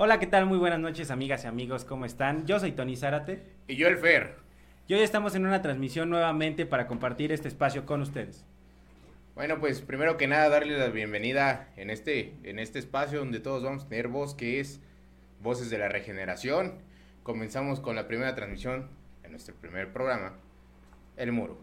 Hola, 0.00 0.20
¿qué 0.20 0.28
tal? 0.28 0.46
Muy 0.46 0.58
buenas 0.58 0.78
noches, 0.78 1.10
amigas 1.10 1.42
y 1.42 1.48
amigos, 1.48 1.84
¿cómo 1.84 2.04
están? 2.04 2.46
Yo 2.46 2.60
soy 2.60 2.70
Tony 2.70 2.94
Zárate. 2.94 3.42
Y 3.66 3.74
yo 3.74 3.88
el 3.88 3.96
Fer. 3.96 4.36
Y 4.86 4.94
hoy 4.94 5.00
estamos 5.00 5.34
en 5.34 5.44
una 5.44 5.60
transmisión 5.60 6.08
nuevamente 6.08 6.66
para 6.66 6.86
compartir 6.86 7.32
este 7.32 7.48
espacio 7.48 7.84
con 7.84 8.00
ustedes. 8.02 8.44
Bueno, 9.34 9.58
pues 9.58 9.80
primero 9.80 10.16
que 10.16 10.28
nada 10.28 10.50
darle 10.50 10.78
la 10.78 10.86
bienvenida 10.86 11.70
en 11.76 11.90
este, 11.90 12.32
en 12.44 12.60
este 12.60 12.78
espacio 12.78 13.18
donde 13.18 13.40
todos 13.40 13.64
vamos 13.64 13.86
a 13.86 13.88
tener 13.88 14.06
voz, 14.06 14.36
que 14.36 14.60
es 14.60 14.80
Voces 15.42 15.68
de 15.68 15.78
la 15.78 15.88
Regeneración. 15.88 16.74
Comenzamos 17.24 17.80
con 17.80 17.96
la 17.96 18.06
primera 18.06 18.36
transmisión 18.36 18.86
en 19.24 19.32
nuestro 19.32 19.56
primer 19.56 19.92
programa, 19.92 20.34
El 21.16 21.32
Muro. 21.32 21.58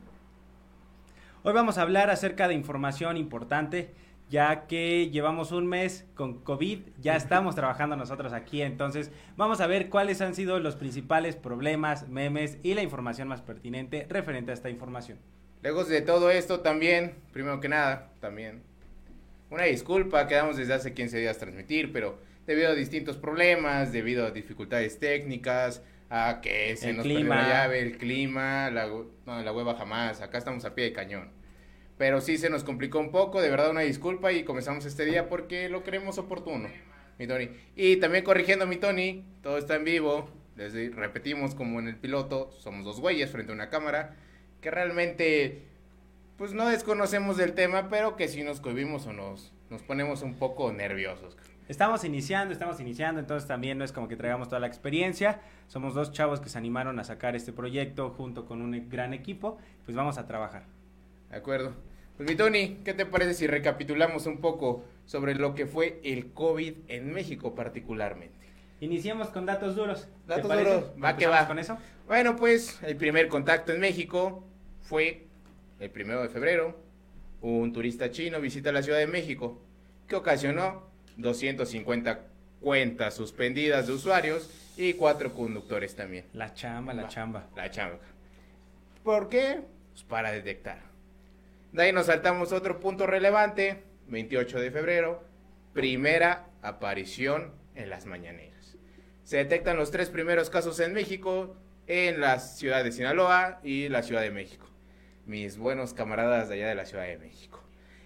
Hoy 1.44 1.54
vamos 1.54 1.78
a 1.78 1.84
hablar 1.84 2.10
acerca 2.10 2.50
de 2.50 2.54
información 2.54 3.16
importante, 3.16 3.94
ya 4.30 4.68
que 4.68 5.10
llevamos 5.10 5.52
un 5.52 5.68
mes 5.68 6.06
con 6.16 6.40
COVID, 6.42 6.80
ya 7.00 7.16
estamos 7.16 7.56
trabajando 7.56 7.96
nosotros 7.96 8.34
aquí, 8.34 8.62
entonces 8.62 9.12
vamos 9.38 9.62
a 9.62 9.68
ver 9.68 9.90
cuáles 9.90 10.22
han 10.22 10.36
sido 10.36 10.60
los 10.60 10.76
principales 10.76 11.36
problemas, 11.36 12.08
memes 12.10 12.58
y 12.64 12.74
la 12.74 12.82
información 12.82 13.28
más 13.28 13.42
pertinente 13.42 14.08
referente 14.10 14.52
a 14.52 14.54
esta 14.54 14.70
información. 14.70 15.20
Lejos 15.62 15.88
de 15.88 16.02
todo 16.02 16.30
esto 16.32 16.60
también, 16.60 17.16
primero 17.32 17.60
que 17.60 17.70
nada, 17.70 18.12
también 18.20 18.62
una 19.50 19.64
disculpa, 19.64 20.28
quedamos 20.28 20.58
desde 20.58 20.74
hace 20.74 20.94
15 20.94 21.20
días 21.20 21.38
transmitir, 21.38 21.94
pero 21.94 22.18
debido 22.48 22.70
a 22.70 22.74
distintos 22.74 23.18
problemas, 23.18 23.92
debido 23.92 24.26
a 24.26 24.32
dificultades 24.32 25.00
técnicas, 25.00 25.82
a 26.10 26.40
que 26.42 26.76
se 26.76 26.90
El 26.90 26.98
nos 26.98 27.06
clima. 27.06 27.36
perdió 27.36 27.36
la 27.36 27.50
llave, 27.50 27.80
el 27.82 27.98
clima, 27.98 28.70
la, 28.72 28.88
no, 28.88 29.42
la 29.42 29.54
hueva 29.54 29.76
jamás, 29.76 30.22
acá 30.22 30.38
estamos 30.38 30.66
a 30.66 30.76
pie 30.76 30.86
de 30.86 30.94
cañón. 30.94 31.30
Pero 31.98 32.20
sí 32.22 32.38
se 32.38 32.50
nos 32.50 32.64
complicó 32.64 33.00
un 33.00 33.12
poco, 33.12 33.42
de 33.42 33.50
verdad 33.50 33.72
una 33.72 33.82
disculpa 33.82 34.32
y 34.34 34.44
comenzamos 34.44 34.86
este 34.86 35.06
día 35.06 35.30
porque 35.30 35.70
lo 35.70 35.84
creemos 35.84 36.18
oportuno, 36.18 36.70
mi 37.18 37.28
Tony. 37.28 37.50
Y 37.76 37.98
también 37.98 38.24
corrigiendo 38.24 38.68
mi 38.68 38.76
Tony, 38.76 39.24
todo 39.42 39.58
está 39.58 39.76
en 39.76 39.86
vivo, 39.86 40.30
les 40.58 40.74
repetimos 40.96 41.56
como 41.56 41.80
en 41.80 41.88
el 41.88 41.96
piloto, 41.96 42.52
somos 42.60 42.84
dos 42.84 43.00
güeyes 43.00 43.32
frente 43.32 43.52
a 43.52 43.56
una 43.56 43.70
cámara, 43.70 44.16
que 44.62 44.72
realmente 44.72 45.64
pues 46.38 46.54
no 46.54 46.68
desconocemos 46.68 47.38
del 47.38 47.54
tema, 47.54 47.90
pero 47.90 48.18
que 48.18 48.28
sí 48.28 48.44
nos 48.44 48.60
cohibimos 48.60 49.06
o 49.08 49.14
nos, 49.14 49.54
nos 49.70 49.82
ponemos 49.82 50.22
un 50.22 50.36
poco 50.36 50.72
nerviosos. 50.74 51.38
Estamos 51.68 52.04
iniciando, 52.04 52.54
estamos 52.54 52.80
iniciando, 52.80 53.20
entonces 53.20 53.48
también 53.48 53.78
no 53.78 53.86
es 53.86 53.92
como 53.92 54.08
que 54.08 54.16
traigamos 54.16 54.50
toda 54.50 54.60
la 54.60 54.68
experiencia. 54.68 55.42
Somos 55.68 55.96
dos 55.96 56.12
chavos 56.12 56.40
que 56.40 56.50
se 56.50 56.58
animaron 56.58 57.00
a 57.00 57.04
sacar 57.04 57.36
este 57.36 57.54
proyecto 57.54 58.12
junto 58.12 58.46
con 58.46 58.62
un 58.62 58.88
gran 58.90 59.14
equipo, 59.14 59.58
pues 59.84 59.96
vamos 59.96 60.18
a 60.20 60.28
trabajar. 60.28 60.75
¿De 61.36 61.40
acuerdo? 61.40 61.74
Pues 62.16 62.30
mi 62.30 62.38
Tony, 62.38 62.78
¿qué 62.86 62.94
te 62.94 63.06
parece 63.06 63.34
si 63.34 63.46
recapitulamos 63.46 64.26
un 64.26 64.40
poco 64.40 64.86
sobre 65.06 65.36
lo 65.36 65.54
que 65.54 65.66
fue 65.66 66.00
el 66.06 66.32
COVID 66.32 66.74
en 66.88 67.12
México 67.12 67.54
particularmente? 67.54 68.48
Iniciemos 68.80 69.28
con 69.32 69.46
datos 69.46 69.76
duros. 69.76 70.08
¿Te 70.26 70.36
Datos 70.36 70.50
duros, 70.50 70.86
va 70.92 71.18
que 71.18 71.26
¿Empezamos 71.26 71.42
va. 71.42 71.48
con 71.48 71.60
eso? 71.60 71.78
Bueno, 72.08 72.38
pues 72.38 72.82
el 72.84 72.96
primer 72.96 73.28
contacto 73.28 73.74
en 73.74 73.82
México 73.82 74.46
fue 74.80 75.26
el 75.82 75.90
primero 75.90 76.22
de 76.22 76.30
febrero. 76.30 76.80
Un 77.42 77.74
turista 77.74 78.10
chino 78.12 78.40
visita 78.40 78.72
la 78.72 78.82
Ciudad 78.82 79.00
de 79.00 79.08
México, 79.08 79.60
que 80.08 80.16
ocasionó 80.16 80.88
250 81.18 82.22
cuentas 82.62 83.14
suspendidas 83.14 83.88
de 83.88 83.92
usuarios 83.92 84.50
y 84.78 84.94
cuatro 84.94 85.34
conductores 85.34 85.98
también. 85.98 86.24
La 86.32 86.54
chamba, 86.54 86.94
la 86.94 87.04
Va, 87.04 87.10
chamba. 87.10 87.50
La 87.58 87.70
chamba. 87.70 88.00
¿Por 89.04 89.28
qué? 89.28 89.64
Pues 89.92 90.04
para 90.06 90.32
detectar. 90.32 90.95
De 91.76 91.84
ahí 91.84 91.92
nos 91.92 92.06
saltamos 92.06 92.54
a 92.54 92.56
otro 92.56 92.80
punto 92.80 93.06
relevante, 93.06 93.84
28 94.08 94.60
de 94.62 94.72
febrero, 94.72 95.26
primera 95.74 96.46
aparición 96.62 97.52
en 97.76 97.90
las 97.90 98.06
mañaneras. 98.06 98.78
Se 99.24 99.36
detectan 99.38 99.76
los 99.76 99.92
tres 99.92 100.10
primeros 100.10 100.50
casos 100.50 100.80
en 100.80 100.94
México, 100.94 101.58
en 101.88 102.22
la 102.22 102.40
ciudad 102.40 102.82
de 102.82 102.94
Sinaloa 102.94 103.60
y 103.62 103.90
la 103.90 104.04
Ciudad 104.04 104.22
de 104.22 104.32
México. 104.32 104.68
Mis 105.26 105.58
buenos 105.58 105.94
camaradas 105.94 106.48
de 106.48 106.56
allá 106.56 106.68
de 106.70 106.76
la 106.76 106.86
Ciudad 106.86 107.04
de 107.04 107.18
México. 107.18 107.62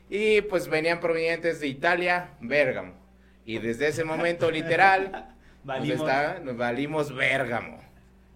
Y 0.10 0.42
pues 0.42 0.68
venían 0.68 1.00
provenientes 1.00 1.60
de 1.60 1.68
Italia, 1.68 2.32
Bérgamo. 2.40 2.94
Y 3.46 3.60
desde 3.60 3.88
ese 3.90 4.04
momento, 4.04 4.50
literal, 4.50 5.36
Valimos. 5.64 6.00
nos, 6.00 6.08
está- 6.10 6.40
nos 6.40 6.58
valimos 6.58 7.14
Bérgamo. 7.16 7.80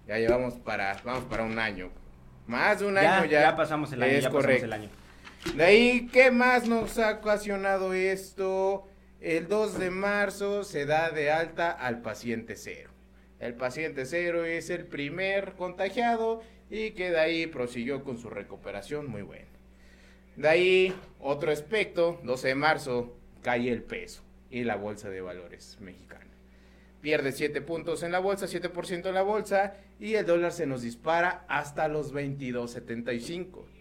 Ya 0.05 0.19
llevamos 0.19 0.59
para, 0.59 0.95
vamos 1.03 1.23
para 1.23 1.41
un 1.41 1.57
año. 1.57 1.89
Más 2.45 2.81
de 2.81 2.85
un 2.85 2.93
ya, 2.93 3.17
año 3.17 3.25
ya. 3.25 3.41
ya 3.41 3.55
pasamos 3.55 3.91
el 3.93 4.03
año, 4.03 4.11
Es 4.11 4.23
ya 4.25 4.29
pasamos 4.29 4.61
el 4.61 4.73
año. 4.73 4.89
De 5.51 5.63
ahí, 5.63 6.07
¿qué 6.11 6.31
más 6.31 6.67
nos 6.67 6.97
ha 6.97 7.11
ocasionado 7.19 7.93
esto? 7.93 8.87
El 9.21 9.47
2 9.47 9.77
de 9.77 9.91
marzo 9.91 10.63
se 10.63 10.87
da 10.87 11.11
de 11.11 11.29
alta 11.29 11.69
al 11.69 12.01
paciente 12.01 12.55
cero. 12.55 12.89
El 13.39 13.53
paciente 13.53 14.05
cero 14.05 14.45
es 14.45 14.71
el 14.71 14.85
primer 14.85 15.53
contagiado 15.53 16.41
y 16.71 16.91
que 16.91 17.11
de 17.11 17.19
ahí 17.19 17.45
prosiguió 17.45 18.03
con 18.03 18.17
su 18.17 18.31
recuperación 18.31 19.11
muy 19.11 19.21
buena. 19.21 19.49
De 20.37 20.47
ahí, 20.47 20.95
otro 21.19 21.51
aspecto, 21.51 22.19
12 22.23 22.47
de 22.47 22.55
marzo, 22.55 23.17
cae 23.43 23.69
el 23.69 23.83
peso 23.83 24.23
y 24.49 24.63
la 24.63 24.75
bolsa 24.75 25.11
de 25.11 25.21
valores 25.21 25.77
mexicana. 25.81 26.31
Pierde 27.01 27.31
7 27.31 27.61
puntos 27.61 28.01
en 28.01 28.11
la 28.11 28.19
bolsa, 28.19 28.47
7% 28.47 29.07
en 29.07 29.13
la 29.13 29.21
bolsa 29.21 29.75
y 29.99 30.15
el 30.15 30.25
dólar 30.25 30.51
se 30.51 30.65
nos 30.65 30.81
dispara 30.81 31.45
hasta 31.47 31.87
los 31.89 32.11
22.75. 32.11 33.72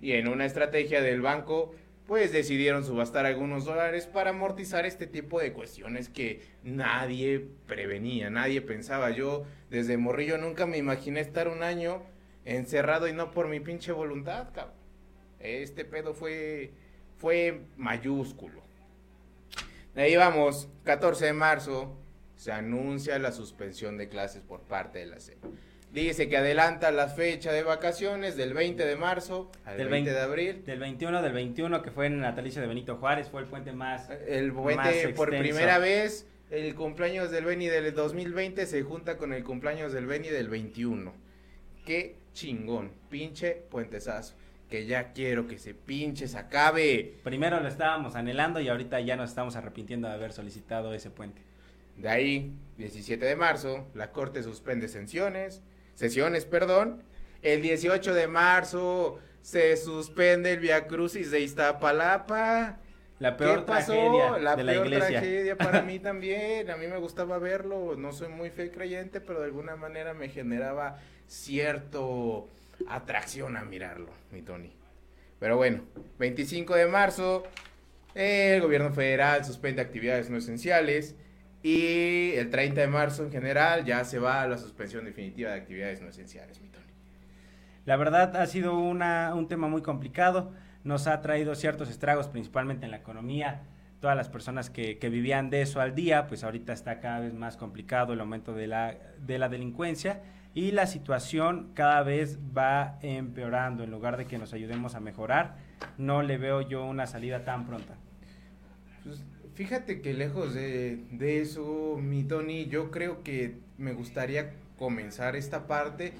Y 0.00 0.12
en 0.12 0.28
una 0.28 0.44
estrategia 0.44 1.02
del 1.02 1.20
banco, 1.20 1.74
pues 2.06 2.32
decidieron 2.32 2.84
subastar 2.84 3.26
algunos 3.26 3.64
dólares 3.64 4.06
para 4.06 4.30
amortizar 4.30 4.86
este 4.86 5.06
tipo 5.06 5.40
de 5.40 5.52
cuestiones 5.52 6.08
que 6.08 6.40
nadie 6.62 7.46
prevenía, 7.66 8.30
nadie 8.30 8.62
pensaba. 8.62 9.10
Yo 9.10 9.44
desde 9.70 9.98
morrillo 9.98 10.38
nunca 10.38 10.66
me 10.66 10.78
imaginé 10.78 11.20
estar 11.20 11.48
un 11.48 11.62
año 11.62 12.02
encerrado 12.44 13.08
y 13.08 13.12
no 13.12 13.30
por 13.30 13.48
mi 13.48 13.60
pinche 13.60 13.92
voluntad, 13.92 14.48
cabrón. 14.54 14.74
Este 15.38 15.84
pedo 15.84 16.14
fue, 16.14 16.72
fue 17.18 17.60
mayúsculo. 17.76 18.62
De 19.94 20.02
ahí 20.02 20.16
vamos, 20.16 20.68
14 20.84 21.26
de 21.26 21.32
marzo, 21.32 21.96
se 22.36 22.52
anuncia 22.52 23.18
la 23.18 23.32
suspensión 23.32 23.98
de 23.98 24.08
clases 24.08 24.42
por 24.42 24.62
parte 24.62 25.00
de 25.00 25.06
la 25.06 25.20
SEP. 25.20 25.38
Dice 25.92 26.28
que 26.28 26.36
adelanta 26.36 26.90
la 26.90 27.08
fecha 27.08 27.50
de 27.50 27.62
vacaciones 27.62 28.36
del 28.36 28.52
20 28.52 28.84
de 28.84 28.96
marzo 28.96 29.50
al 29.64 29.78
Del 29.78 29.88
20 29.88 30.10
vein- 30.10 30.14
de 30.18 30.22
abril. 30.22 30.64
Del 30.66 30.78
21 30.78 31.22
del 31.22 31.32
21, 31.32 31.82
que 31.82 31.90
fue 31.90 32.06
en 32.06 32.14
el 32.14 32.20
natalicio 32.20 32.60
de 32.60 32.68
Benito 32.68 32.96
Juárez, 32.96 33.28
fue 33.30 33.40
el 33.40 33.46
puente 33.46 33.72
más... 33.72 34.08
El 34.26 34.52
puente 34.52 35.08
por 35.16 35.30
primera 35.30 35.78
vez, 35.78 36.26
el 36.50 36.74
cumpleaños 36.74 37.30
del 37.30 37.46
Beni 37.46 37.66
del 37.68 37.94
2020 37.94 38.66
se 38.66 38.82
junta 38.82 39.16
con 39.16 39.32
el 39.32 39.42
cumpleaños 39.44 39.92
del 39.92 40.06
Beni 40.06 40.28
del 40.28 40.48
21. 40.48 41.12
Qué 41.86 42.16
chingón, 42.34 42.92
pinche 43.08 43.52
puentesazo. 43.70 44.34
Que 44.68 44.84
ya 44.84 45.12
quiero 45.14 45.46
que 45.48 45.56
se 45.58 45.72
pinche, 45.72 46.28
se 46.28 46.36
acabe. 46.36 47.14
Primero 47.24 47.58
lo 47.60 47.68
estábamos 47.68 48.14
anhelando 48.14 48.60
y 48.60 48.68
ahorita 48.68 49.00
ya 49.00 49.16
nos 49.16 49.30
estamos 49.30 49.56
arrepintiendo 49.56 50.06
de 50.08 50.12
haber 50.14 50.32
solicitado 50.34 50.92
ese 50.92 51.08
puente. 51.08 51.40
De 51.96 52.10
ahí, 52.10 52.52
17 52.76 53.24
de 53.24 53.34
marzo, 53.34 53.88
la 53.94 54.12
Corte 54.12 54.42
suspende 54.42 54.86
sesiones, 54.88 55.62
sesiones, 55.98 56.44
perdón. 56.44 57.02
El 57.42 57.60
18 57.60 58.14
de 58.14 58.28
marzo 58.28 59.18
se 59.42 59.76
suspende 59.76 60.52
el 60.52 60.60
Via 60.60 60.86
Crucis 60.86 61.30
de 61.32 61.40
Iztapalapa. 61.40 62.78
La 63.18 63.36
peor 63.36 63.60
¿Qué 63.60 63.66
pasó? 63.66 63.92
tragedia 63.92 64.38
la 64.38 64.54
de 64.54 64.62
la 64.62 64.72
peor 64.72 64.86
iglesia. 64.86 65.08
tragedia 65.20 65.56
para 65.58 65.82
mí 65.82 65.98
también. 66.10 66.70
A 66.70 66.76
mí 66.76 66.86
me 66.86 66.98
gustaba 66.98 67.38
verlo. 67.38 67.96
No 67.96 68.12
soy 68.12 68.28
muy 68.28 68.50
fe 68.50 68.70
creyente, 68.70 69.20
pero 69.20 69.40
de 69.40 69.46
alguna 69.46 69.74
manera 69.74 70.14
me 70.14 70.28
generaba 70.28 71.00
cierto 71.26 72.48
atracción 72.88 73.56
a 73.56 73.64
mirarlo, 73.64 74.10
mi 74.30 74.42
Tony. 74.42 74.72
Pero 75.40 75.56
bueno, 75.56 75.82
25 76.20 76.76
de 76.76 76.86
marzo, 76.86 77.42
el 78.14 78.60
gobierno 78.60 78.92
federal 78.92 79.44
suspende 79.44 79.82
actividades 79.82 80.30
no 80.30 80.38
esenciales. 80.38 81.16
Y 81.62 82.32
el 82.34 82.50
30 82.50 82.80
de 82.80 82.86
marzo 82.86 83.24
en 83.24 83.32
general 83.32 83.84
ya 83.84 84.04
se 84.04 84.18
va 84.18 84.42
a 84.42 84.48
la 84.48 84.58
suspensión 84.58 85.04
definitiva 85.04 85.50
de 85.50 85.56
actividades 85.56 86.00
no 86.00 86.08
esenciales, 86.08 86.60
mi 86.60 86.68
Tony. 86.68 86.84
La 87.84 87.96
verdad 87.96 88.36
ha 88.36 88.46
sido 88.46 88.78
una, 88.78 89.34
un 89.34 89.48
tema 89.48 89.66
muy 89.66 89.82
complicado, 89.82 90.52
nos 90.84 91.06
ha 91.06 91.20
traído 91.20 91.54
ciertos 91.54 91.90
estragos, 91.90 92.28
principalmente 92.28 92.84
en 92.84 92.92
la 92.92 92.98
economía. 92.98 93.62
Todas 94.00 94.16
las 94.16 94.28
personas 94.28 94.70
que, 94.70 94.98
que 94.98 95.08
vivían 95.08 95.50
de 95.50 95.62
eso 95.62 95.80
al 95.80 95.94
día, 95.94 96.28
pues 96.28 96.44
ahorita 96.44 96.72
está 96.72 97.00
cada 97.00 97.20
vez 97.20 97.34
más 97.34 97.56
complicado 97.56 98.12
el 98.12 98.20
aumento 98.20 98.54
de 98.54 98.68
la, 98.68 98.94
de 99.18 99.38
la 99.38 99.48
delincuencia 99.48 100.20
y 100.54 100.70
la 100.72 100.86
situación 100.86 101.70
cada 101.74 102.02
vez 102.02 102.38
va 102.56 102.98
empeorando. 103.02 103.84
En 103.84 103.90
lugar 103.90 104.16
de 104.16 104.26
que 104.26 104.38
nos 104.38 104.52
ayudemos 104.52 104.94
a 104.94 105.00
mejorar, 105.00 105.56
no 105.96 106.22
le 106.22 106.38
veo 106.38 106.60
yo 106.62 106.84
una 106.84 107.06
salida 107.06 107.44
tan 107.44 107.66
pronta. 107.66 107.94
Pues, 109.04 109.24
fíjate 109.58 110.00
que 110.00 110.14
lejos 110.14 110.54
de, 110.54 111.00
de 111.10 111.40
eso, 111.40 111.98
mi 112.00 112.22
Tony, 112.22 112.66
yo 112.66 112.92
creo 112.92 113.24
que 113.24 113.58
me 113.76 113.92
gustaría 113.92 114.52
comenzar 114.78 115.34
esta 115.34 115.66
parte 115.66 116.12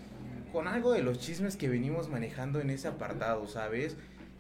con 0.53 0.67
algo 0.67 0.91
de 0.91 1.05
los 1.05 1.21
chismes 1.21 1.57
que 1.57 1.69
venimos 1.69 2.09
manejando 2.09 2.61
en 2.61 2.69
ese 2.71 2.89
apartado, 2.89 3.47
¿sabes? 3.47 3.97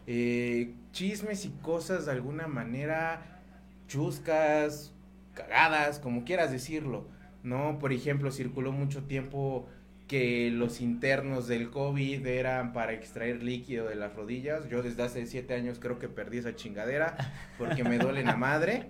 Eh, 0.09 0.75
chismes 0.91 1.45
y 1.45 1.51
cosas 1.63 2.07
de 2.07 2.11
alguna 2.11 2.49
manera 2.49 3.41
chuscas, 3.87 4.93
cagadas, 5.33 6.01
como 6.01 6.25
quieras 6.25 6.51
decirlo, 6.51 7.07
¿no? 7.45 7.79
Por 7.79 7.93
ejemplo, 7.93 8.33
circuló 8.33 8.73
mucho 8.73 9.05
tiempo 9.05 9.69
que 10.09 10.51
los 10.51 10.81
internos 10.81 11.47
del 11.47 11.71
COVID 11.71 12.27
eran 12.27 12.73
para 12.73 12.95
extraer 12.95 13.43
líquido 13.43 13.87
de 13.87 13.95
las 13.95 14.15
rodillas. 14.17 14.69
Yo 14.69 14.83
desde 14.83 15.03
hace 15.03 15.27
siete 15.27 15.55
años 15.55 15.79
creo 15.79 15.99
que 15.99 16.09
perdí 16.09 16.39
esa 16.39 16.57
chingadera 16.57 17.17
porque 17.59 17.85
me 17.85 17.99
duele 17.99 18.25
la 18.25 18.37
madre. 18.37 18.87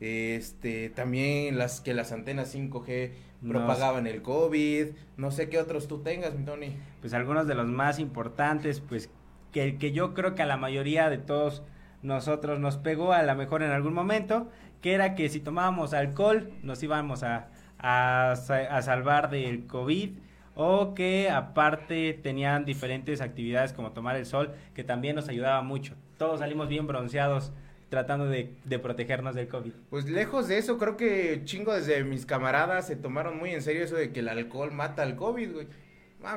Este, 0.00 0.90
también 0.90 1.56
las 1.58 1.80
que 1.80 1.94
las 1.94 2.10
antenas 2.10 2.54
5G 2.54 3.12
propagaban 3.46 4.06
el 4.06 4.22
COVID. 4.22 4.88
No 5.18 5.30
sé 5.30 5.48
qué 5.50 5.58
otros 5.58 5.88
tú 5.88 6.02
tengas, 6.02 6.34
mi 6.34 6.44
Tony. 6.44 6.76
Pues 7.00 7.12
algunos 7.12 7.46
de 7.46 7.54
los 7.54 7.66
más 7.66 7.98
importantes, 7.98 8.80
pues 8.80 9.10
que, 9.52 9.76
que 9.76 9.92
yo 9.92 10.14
creo 10.14 10.34
que 10.34 10.42
a 10.42 10.46
la 10.46 10.56
mayoría 10.56 11.10
de 11.10 11.18
todos 11.18 11.62
nosotros 12.02 12.60
nos 12.60 12.78
pegó 12.78 13.12
a 13.12 13.22
lo 13.22 13.34
mejor 13.34 13.62
en 13.62 13.70
algún 13.72 13.92
momento, 13.92 14.50
que 14.80 14.94
era 14.94 15.14
que 15.14 15.28
si 15.28 15.40
tomábamos 15.40 15.92
alcohol 15.92 16.50
nos 16.62 16.82
íbamos 16.82 17.22
a, 17.22 17.48
a, 17.78 18.32
a 18.32 18.82
salvar 18.82 19.30
del 19.30 19.66
COVID 19.66 20.10
o 20.56 20.94
que 20.94 21.28
aparte 21.28 22.18
tenían 22.22 22.64
diferentes 22.64 23.20
actividades 23.20 23.74
como 23.74 23.92
tomar 23.92 24.16
el 24.16 24.24
sol, 24.24 24.54
que 24.74 24.82
también 24.82 25.14
nos 25.14 25.28
ayudaba 25.28 25.60
mucho. 25.60 25.94
Todos 26.16 26.40
salimos 26.40 26.68
bien 26.68 26.86
bronceados 26.86 27.52
tratando 27.90 28.26
de, 28.26 28.54
de, 28.64 28.78
protegernos 28.78 29.34
del 29.34 29.48
COVID. 29.48 29.72
Pues 29.90 30.06
lejos 30.06 30.48
de 30.48 30.56
eso, 30.56 30.78
creo 30.78 30.96
que 30.96 31.42
chingo 31.44 31.74
desde 31.74 32.02
mis 32.04 32.24
camaradas 32.24 32.86
se 32.86 32.96
tomaron 32.96 33.38
muy 33.38 33.50
en 33.50 33.60
serio 33.60 33.84
eso 33.84 33.96
de 33.96 34.12
que 34.12 34.20
el 34.20 34.28
alcohol 34.28 34.72
mata 34.72 35.02
al 35.02 35.14
COVID, 35.14 35.52
güey. 35.52 35.66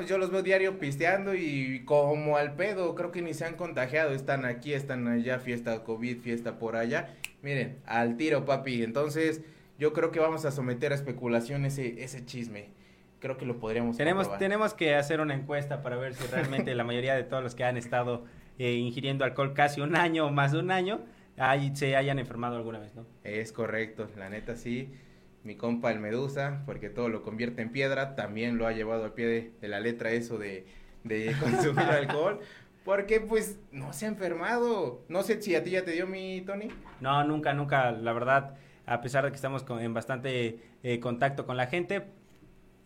Yo 0.06 0.18
los 0.18 0.30
veo 0.30 0.44
diario 0.44 0.78
pisteando 0.78 1.34
y 1.34 1.84
como 1.86 2.36
al 2.36 2.56
pedo, 2.56 2.94
creo 2.96 3.12
que 3.12 3.22
ni 3.22 3.34
se 3.34 3.46
han 3.46 3.56
contagiado, 3.56 4.12
están 4.12 4.46
aquí, 4.46 4.74
están 4.74 5.08
allá, 5.08 5.40
fiesta 5.40 5.84
COVID, 5.84 6.20
fiesta 6.20 6.60
por 6.60 6.76
allá. 6.76 7.16
Miren, 7.42 7.78
al 7.88 8.18
tiro, 8.18 8.46
papi. 8.46 8.84
Entonces, 8.84 9.42
yo 9.80 9.94
creo 9.94 10.12
que 10.12 10.20
vamos 10.20 10.44
a 10.44 10.52
someter 10.52 10.92
a 10.92 10.96
especulación 10.96 11.66
ese, 11.66 12.04
ese 12.04 12.24
chisme 12.26 12.79
creo 13.20 13.38
que 13.38 13.46
lo 13.46 13.60
podríamos 13.60 13.98
tenemos 13.98 14.38
tenemos 14.38 14.74
que 14.74 14.96
hacer 14.96 15.22
una 15.22 15.34
encuesta 15.34 15.82
para 15.82 15.98
ver 15.98 16.14
si 16.14 16.26
realmente 16.28 16.74
la 16.76 16.84
mayoría 16.84 17.16
de 17.16 17.24
todos 17.24 17.44
los 17.44 17.56
que 17.56 17.64
han 17.64 17.78
estado 17.78 18.26
eh, 18.58 18.74
ingiriendo 18.74 19.26
alcohol 19.26 19.54
casi 19.54 19.82
un 19.82 19.96
año 19.96 20.28
o 20.28 20.32
más 20.32 20.52
de 20.52 20.60
un 20.60 20.72
año 20.72 21.02
ahí 21.38 21.76
se 21.76 21.96
hayan 21.96 22.20
enfermado 22.20 22.56
alguna 22.56 22.80
vez 22.80 22.96
no 22.96 23.06
es 23.24 23.52
correcto 23.52 24.10
la 24.18 24.30
neta 24.30 24.56
sí. 24.56 24.94
Mi 25.42 25.56
compa 25.56 25.90
el 25.92 26.02
Medusa 26.02 26.64
porque 26.66 26.90
todo 26.90 27.08
lo 27.08 27.24
convierte 27.24 27.62
en 27.62 27.72
piedra 27.72 28.14
también 28.16 28.58
lo 28.58 28.68
ha 28.68 28.74
llevado 28.74 29.06
al 29.06 29.14
pie 29.14 29.26
de, 29.26 29.52
de 29.62 29.68
la 29.70 29.80
letra 29.80 30.12
eso 30.12 30.38
de, 30.38 30.66
de 31.06 31.34
consumir 31.40 31.86
alcohol 31.86 32.42
porque 32.84 33.22
pues 33.22 33.60
no 33.72 33.94
se 33.94 34.06
ha 34.06 34.10
enfermado. 34.10 35.06
No 35.10 35.24
sé 35.24 35.42
si 35.42 35.56
a 35.56 35.64
ti 35.64 35.72
ya 35.72 35.86
te 35.86 35.92
dio 35.92 36.08
mi 36.08 36.42
Tony. 36.42 36.70
No 37.00 37.24
nunca 37.24 37.54
nunca 37.54 37.92
la 37.92 38.14
verdad 38.14 38.56
a 38.86 39.02
pesar 39.02 39.24
de 39.24 39.30
que 39.30 39.36
estamos 39.36 39.64
con, 39.64 39.80
en 39.80 39.94
bastante 39.94 40.60
eh, 40.82 41.00
contacto 41.00 41.46
con 41.46 41.56
la 41.56 41.68
gente 41.68 42.04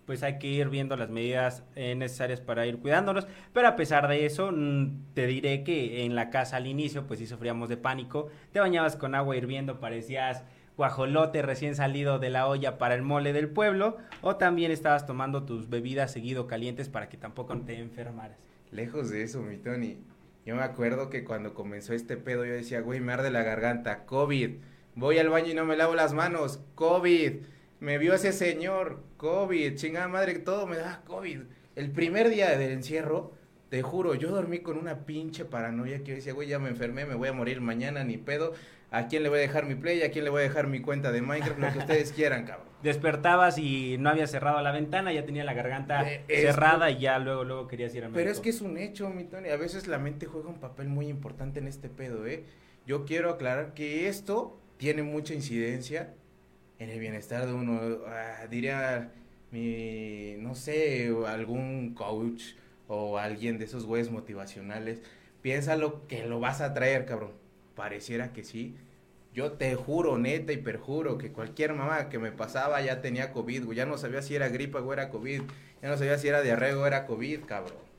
pues 0.05 0.23
hay 0.23 0.37
que 0.37 0.47
ir 0.47 0.69
viendo 0.69 0.97
las 0.97 1.09
medidas 1.09 1.63
eh, 1.75 1.95
necesarias 1.95 2.41
para 2.41 2.65
ir 2.65 2.79
cuidándonos. 2.79 3.27
Pero 3.53 3.67
a 3.67 3.75
pesar 3.75 4.07
de 4.07 4.25
eso, 4.25 4.51
mm, 4.51 5.13
te 5.13 5.27
diré 5.27 5.63
que 5.63 6.05
en 6.05 6.15
la 6.15 6.29
casa 6.29 6.57
al 6.57 6.67
inicio, 6.67 7.07
pues 7.07 7.19
sí 7.19 7.27
sufríamos 7.27 7.69
de 7.69 7.77
pánico. 7.77 8.27
Te 8.51 8.59
bañabas 8.59 8.95
con 8.95 9.15
agua 9.15 9.35
hirviendo, 9.35 9.79
parecías 9.79 10.43
guajolote 10.75 11.43
recién 11.43 11.75
salido 11.75 12.17
de 12.17 12.31
la 12.31 12.47
olla 12.47 12.77
para 12.77 12.95
el 12.95 13.03
mole 13.03 13.31
del 13.31 13.49
pueblo. 13.49 13.97
O 14.21 14.35
también 14.35 14.71
estabas 14.71 15.05
tomando 15.05 15.43
tus 15.43 15.69
bebidas 15.69 16.11
seguido 16.11 16.47
calientes 16.47 16.89
para 16.89 17.09
que 17.09 17.17
tampoco 17.17 17.57
te 17.59 17.79
enfermaras. 17.79 18.37
Lejos 18.71 19.09
de 19.09 19.23
eso, 19.23 19.41
mi 19.41 19.57
Tony. 19.57 19.97
Yo 20.45 20.55
me 20.57 20.63
acuerdo 20.63 21.09
que 21.09 21.23
cuando 21.23 21.53
comenzó 21.53 21.93
este 21.93 22.17
pedo 22.17 22.43
yo 22.45 22.51
decía, 22.51 22.81
güey, 22.81 22.99
me 22.99 23.13
arde 23.13 23.31
la 23.31 23.43
garganta, 23.43 24.05
COVID. 24.05 24.57
Voy 24.95 25.17
al 25.17 25.29
baño 25.29 25.51
y 25.51 25.53
no 25.53 25.63
me 25.63 25.77
lavo 25.77 25.95
las 25.95 26.13
manos, 26.13 26.59
COVID 26.75 27.52
me 27.83 27.97
vio 27.97 28.13
ese 28.13 28.31
señor, 28.31 29.03
COVID, 29.17 29.75
chingada 29.75 30.07
madre, 30.07 30.39
todo 30.39 30.65
me 30.65 30.77
da 30.77 31.01
COVID. 31.05 31.41
El 31.75 31.91
primer 31.91 32.29
día 32.29 32.57
del 32.57 32.71
encierro, 32.71 33.33
te 33.67 33.81
juro, 33.81 34.15
yo 34.15 34.29
dormí 34.29 34.59
con 34.59 34.77
una 34.77 35.05
pinche 35.05 35.43
paranoia 35.43 35.99
que 35.99 36.11
yo 36.11 36.15
decía, 36.15 36.31
güey, 36.31 36.47
ya 36.47 36.59
me 36.59 36.69
enfermé, 36.69 37.05
me 37.05 37.15
voy 37.15 37.27
a 37.27 37.33
morir 37.33 37.59
mañana, 37.59 38.05
ni 38.05 38.17
pedo. 38.17 38.53
¿A 38.89 39.07
quién 39.07 39.21
le 39.21 39.27
voy 39.27 39.39
a 39.39 39.41
dejar 39.41 39.65
mi 39.65 39.75
play? 39.75 40.01
¿A 40.01 40.11
quién 40.11 40.23
le 40.23 40.29
voy 40.29 40.41
a 40.41 40.43
dejar 40.43 40.67
mi 40.67 40.79
cuenta 40.79 41.11
de 41.11 41.21
Minecraft? 41.21 41.59
Lo 41.59 41.73
que 41.73 41.79
ustedes 41.79 42.11
quieran, 42.15 42.45
cabrón. 42.45 42.67
Despertabas 42.83 43.57
y 43.57 43.97
no 43.99 44.09
había 44.09 44.27
cerrado 44.27 44.61
la 44.61 44.71
ventana, 44.71 45.11
ya 45.11 45.25
tenía 45.25 45.43
la 45.43 45.53
garganta 45.53 46.09
eh, 46.09 46.23
cerrada 46.29 46.89
y 46.89 46.99
ya 46.99 47.19
luego, 47.19 47.43
luego 47.43 47.67
querías 47.67 47.93
ir 47.95 48.05
a 48.05 48.09
Pero 48.09 48.31
es 48.31 48.39
que 48.39 48.49
es 48.49 48.61
un 48.61 48.77
hecho, 48.77 49.09
mi 49.09 49.25
Tony. 49.25 49.49
A 49.49 49.57
veces 49.57 49.87
la 49.87 49.97
mente 49.97 50.25
juega 50.25 50.47
un 50.47 50.61
papel 50.61 50.87
muy 50.87 51.07
importante 51.07 51.59
en 51.59 51.67
este 51.67 51.89
pedo, 51.89 52.25
¿eh? 52.27 52.45
Yo 52.85 53.03
quiero 53.03 53.29
aclarar 53.29 53.73
que 53.73 54.07
esto 54.07 54.57
tiene 54.77 55.03
mucha 55.03 55.33
incidencia 55.33 56.13
en 56.83 56.89
el 56.89 56.99
bienestar 56.99 57.45
de 57.45 57.53
uno. 57.53 57.79
Ah, 58.07 58.47
diría 58.49 59.11
mi, 59.51 60.35
no 60.39 60.55
sé, 60.55 61.13
algún 61.27 61.93
coach 61.93 62.55
o 62.87 63.17
alguien 63.17 63.57
de 63.57 63.65
esos 63.65 63.85
güeyes 63.85 64.11
motivacionales. 64.11 65.01
Piénsalo 65.41 66.07
que 66.07 66.25
lo 66.25 66.39
vas 66.39 66.61
a 66.61 66.73
traer, 66.73 67.05
cabrón. 67.05 67.31
Pareciera 67.75 68.33
que 68.33 68.43
sí. 68.43 68.75
Yo 69.33 69.53
te 69.53 69.73
juro, 69.75 70.17
neta 70.17 70.53
y 70.53 70.57
perjuro, 70.57 71.17
que 71.17 71.31
cualquier 71.31 71.73
mamá 71.73 72.09
que 72.09 72.19
me 72.19 72.31
pasaba 72.31 72.81
ya 72.81 73.01
tenía 73.01 73.31
COVID, 73.31 73.65
güey. 73.65 73.77
Ya 73.77 73.85
no 73.85 73.97
sabía 73.97 74.21
si 74.21 74.35
era 74.35 74.49
gripa 74.49 74.79
o 74.79 74.93
era 74.93 75.09
COVID. 75.09 75.41
Ya 75.81 75.89
no 75.89 75.97
sabía 75.97 76.17
si 76.17 76.27
era 76.27 76.41
diarrea 76.41 76.77
o 76.77 76.85
era 76.85 77.07
COVID, 77.07 77.41
cabrón. 77.45 77.92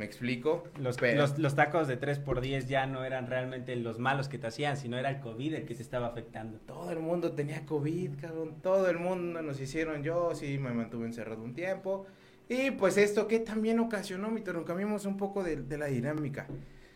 ¿Me 0.00 0.06
explico? 0.06 0.64
Los, 0.78 0.98
los, 1.38 1.54
tacos 1.54 1.86
de 1.86 1.98
3 1.98 2.20
por 2.20 2.40
10 2.40 2.66
ya 2.66 2.86
no 2.86 3.04
eran 3.04 3.26
realmente 3.26 3.76
los 3.76 3.98
malos 3.98 4.30
que 4.30 4.38
te 4.38 4.46
hacían, 4.46 4.78
sino 4.78 4.96
era 4.96 5.10
el 5.10 5.20
COVID 5.20 5.52
el 5.52 5.66
que 5.66 5.74
te 5.74 5.82
estaba 5.82 6.06
afectando. 6.06 6.56
Todo 6.60 6.90
el 6.90 7.00
mundo 7.00 7.32
tenía 7.32 7.66
COVID, 7.66 8.18
cabrón. 8.18 8.62
Todo 8.62 8.88
el 8.88 8.98
mundo 8.98 9.42
nos 9.42 9.60
hicieron. 9.60 10.02
Yo 10.02 10.34
sí 10.34 10.56
me 10.56 10.70
mantuve 10.70 11.04
encerrado 11.04 11.42
un 11.42 11.52
tiempo. 11.52 12.06
Y 12.48 12.70
pues 12.70 12.96
esto 12.96 13.28
que 13.28 13.40
también 13.40 13.78
ocasionó, 13.78 14.30
mi 14.30 14.40
turno, 14.40 14.64
cambiamos 14.64 15.04
un 15.04 15.18
poco 15.18 15.44
de, 15.44 15.56
de, 15.56 15.76
la 15.76 15.84
dinámica. 15.84 16.46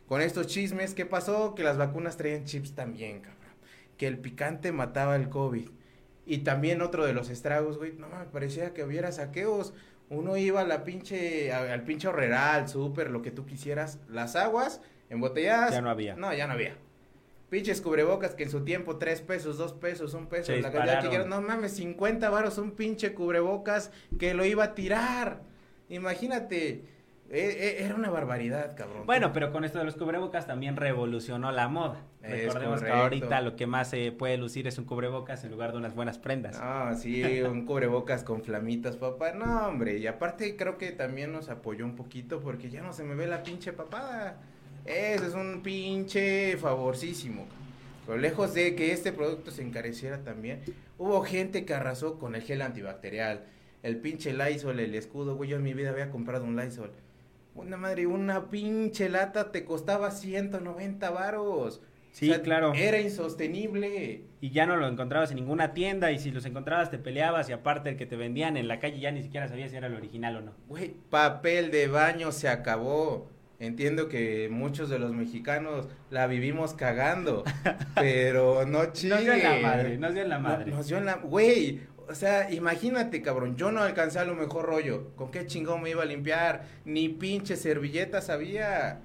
Con 0.08 0.22
estos 0.22 0.46
chismes, 0.46 0.94
¿qué 0.94 1.04
pasó? 1.04 1.54
Que 1.54 1.62
las 1.62 1.76
vacunas 1.76 2.16
traían 2.16 2.46
chips 2.46 2.74
también, 2.74 3.20
cabrón. 3.20 3.52
Que 3.98 4.06
el 4.06 4.16
picante 4.16 4.72
mataba 4.72 5.14
el 5.16 5.28
COVID. 5.28 5.68
Y 6.24 6.38
también 6.38 6.80
otro 6.80 7.04
de 7.04 7.12
los 7.12 7.28
estragos, 7.28 7.76
güey, 7.76 7.92
no 7.98 8.08
me 8.08 8.24
parecía 8.32 8.72
que 8.72 8.82
hubiera 8.82 9.12
saqueos 9.12 9.74
uno 10.10 10.36
iba 10.36 10.60
a 10.60 10.64
la 10.64 10.84
pinche, 10.84 11.52
al 11.52 11.82
pinche 11.82 12.08
horrera, 12.08 12.54
al 12.54 12.68
súper, 12.68 13.10
lo 13.10 13.22
que 13.22 13.30
tú 13.30 13.46
quisieras, 13.46 13.98
las 14.08 14.36
aguas 14.36 14.80
embotelladas. 15.10 15.72
Ya 15.72 15.80
no 15.80 15.90
había. 15.90 16.16
No, 16.16 16.32
ya 16.34 16.46
no 16.46 16.54
había. 16.54 16.76
Pinches 17.50 17.80
cubrebocas 17.80 18.34
que 18.34 18.44
en 18.44 18.50
su 18.50 18.64
tiempo 18.64 18.96
tres 18.96 19.20
pesos, 19.20 19.58
dos 19.58 19.72
pesos, 19.72 20.14
un 20.14 20.26
peso, 20.26 20.52
la 20.56 20.72
cantidad 20.72 21.02
que 21.02 21.08
quieras. 21.08 21.26
No 21.26 21.40
mames, 21.40 21.72
50 21.76 22.28
varos 22.30 22.58
un 22.58 22.72
pinche 22.72 23.14
cubrebocas 23.14 23.92
que 24.18 24.34
lo 24.34 24.44
iba 24.44 24.64
a 24.64 24.74
tirar. 24.74 25.42
Imagínate, 25.88 26.82
era 27.30 27.94
una 27.94 28.10
barbaridad, 28.10 28.76
cabrón. 28.76 29.06
Bueno, 29.06 29.32
pero 29.32 29.50
con 29.50 29.64
esto 29.64 29.78
de 29.78 29.84
los 29.84 29.96
cubrebocas 29.96 30.46
también 30.46 30.76
revolucionó 30.76 31.50
la 31.52 31.68
moda. 31.68 32.02
Recordemos 32.22 32.82
que 32.82 32.90
ahorita 32.90 33.40
lo 33.40 33.56
que 33.56 33.66
más 33.66 33.90
se 33.90 34.12
puede 34.12 34.36
lucir 34.36 34.66
es 34.66 34.78
un 34.78 34.84
cubrebocas 34.84 35.44
en 35.44 35.50
lugar 35.50 35.72
de 35.72 35.78
unas 35.78 35.94
buenas 35.94 36.18
prendas. 36.18 36.58
Ah, 36.60 36.94
sí, 36.96 37.22
un 37.42 37.64
cubrebocas 37.64 38.22
con 38.22 38.42
flamitas, 38.42 38.96
papá. 38.96 39.32
No, 39.32 39.68
hombre, 39.68 39.98
y 39.98 40.06
aparte 40.06 40.56
creo 40.56 40.78
que 40.78 40.92
también 40.92 41.32
nos 41.32 41.48
apoyó 41.48 41.84
un 41.84 41.96
poquito 41.96 42.40
porque 42.40 42.70
ya 42.70 42.82
no 42.82 42.92
se 42.92 43.04
me 43.04 43.14
ve 43.14 43.26
la 43.26 43.42
pinche 43.42 43.72
papada. 43.72 44.36
Ese 44.84 45.26
es 45.26 45.34
un 45.34 45.62
pinche 45.62 46.56
favorcísimo. 46.58 47.46
Pero 48.06 48.18
lejos 48.18 48.52
de 48.52 48.74
que 48.74 48.92
este 48.92 49.12
producto 49.12 49.50
se 49.50 49.62
encareciera 49.62 50.18
también, 50.18 50.60
hubo 50.98 51.22
gente 51.22 51.64
que 51.64 51.72
arrasó 51.72 52.18
con 52.18 52.34
el 52.34 52.42
gel 52.42 52.60
antibacterial, 52.60 53.46
el 53.82 53.96
pinche 53.96 54.34
Lysol, 54.34 54.78
el 54.78 54.94
escudo, 54.94 55.36
güey, 55.36 55.48
yo 55.48 55.56
en 55.56 55.62
mi 55.62 55.72
vida 55.72 55.90
había 55.90 56.10
comprado 56.10 56.44
un 56.44 56.54
Lysol 56.56 56.90
una 57.54 57.76
madre, 57.76 58.06
una 58.06 58.50
pinche 58.50 59.08
lata 59.08 59.52
te 59.52 59.64
costaba 59.64 60.10
190 60.10 61.10
varos. 61.10 61.80
Sí, 62.14 62.32
claro. 62.44 62.72
Era 62.74 63.00
insostenible. 63.00 64.22
Y 64.40 64.50
ya 64.50 64.66
no 64.66 64.76
lo 64.76 64.86
encontrabas 64.86 65.30
en 65.30 65.36
ninguna 65.36 65.74
tienda 65.74 66.12
y 66.12 66.20
si 66.20 66.30
los 66.30 66.46
encontrabas 66.46 66.90
te 66.90 66.98
peleabas 66.98 67.48
y 67.48 67.52
aparte 67.52 67.90
el 67.90 67.96
que 67.96 68.06
te 68.06 68.14
vendían 68.14 68.56
en 68.56 68.68
la 68.68 68.78
calle 68.78 69.00
ya 69.00 69.10
ni 69.10 69.22
siquiera 69.22 69.48
sabías 69.48 69.72
si 69.72 69.76
era 69.76 69.88
el 69.88 69.94
original 69.94 70.36
o 70.36 70.40
no. 70.42 70.52
Güey, 70.68 70.94
papel 71.10 71.72
de 71.72 71.88
baño 71.88 72.30
se 72.30 72.48
acabó. 72.48 73.28
Entiendo 73.58 74.08
que 74.08 74.48
muchos 74.50 74.90
de 74.90 74.98
los 74.98 75.12
mexicanos 75.12 75.88
la 76.10 76.26
vivimos 76.26 76.74
cagando, 76.74 77.44
pero 77.94 78.64
no 78.66 78.92
chingue. 78.92 79.14
Nos 79.16 79.24
dio 79.24 79.32
en 79.32 79.42
la 79.42 79.68
madre, 79.68 79.98
nos 79.98 80.14
dio 80.14 80.22
en 80.22 80.28
la 80.28 80.38
madre. 80.38 80.70
nos 80.70 80.86
dio 80.86 80.98
en 80.98 81.06
la... 81.06 81.14
Güey, 81.14 81.80
o 82.08 82.14
sea, 82.14 82.50
imagínate, 82.50 83.22
cabrón, 83.22 83.56
yo 83.56 83.72
no 83.72 83.82
alcancé 83.82 84.18
a 84.18 84.24
lo 84.24 84.34
mejor 84.34 84.66
rollo. 84.66 85.14
¿Con 85.16 85.30
qué 85.30 85.46
chingón 85.46 85.82
me 85.82 85.90
iba 85.90 86.02
a 86.02 86.06
limpiar? 86.06 86.66
Ni 86.84 87.08
pinche 87.08 87.56
servilleta 87.56 88.20
sabía. 88.20 89.00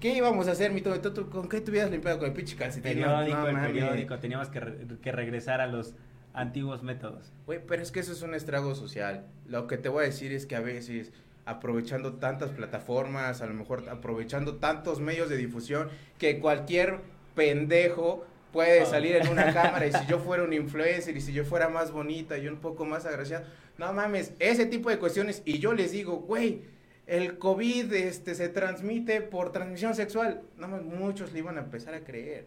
¿Qué 0.00 0.14
íbamos 0.14 0.48
a 0.48 0.52
hacer, 0.52 0.72
mi 0.72 0.82
todo? 0.82 1.30
¿Con 1.30 1.48
qué 1.48 1.60
te 1.60 1.70
hubieras 1.70 1.90
limpiado? 1.90 2.18
Con 2.18 2.28
el 2.28 2.34
pinche 2.34 2.56
calcetín. 2.56 2.92
Periódico, 2.92 3.48
el 3.48 3.56
periódico. 3.56 4.18
Teníamos 4.18 4.48
que, 4.48 4.60
que 5.02 5.12
regresar 5.12 5.60
a 5.60 5.66
los 5.66 5.94
antiguos 6.34 6.82
métodos. 6.82 7.32
Güey, 7.46 7.60
pero 7.66 7.82
es 7.82 7.90
que 7.90 8.00
eso 8.00 8.12
es 8.12 8.22
un 8.22 8.34
estrago 8.34 8.74
social. 8.74 9.24
Lo 9.46 9.66
que 9.66 9.78
te 9.78 9.88
voy 9.88 10.04
a 10.04 10.06
decir 10.06 10.32
es 10.32 10.46
que 10.46 10.54
a 10.54 10.60
veces 10.60 11.12
aprovechando 11.46 12.14
tantas 12.14 12.50
plataformas, 12.50 13.40
a 13.40 13.46
lo 13.46 13.54
mejor 13.54 13.88
aprovechando 13.88 14.56
tantos 14.56 15.00
medios 15.00 15.30
de 15.30 15.36
difusión, 15.36 15.88
que 16.18 16.40
cualquier 16.40 16.98
pendejo 17.34 18.26
puede 18.56 18.86
salir 18.86 19.16
en 19.16 19.28
una 19.28 19.52
cámara 19.52 19.86
y 19.86 19.92
si 19.92 20.06
yo 20.06 20.18
fuera 20.18 20.42
un 20.42 20.54
influencer 20.54 21.14
y 21.14 21.20
si 21.20 21.34
yo 21.34 21.44
fuera 21.44 21.68
más 21.68 21.92
bonita 21.92 22.38
y 22.38 22.48
un 22.48 22.56
poco 22.56 22.86
más 22.86 23.04
agraciada. 23.04 23.46
No 23.76 23.92
mames, 23.92 24.32
ese 24.38 24.64
tipo 24.64 24.88
de 24.88 24.98
cuestiones. 24.98 25.42
Y 25.44 25.58
yo 25.58 25.74
les 25.74 25.92
digo, 25.92 26.16
güey, 26.20 26.62
el 27.06 27.36
COVID 27.36 27.92
este, 27.92 28.34
se 28.34 28.48
transmite 28.48 29.20
por 29.20 29.52
transmisión 29.52 29.94
sexual. 29.94 30.40
No 30.56 30.68
mames, 30.68 30.86
muchos 30.86 31.34
le 31.34 31.40
iban 31.40 31.58
a 31.58 31.60
empezar 31.60 31.92
a 31.92 32.00
creer. 32.00 32.46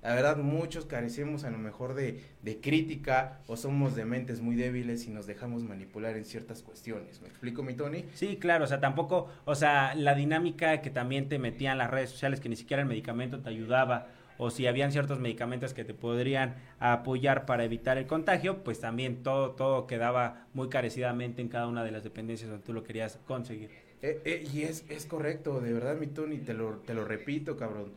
La 0.00 0.14
verdad, 0.14 0.36
muchos 0.36 0.86
carecemos 0.86 1.42
a 1.42 1.50
lo 1.50 1.58
mejor 1.58 1.94
de, 1.94 2.22
de, 2.42 2.60
crítica 2.60 3.40
o 3.48 3.56
somos 3.56 3.96
de 3.96 4.04
mentes 4.04 4.40
muy 4.40 4.54
débiles 4.54 5.08
y 5.08 5.10
nos 5.10 5.26
dejamos 5.26 5.64
manipular 5.64 6.16
en 6.16 6.24
ciertas 6.24 6.62
cuestiones. 6.62 7.20
¿Me 7.20 7.26
explico, 7.26 7.64
mi 7.64 7.74
Tony? 7.74 8.04
Sí, 8.14 8.36
claro, 8.36 8.62
o 8.62 8.68
sea, 8.68 8.78
tampoco, 8.78 9.28
o 9.44 9.56
sea, 9.56 9.96
la 9.96 10.14
dinámica 10.14 10.82
que 10.82 10.90
también 10.90 11.28
te 11.28 11.40
metían 11.40 11.78
las 11.78 11.90
redes 11.90 12.10
sociales, 12.10 12.38
que 12.38 12.48
ni 12.48 12.54
siquiera 12.54 12.80
el 12.80 12.88
medicamento 12.88 13.40
te 13.40 13.48
ayudaba, 13.48 14.06
o 14.38 14.50
si 14.50 14.66
habían 14.66 14.92
ciertos 14.92 15.20
medicamentos 15.20 15.74
que 15.74 15.84
te 15.84 15.92
podrían 15.92 16.56
apoyar 16.78 17.44
para 17.44 17.64
evitar 17.64 17.98
el 17.98 18.06
contagio, 18.06 18.64
pues 18.64 18.80
también 18.80 19.22
todo, 19.22 19.50
todo 19.50 19.86
quedaba 19.86 20.46
muy 20.54 20.68
carecidamente 20.68 21.42
en 21.42 21.48
cada 21.48 21.66
una 21.66 21.84
de 21.84 21.90
las 21.90 22.04
dependencias 22.04 22.48
donde 22.48 22.64
tú 22.64 22.72
lo 22.72 22.82
querías 22.84 23.18
conseguir. 23.26 23.70
Eh, 24.00 24.22
eh, 24.24 24.48
y 24.52 24.62
es, 24.62 24.84
es 24.88 25.04
correcto, 25.06 25.60
de 25.60 25.72
verdad, 25.72 25.96
mi 25.96 26.06
Tony, 26.06 26.38
te 26.38 26.54
lo, 26.54 26.76
te 26.86 26.94
lo 26.94 27.04
repito, 27.04 27.56
cabrón 27.56 27.92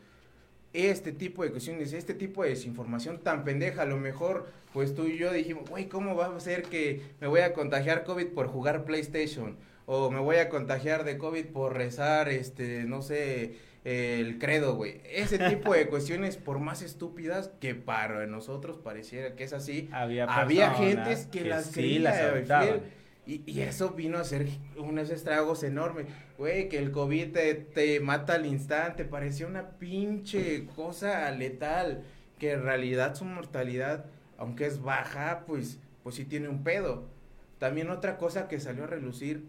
este 0.74 1.12
tipo 1.12 1.44
de 1.44 1.52
cuestiones, 1.52 1.94
este 1.94 2.14
tipo 2.14 2.44
de 2.44 2.50
desinformación 2.50 3.20
tan 3.20 3.44
pendeja, 3.44 3.82
a 3.82 3.86
lo 3.86 3.98
mejor 3.98 4.48
pues 4.74 4.96
tú 4.96 5.06
y 5.06 5.18
yo 5.18 5.34
dijimos, 5.34 5.70
güey, 5.70 5.90
¿cómo 5.90 6.16
va 6.16 6.34
a 6.34 6.40
ser 6.40 6.64
que 6.64 7.02
me 7.20 7.28
voy 7.28 7.42
a 7.42 7.54
contagiar 7.54 8.06
COVID 8.06 8.28
por 8.28 8.48
jugar 8.48 8.86
PlayStation? 8.86 9.58
O 9.86 10.10
me 10.10 10.20
voy 10.20 10.38
a 10.38 10.48
contagiar 10.48 11.04
de 11.04 11.18
COVID 11.18 11.48
por 11.48 11.76
rezar, 11.76 12.30
este, 12.30 12.86
no 12.86 13.02
sé, 13.02 13.58
el 13.84 14.38
credo, 14.38 14.76
güey. 14.76 15.02
Ese 15.06 15.40
tipo 15.40 15.74
de 15.74 15.88
cuestiones, 15.88 16.38
por 16.38 16.60
más 16.60 16.82
estúpidas 16.82 17.52
que 17.60 17.74
para 17.74 18.28
nosotros 18.28 18.78
pareciera 18.78 19.36
que 19.36 19.44
es 19.44 19.54
así, 19.54 19.90
había, 19.92 20.26
había 20.26 20.72
gentes 20.74 21.26
que, 21.26 21.46
las 21.46 21.66
sí, 21.66 22.00
las 22.00 22.20
y, 23.26 23.44
y, 23.46 23.62
eso 23.62 23.92
vino 23.92 24.18
a 24.18 24.24
ser 24.24 24.48
unos 24.78 25.10
estragos 25.12 25.64
enormes. 25.64 26.08
Güey, 26.38 26.70
que 26.70 26.80
el 26.80 26.92
COVID 26.92 27.32
te, 27.32 27.54
te, 27.54 28.00
mata 28.00 28.34
al 28.34 28.48
instante. 28.48 29.06
Parecía 29.06 29.46
una 29.46 29.78
pinche 29.78 30.66
cosa 30.76 31.30
letal. 31.32 32.04
Que 32.40 32.54
en 32.54 32.64
realidad 32.64 33.14
su 33.14 33.26
mortalidad, 33.26 34.06
aunque 34.40 34.66
es 34.66 34.82
baja, 34.82 35.44
pues, 35.46 35.80
pues 36.02 36.16
sí 36.16 36.26
tiene 36.26 36.50
un 36.50 36.64
pedo. 36.64 37.08
También 37.60 37.92
otra 37.92 38.18
cosa 38.18 38.48
que 38.48 38.60
salió 38.60 38.86
a 38.86 38.88
relucir 38.88 39.46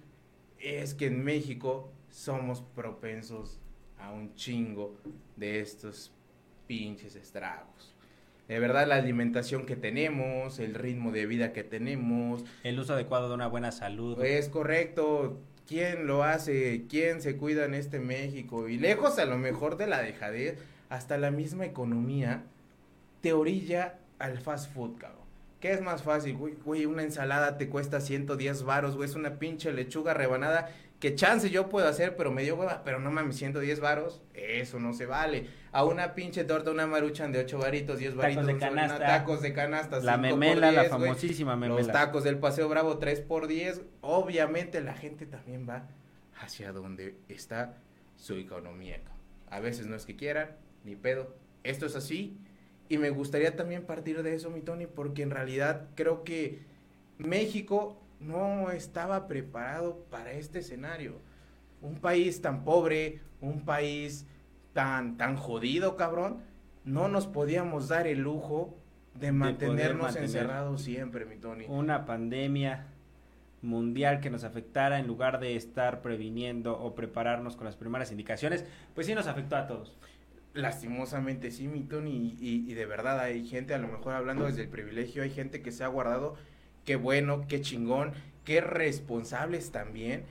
es 0.58 0.92
que 0.92 1.06
en 1.06 1.24
México 1.24 1.90
somos 2.10 2.60
propensos 2.60 3.61
a 4.02 4.10
un 4.12 4.34
chingo 4.34 4.96
de 5.36 5.60
estos 5.60 6.12
pinches 6.66 7.16
estragos 7.16 7.92
de 8.52 8.58
verdad 8.58 8.86
la 8.86 8.96
alimentación 8.96 9.64
que 9.64 9.76
tenemos, 9.76 10.58
el 10.58 10.74
ritmo 10.74 11.10
de 11.10 11.24
vida 11.24 11.54
que 11.54 11.64
tenemos. 11.64 12.44
El 12.64 12.78
uso 12.78 12.92
adecuado 12.92 13.28
de 13.28 13.34
una 13.34 13.46
buena 13.46 13.72
salud. 13.72 14.22
Es 14.22 14.50
correcto. 14.50 15.40
¿Quién 15.66 16.06
lo 16.06 16.22
hace? 16.22 16.84
¿Quién 16.88 17.22
se 17.22 17.36
cuida 17.36 17.64
en 17.64 17.72
este 17.72 17.98
México? 17.98 18.68
Y 18.68 18.78
lejos 18.78 19.18
a 19.18 19.24
lo 19.24 19.38
mejor 19.38 19.78
de 19.78 19.86
la 19.86 20.02
dejadez, 20.02 20.58
hasta 20.90 21.16
la 21.16 21.30
misma 21.30 21.64
economía 21.64 22.42
te 23.22 23.32
orilla 23.32 23.98
al 24.18 24.38
fast 24.38 24.70
food, 24.74 24.98
cabrón. 24.98 25.21
¿Qué 25.62 25.72
es 25.72 25.80
más 25.80 26.02
fácil? 26.02 26.36
Güey, 26.36 26.86
una 26.86 27.04
ensalada 27.04 27.56
te 27.56 27.68
cuesta 27.68 28.00
110 28.00 28.64
varos, 28.64 28.96
güey, 28.96 29.08
es 29.08 29.14
una 29.14 29.38
pinche 29.38 29.72
lechuga 29.72 30.12
rebanada 30.12 30.74
que 30.98 31.14
chance 31.14 31.50
yo 31.50 31.68
puedo 31.68 31.86
hacer, 31.86 32.16
pero 32.16 32.32
me 32.32 32.42
dio 32.42 32.56
hueva, 32.56 32.82
pero 32.84 32.98
no 32.98 33.12
mames, 33.12 33.36
110 33.36 33.78
varos, 33.78 34.22
eso 34.34 34.80
no 34.80 34.92
se 34.92 35.06
vale. 35.06 35.46
A 35.70 35.84
una 35.84 36.16
pinche 36.16 36.42
torta, 36.42 36.72
una 36.72 36.88
maruchan 36.88 37.30
de 37.30 37.38
8 37.38 37.58
varitos, 37.58 38.00
10 38.00 38.16
varitos, 38.16 38.44
tacos 38.44 38.54
de 38.54 38.66
canasta, 38.66 39.06
tacos 39.06 39.40
de 39.40 39.52
canasta, 39.52 40.00
la 40.00 40.16
memela, 40.16 40.72
la 40.72 40.84
famosísima 40.86 41.54
memela. 41.54 41.80
Los 41.80 41.92
tacos 41.92 42.24
del 42.24 42.38
Paseo 42.38 42.68
Bravo 42.68 42.98
3 42.98 43.20
por 43.20 43.46
10, 43.46 43.82
obviamente 44.00 44.80
la 44.80 44.94
gente 44.94 45.26
también 45.26 45.68
va 45.68 45.86
hacia 46.40 46.72
donde 46.72 47.14
está 47.28 47.76
su 48.16 48.34
economía. 48.34 49.00
A 49.48 49.60
veces 49.60 49.86
no 49.86 49.94
es 49.94 50.06
que 50.06 50.16
quieran, 50.16 50.56
ni 50.82 50.96
pedo. 50.96 51.36
Esto 51.62 51.86
es 51.86 51.94
así 51.94 52.36
y 52.88 52.98
me 52.98 53.10
gustaría 53.10 53.56
también 53.56 53.84
partir 53.84 54.22
de 54.22 54.34
eso, 54.34 54.50
mi 54.50 54.60
Tony, 54.60 54.86
porque 54.86 55.22
en 55.22 55.30
realidad 55.30 55.88
creo 55.94 56.24
que 56.24 56.60
México 57.18 58.00
no 58.20 58.70
estaba 58.70 59.26
preparado 59.28 60.04
para 60.10 60.32
este 60.32 60.60
escenario. 60.60 61.14
Un 61.80 61.96
país 61.96 62.40
tan 62.40 62.64
pobre, 62.64 63.20
un 63.40 63.64
país 63.64 64.26
tan, 64.72 65.16
tan 65.16 65.36
jodido, 65.36 65.96
cabrón, 65.96 66.38
no 66.84 67.08
nos 67.08 67.26
podíamos 67.26 67.88
dar 67.88 68.06
el 68.06 68.20
lujo 68.20 68.76
de 69.18 69.32
mantenernos 69.32 70.16
encerrados 70.16 70.82
siempre, 70.82 71.24
mi 71.24 71.36
Tony. 71.36 71.66
Una 71.68 72.06
pandemia 72.06 72.86
mundial 73.62 74.20
que 74.20 74.30
nos 74.30 74.44
afectara 74.44 74.98
en 74.98 75.06
lugar 75.06 75.38
de 75.38 75.54
estar 75.56 76.02
previniendo 76.02 76.78
o 76.78 76.94
prepararnos 76.94 77.56
con 77.56 77.64
las 77.64 77.76
primeras 77.76 78.10
indicaciones, 78.10 78.64
pues 78.94 79.06
sí 79.06 79.14
nos 79.14 79.26
afectó 79.26 79.56
a 79.56 79.66
todos. 79.66 79.96
Lastimosamente 80.54 81.50
sí, 81.50 81.66
mi 81.66 81.82
Tony, 81.82 82.36
y, 82.40 82.70
y 82.70 82.74
de 82.74 82.86
verdad 82.86 83.20
hay 83.20 83.46
gente, 83.46 83.74
a 83.74 83.78
lo 83.78 83.88
mejor 83.88 84.14
hablando 84.14 84.46
desde 84.46 84.62
el 84.62 84.68
privilegio, 84.68 85.22
hay 85.22 85.30
gente 85.30 85.62
que 85.62 85.72
se 85.72 85.84
ha 85.84 85.88
guardado 85.88 86.36
qué 86.84 86.96
bueno, 86.96 87.46
qué 87.48 87.60
chingón, 87.60 88.12
qué 88.44 88.60
responsables 88.60 89.70
también, 89.70 90.24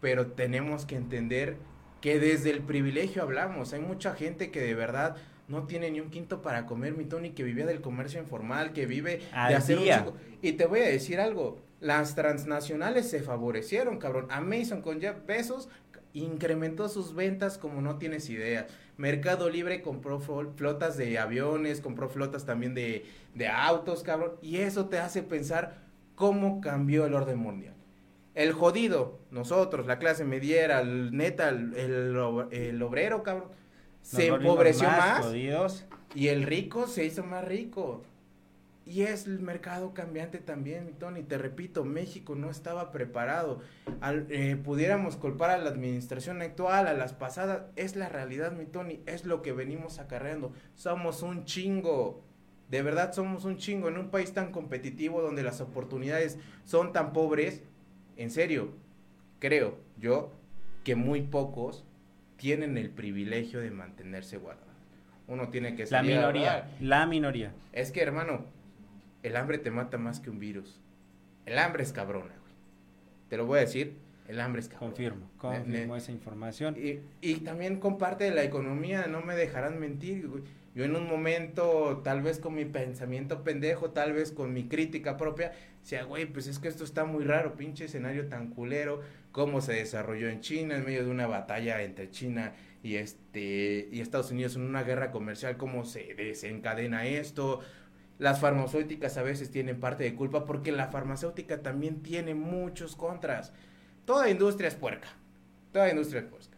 pero 0.00 0.28
tenemos 0.28 0.86
que 0.86 0.96
entender 0.96 1.56
que 2.00 2.18
desde 2.18 2.50
el 2.50 2.60
privilegio 2.60 3.22
hablamos. 3.22 3.72
Hay 3.72 3.80
mucha 3.80 4.14
gente 4.14 4.50
que 4.50 4.60
de 4.60 4.74
verdad 4.74 5.16
no 5.48 5.66
tiene 5.66 5.90
ni 5.90 6.00
un 6.00 6.10
quinto 6.10 6.42
para 6.42 6.66
comer, 6.66 6.94
mi 6.94 7.04
Tony, 7.04 7.30
que 7.30 7.42
vivía 7.42 7.66
del 7.66 7.80
comercio 7.80 8.20
informal, 8.20 8.72
que 8.72 8.86
vive 8.86 9.22
de 9.48 9.54
hacer 9.54 9.78
un 9.78 10.14
Y 10.42 10.52
te 10.52 10.66
voy 10.66 10.80
a 10.80 10.88
decir 10.88 11.20
algo, 11.20 11.62
las 11.80 12.14
transnacionales 12.14 13.08
se 13.08 13.20
favorecieron, 13.20 13.98
cabrón. 13.98 14.26
Amazon 14.30 14.82
con 14.82 15.00
Jeff 15.00 15.16
Bezos 15.26 15.68
incrementó 16.14 16.88
sus 16.88 17.14
ventas 17.14 17.58
como 17.58 17.82
no 17.82 17.98
tienes 17.98 18.30
idea. 18.30 18.66
Mercado 18.96 19.50
Libre 19.50 19.82
compró 19.82 20.20
flotas 20.20 20.96
de 20.96 21.18
aviones, 21.18 21.80
compró 21.80 22.08
flotas 22.08 22.46
también 22.46 22.74
de, 22.74 23.04
de 23.34 23.48
autos, 23.48 24.02
cabrón. 24.02 24.32
Y 24.40 24.58
eso 24.58 24.86
te 24.86 24.98
hace 24.98 25.22
pensar 25.22 25.84
cómo 26.14 26.60
cambió 26.60 27.04
el 27.04 27.14
orden 27.14 27.38
mundial. 27.38 27.74
El 28.34 28.52
jodido, 28.52 29.18
nosotros, 29.30 29.86
la 29.86 29.98
clase 29.98 30.24
mediera, 30.24 30.80
el 30.80 31.16
neta, 31.16 31.50
el, 31.50 32.16
obrero, 32.16 33.22
cabrón, 33.22 33.48
se 34.02 34.26
empobreció 34.26 34.88
más, 34.88 35.26
y 36.14 36.28
el 36.28 36.42
rico 36.42 36.86
se 36.86 37.04
hizo 37.04 37.22
más 37.24 37.44
rico. 37.44 38.02
Y 38.86 39.02
es 39.02 39.26
el 39.26 39.40
mercado 39.40 39.94
cambiante 39.94 40.38
también, 40.38 40.84
mi 40.84 40.92
Tony. 40.92 41.22
Te 41.22 41.38
repito, 41.38 41.84
México 41.84 42.34
no 42.34 42.50
estaba 42.50 42.92
preparado. 42.92 43.62
Al, 44.00 44.26
eh, 44.28 44.56
pudiéramos 44.56 45.16
culpar 45.16 45.50
a 45.50 45.58
la 45.58 45.70
administración 45.70 46.42
actual, 46.42 46.86
a 46.86 46.92
las 46.92 47.14
pasadas. 47.14 47.62
Es 47.76 47.96
la 47.96 48.10
realidad, 48.10 48.52
mi 48.52 48.66
Tony. 48.66 49.00
Es 49.06 49.24
lo 49.24 49.40
que 49.40 49.52
venimos 49.52 49.98
acarreando. 49.98 50.52
Somos 50.74 51.22
un 51.22 51.44
chingo. 51.46 52.22
De 52.68 52.82
verdad 52.82 53.12
somos 53.14 53.44
un 53.44 53.56
chingo 53.56 53.88
en 53.88 53.96
un 53.96 54.10
país 54.10 54.32
tan 54.34 54.50
competitivo 54.50 55.22
donde 55.22 55.42
las 55.42 55.62
oportunidades 55.62 56.38
son 56.64 56.92
tan 56.92 57.14
pobres. 57.14 57.62
En 58.16 58.30
serio, 58.30 58.74
creo 59.38 59.78
yo 59.96 60.30
que 60.82 60.94
muy 60.94 61.22
pocos 61.22 61.84
tienen 62.36 62.76
el 62.76 62.90
privilegio 62.90 63.60
de 63.60 63.70
mantenerse 63.70 64.36
guardados. 64.36 64.74
Uno 65.26 65.48
tiene 65.48 65.74
que 65.74 65.86
ser 65.86 65.92
La 65.92 66.02
minoría, 66.02 66.70
la 66.80 67.06
minoría. 67.06 67.54
Es 67.72 67.90
que, 67.90 68.02
hermano, 68.02 68.44
el 69.24 69.36
hambre 69.36 69.58
te 69.58 69.70
mata 69.70 69.98
más 69.98 70.20
que 70.20 70.30
un 70.30 70.38
virus. 70.38 70.80
El 71.46 71.58
hambre 71.58 71.82
es 71.82 71.92
cabrona, 71.92 72.34
güey. 72.40 72.54
Te 73.28 73.36
lo 73.36 73.46
voy 73.46 73.58
a 73.58 73.62
decir, 73.62 73.96
el 74.28 74.40
hambre 74.40 74.60
es 74.60 74.68
cabrona. 74.68 74.92
Confirmo, 74.92 75.30
confirmo 75.36 75.96
esa 75.96 76.12
información. 76.12 76.76
Y, 76.76 77.00
y 77.20 77.36
también 77.40 77.80
comparte 77.80 78.24
de 78.24 78.30
la 78.30 78.44
economía, 78.44 79.06
no 79.06 79.22
me 79.22 79.34
dejarán 79.34 79.80
mentir, 79.80 80.28
güey 80.28 80.42
yo 80.74 80.84
en 80.84 80.96
un 80.96 81.06
momento, 81.06 82.00
tal 82.02 82.20
vez 82.20 82.40
con 82.40 82.54
mi 82.54 82.64
pensamiento 82.64 83.44
pendejo, 83.44 83.90
tal 83.90 84.12
vez 84.12 84.32
con 84.32 84.52
mi 84.52 84.66
crítica 84.66 85.16
propia, 85.16 85.52
decía, 85.80 86.02
güey, 86.02 86.26
pues 86.26 86.48
es 86.48 86.58
que 86.58 86.66
esto 86.66 86.82
está 86.82 87.04
muy 87.04 87.22
raro, 87.22 87.54
pinche 87.54 87.84
escenario 87.84 88.26
tan 88.26 88.50
culero, 88.50 89.00
cómo 89.30 89.60
se 89.60 89.72
desarrolló 89.72 90.28
en 90.28 90.40
China, 90.40 90.76
en 90.76 90.84
medio 90.84 91.04
de 91.04 91.10
una 91.12 91.28
batalla 91.28 91.80
entre 91.82 92.10
China 92.10 92.54
y 92.82 92.96
este 92.96 93.88
y 93.92 94.00
Estados 94.00 94.32
Unidos 94.32 94.56
en 94.56 94.62
una 94.62 94.82
guerra 94.82 95.12
comercial, 95.12 95.56
cómo 95.56 95.84
se 95.84 96.12
desencadena 96.14 97.06
esto. 97.06 97.60
Las 98.18 98.40
farmacéuticas 98.40 99.16
a 99.18 99.22
veces 99.22 99.50
tienen 99.50 99.80
parte 99.80 100.04
de 100.04 100.14
culpa 100.14 100.44
porque 100.44 100.70
la 100.70 100.88
farmacéutica 100.88 101.62
también 101.62 102.02
tiene 102.02 102.34
muchos 102.34 102.94
contras. 102.94 103.52
Toda 104.04 104.30
industria 104.30 104.68
es 104.68 104.74
puerca. 104.74 105.08
Toda 105.72 105.90
industria 105.90 106.20
es 106.20 106.26
puerca. 106.26 106.56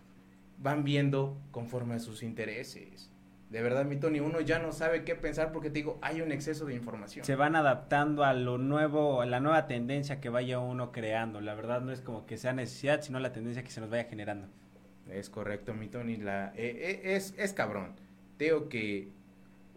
Van 0.59 0.85
viendo 0.85 1.39
conforme 1.53 1.95
a 1.95 1.99
sus 1.99 2.23
intereses. 2.23 3.11
De 3.51 3.63
verdad, 3.63 3.85
mi 3.85 3.97
Tony, 3.97 4.19
uno 4.19 4.41
ya 4.41 4.59
no 4.59 4.73
sabe 4.73 5.05
qué 5.05 5.15
pensar 5.15 5.53
porque 5.53 5.71
te 5.71 5.75
digo, 5.75 5.99
hay 6.03 6.21
un 6.21 6.33
exceso 6.33 6.67
de 6.67 6.75
información. 6.75 7.25
Se 7.25 7.37
van 7.37 7.55
adaptando 7.55 8.25
a 8.25 8.35
lo 8.35 8.59
nuevo, 8.59 9.23
a 9.23 9.27
la 9.27 9.39
nueva 9.39 9.69
tendencia 9.69 10.21
que 10.21 10.29
vaya 10.29 10.59
uno 10.59 10.91
creando. 10.91 11.41
La 11.41 11.55
verdad 11.55 11.81
no 11.81 11.93
es 11.93 12.01
como 12.01 12.27
que 12.27 12.37
sea 12.37 12.53
necesidad, 12.53 13.03
sino 13.03 13.21
la 13.21 13.33
tendencia 13.33 13.63
que 13.63 13.71
se 13.71 13.81
nos 13.81 13.89
vaya 13.89 14.05
generando. 14.05 14.49
Es 15.09 15.31
correcto, 15.31 15.75
mi 15.75 15.87
Tony. 15.87 16.17
La, 16.17 16.53
eh, 16.57 17.01
eh, 17.05 17.15
es, 17.15 17.35
es 17.39 17.53
cabrón. 17.53 17.95
Te 18.37 18.47
digo 18.47 18.69
que 18.69 19.13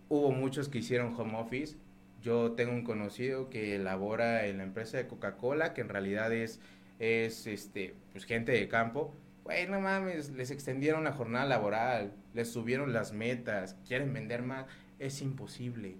hubo 0.10 0.32
muchos 0.32 0.68
que 0.68 0.80
hicieron 0.80 1.16
home 1.16 1.38
office. 1.38 1.78
Yo 2.22 2.52
tengo 2.52 2.74
un 2.74 2.84
conocido 2.84 3.50
que 3.50 3.76
elabora 3.76 4.48
en 4.48 4.58
la 4.58 4.64
empresa 4.64 4.98
de 4.98 5.08
Coca-Cola, 5.08 5.74
que 5.74 5.82
en 5.82 5.90
realidad 5.90 6.34
es, 6.34 6.60
es 7.00 7.48
este, 7.48 7.96
pues 8.12 8.26
gente 8.26 8.52
de 8.52 8.68
campo. 8.68 9.14
Güey, 9.46 9.68
no 9.68 9.80
mames, 9.80 10.32
les 10.32 10.52
extendieron 10.52 11.06
la 11.06 11.14
jornada 11.14 11.46
laboral, 11.46 12.12
les 12.34 12.52
subieron 12.52 12.92
las 12.92 13.14
metas, 13.14 13.78
quieren 13.88 14.14
vender 14.14 14.42
más. 14.42 14.66
Es 15.00 15.22
imposible. 15.22 15.96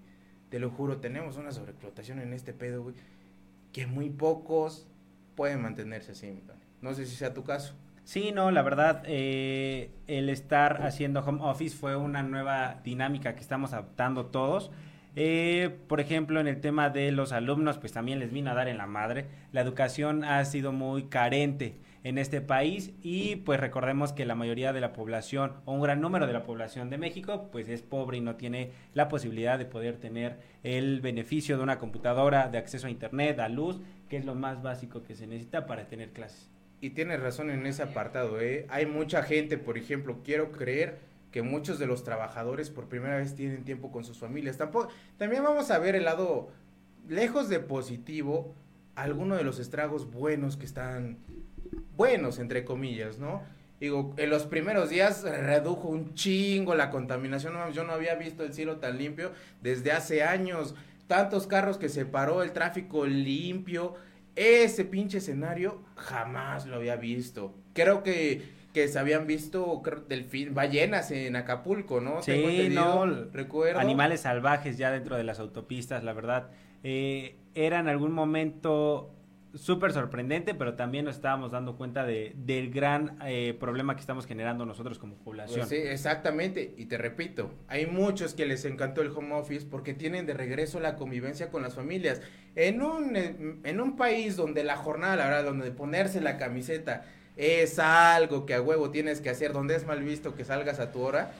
Te 0.50 0.60
lo 0.60 0.72
juro, 0.72 0.98
tenemos 0.98 1.38
una 1.38 1.52
sobreexplotación 1.52 2.20
en 2.20 2.34
este 2.34 2.54
pedo, 2.54 2.84
güey, 2.84 2.96
que 3.72 3.88
muy 3.88 4.10
pocos 4.10 4.88
pueden 5.36 5.62
mantenerse 5.62 6.12
así. 6.12 6.42
No 6.82 6.94
sé 6.94 7.06
si 7.06 7.16
sea 7.16 7.34
tu 7.34 7.44
caso. 7.44 7.76
Sí, 8.10 8.32
no, 8.32 8.50
la 8.50 8.64
verdad, 8.64 9.04
eh, 9.06 9.92
el 10.08 10.30
estar 10.30 10.82
haciendo 10.82 11.20
home 11.20 11.44
office 11.44 11.78
fue 11.78 11.96
una 11.96 12.24
nueva 12.24 12.82
dinámica 12.84 13.36
que 13.36 13.42
estamos 13.42 13.72
adaptando 13.72 14.26
todos. 14.26 14.72
Eh, 15.16 15.78
por 15.88 16.00
ejemplo, 16.00 16.40
en 16.40 16.48
el 16.48 16.60
tema 16.60 16.90
de 16.90 17.12
los 17.12 17.32
alumnos, 17.34 17.78
pues 17.78 17.94
también 17.94 18.18
les 18.18 18.32
vino 18.32 18.50
a 18.50 18.56
dar 18.56 18.68
en 18.68 18.80
la 18.80 18.88
madre. 18.88 19.28
La 19.52 19.62
educación 19.62 20.24
ha 20.24 20.44
sido 20.46 20.72
muy 20.72 21.04
carente 21.04 21.76
en 22.04 22.18
este 22.18 22.42
país 22.42 22.94
y 23.04 23.36
pues 23.36 23.60
recordemos 23.60 24.12
que 24.12 24.26
la 24.26 24.34
mayoría 24.34 24.74
de 24.74 24.82
la 24.82 24.92
población 24.92 25.58
o 25.66 25.74
un 25.74 25.82
gran 25.82 26.02
número 26.02 26.26
de 26.26 26.34
la 26.34 26.42
población 26.42 26.90
de 26.90 26.98
México 26.98 27.50
pues 27.52 27.70
es 27.70 27.84
pobre 27.84 28.18
y 28.18 28.22
no 28.22 28.38
tiene 28.38 28.72
la 28.96 29.08
posibilidad 29.08 29.60
de 29.60 29.66
poder 29.66 29.98
tener 29.98 30.40
el 30.64 31.00
beneficio 31.02 31.58
de 31.58 31.64
una 31.64 31.78
computadora, 31.78 32.50
de 32.50 32.58
acceso 32.58 32.88
a 32.88 32.90
internet, 32.90 33.40
a 33.40 33.50
luz, 33.50 33.80
que 34.10 34.18
es 34.18 34.26
lo 34.26 34.34
más 34.34 34.64
básico 34.64 35.04
que 35.04 35.14
se 35.14 35.28
necesita 35.28 35.68
para 35.68 35.88
tener 35.88 36.10
clases 36.10 36.50
y 36.82 36.92
tienes 36.92 37.20
razón 37.20 37.50
en 37.50 37.66
ese 37.66 37.84
apartado, 37.84 38.40
¿eh? 38.40 38.66
Hay 38.70 38.86
mucha 38.86 39.24
gente, 39.24 39.58
por 39.58 39.78
ejemplo, 39.78 40.20
quiero 40.24 40.52
creer 40.52 41.00
que 41.32 41.42
muchos 41.42 41.78
de 41.78 41.86
los 41.86 42.04
trabajadores 42.04 42.70
por 42.70 42.88
primera 42.88 43.18
vez 43.18 43.36
tienen 43.36 43.64
tiempo 43.64 43.92
con 43.92 44.04
sus 44.04 44.18
familias. 44.18 44.58
Tampoco, 44.58 44.90
también 45.18 45.44
vamos 45.44 45.72
a 45.72 45.78
ver 45.78 45.96
el 45.96 46.06
lado, 46.06 46.50
lejos 47.08 47.50
de 47.50 47.60
positivo, 47.60 48.56
algunos 48.96 49.38
de 49.38 49.44
los 49.44 49.60
estragos 49.60 50.12
buenos 50.12 50.58
que 50.58 50.66
están, 50.66 51.18
buenos 51.96 52.40
entre 52.40 52.66
comillas, 52.66 53.20
¿no? 53.20 53.44
Digo, 53.80 54.14
en 54.18 54.30
los 54.30 54.44
primeros 54.44 54.90
días 54.90 55.24
redujo 55.24 55.88
un 55.88 56.14
chingo 56.14 56.76
la 56.76 56.90
contaminación, 56.90 57.54
yo 57.72 57.84
no 57.86 57.94
había 57.94 58.16
visto 58.16 58.44
el 58.44 58.54
cielo 58.54 58.78
tan 58.78 58.98
limpio 58.98 59.32
desde 59.62 59.94
hace 59.94 60.24
años, 60.24 60.76
tantos 61.08 61.48
carros 61.48 61.78
que 61.78 61.88
se 61.88 62.06
paró, 62.06 62.44
el 62.44 62.52
tráfico 62.52 63.06
limpio, 63.06 63.96
ese 64.40 64.86
pinche 64.86 65.18
escenario 65.18 65.84
jamás 65.96 66.66
lo 66.66 66.78
había 66.78 66.96
visto. 66.96 67.54
Creo 67.74 68.04
que, 68.04 68.42
que 68.74 68.88
se 68.88 68.98
habían 68.98 69.28
visto 69.28 69.82
delfín, 70.08 70.54
ballenas 70.54 71.12
en 71.12 71.36
Acapulco, 71.36 72.00
¿no? 72.00 72.22
Sí, 72.22 72.70
no, 72.72 73.06
recuerdo. 73.34 73.80
Animales 73.80 74.22
salvajes 74.22 74.78
ya 74.78 74.92
dentro 74.92 75.18
de 75.18 75.26
las 75.26 75.40
autopistas, 75.40 76.04
la 76.06 76.14
verdad. 76.14 76.52
Eh, 76.84 77.36
era 77.54 77.80
en 77.80 77.90
algún 77.90 78.14
momento 78.14 79.12
súper 79.56 79.94
sorprendente, 79.94 80.54
pero 80.54 80.76
también 80.76 81.06
nos 81.06 81.16
estábamos 81.16 81.52
dando 81.52 81.76
cuenta 81.76 82.06
de, 82.06 82.34
del 82.36 82.72
gran 82.72 83.18
eh, 83.26 83.56
problema 83.60 83.96
que 83.96 84.02
estamos 84.02 84.26
generando 84.26 84.66
nosotros 84.66 85.00
como 85.00 85.16
población. 85.16 85.60
Pues 85.60 85.70
sí, 85.70 85.76
exactamente. 85.76 86.74
Y 86.78 86.86
te 86.86 86.98
repito, 86.98 87.52
hay 87.68 87.86
muchos 87.86 88.34
que 88.34 88.46
les 88.46 88.66
encantó 88.66 89.02
el 89.02 89.10
home 89.10 89.34
office 89.34 89.66
porque 89.70 89.94
tienen 89.94 90.26
de 90.26 90.34
regreso 90.34 90.80
la 90.80 90.96
convivencia 90.96 91.50
con 91.50 91.64
las 91.64 91.76
familias. 91.76 92.22
En 92.56 92.82
un, 92.82 93.16
en 93.16 93.82
un 93.82 93.96
país 93.96 94.36
donde 94.36 94.64
la 94.64 94.78
jornada, 94.78 95.16
la 95.16 95.26
verdad, 95.26 95.44
donde 95.46 95.72
ponerse 95.72 96.22
la 96.22 96.38
camiseta 96.38 97.06
es 97.36 97.80
algo 97.80 98.46
que 98.46 98.54
a 98.54 98.62
huevo 98.62 98.92
tienes 98.92 99.22
que 99.22 99.30
hacer, 99.30 99.54
donde 99.54 99.76
es 99.76 99.86
mal 99.86 100.04
visto 100.04 100.36
que 100.36 100.44
salgas 100.44 100.80
a 100.80 100.92
tu 100.92 101.02
hora, 101.02 101.32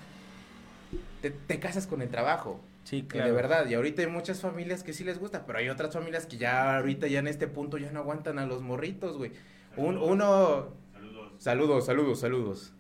te, 1.22 1.30
te 1.30 1.60
casas 1.60 1.88
con 1.88 2.02
el 2.02 2.10
trabajo. 2.10 2.62
Sí, 2.90 3.04
claro. 3.04 3.28
De 3.28 3.36
verdad, 3.36 3.70
y 3.70 3.76
ahorita 3.76 4.02
hay 4.02 4.08
muchas 4.08 4.42
familias 4.42 4.82
que 4.82 4.94
sí 4.94 5.04
les 5.04 5.20
gusta, 5.20 5.46
pero 5.46 5.60
hay 5.60 5.70
otras 5.70 5.94
familias 5.94 6.26
que 6.26 6.38
ya 6.38 6.78
ahorita, 6.78 7.06
ya 7.06 7.20
en 7.20 7.28
este 7.28 7.48
punto, 7.48 7.78
ya 7.78 7.92
no 7.92 8.00
aguantan 8.00 8.40
a 8.40 8.48
los 8.48 8.64
morritos, 8.64 9.16
güey. 9.16 9.32
Un, 9.78 9.96
uno... 9.96 10.74
Saludos. 10.92 11.34
Saludos, 11.38 11.86
saludos, 11.86 12.20
saludos. 12.20 12.74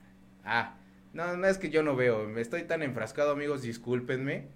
Ah, 0.44 0.78
no, 1.14 1.38
no 1.38 1.46
es 1.46 1.60
que 1.60 1.70
yo 1.70 1.84
no 1.84 1.96
veo, 1.96 2.28
me 2.28 2.42
estoy 2.42 2.64
tan 2.64 2.82
enfrascado, 2.82 3.34
amigos, 3.34 3.62
discúlpenme. 3.62 4.48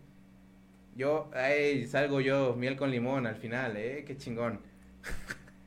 Yo, 0.96 1.30
ay, 1.36 1.86
salgo 1.86 2.20
yo, 2.20 2.56
miel 2.56 2.76
con 2.76 2.89
limón 2.89 3.28
al 3.28 3.36
final, 3.36 3.78
eh, 3.78 4.06
qué 4.08 4.18
chingón. 4.18 4.60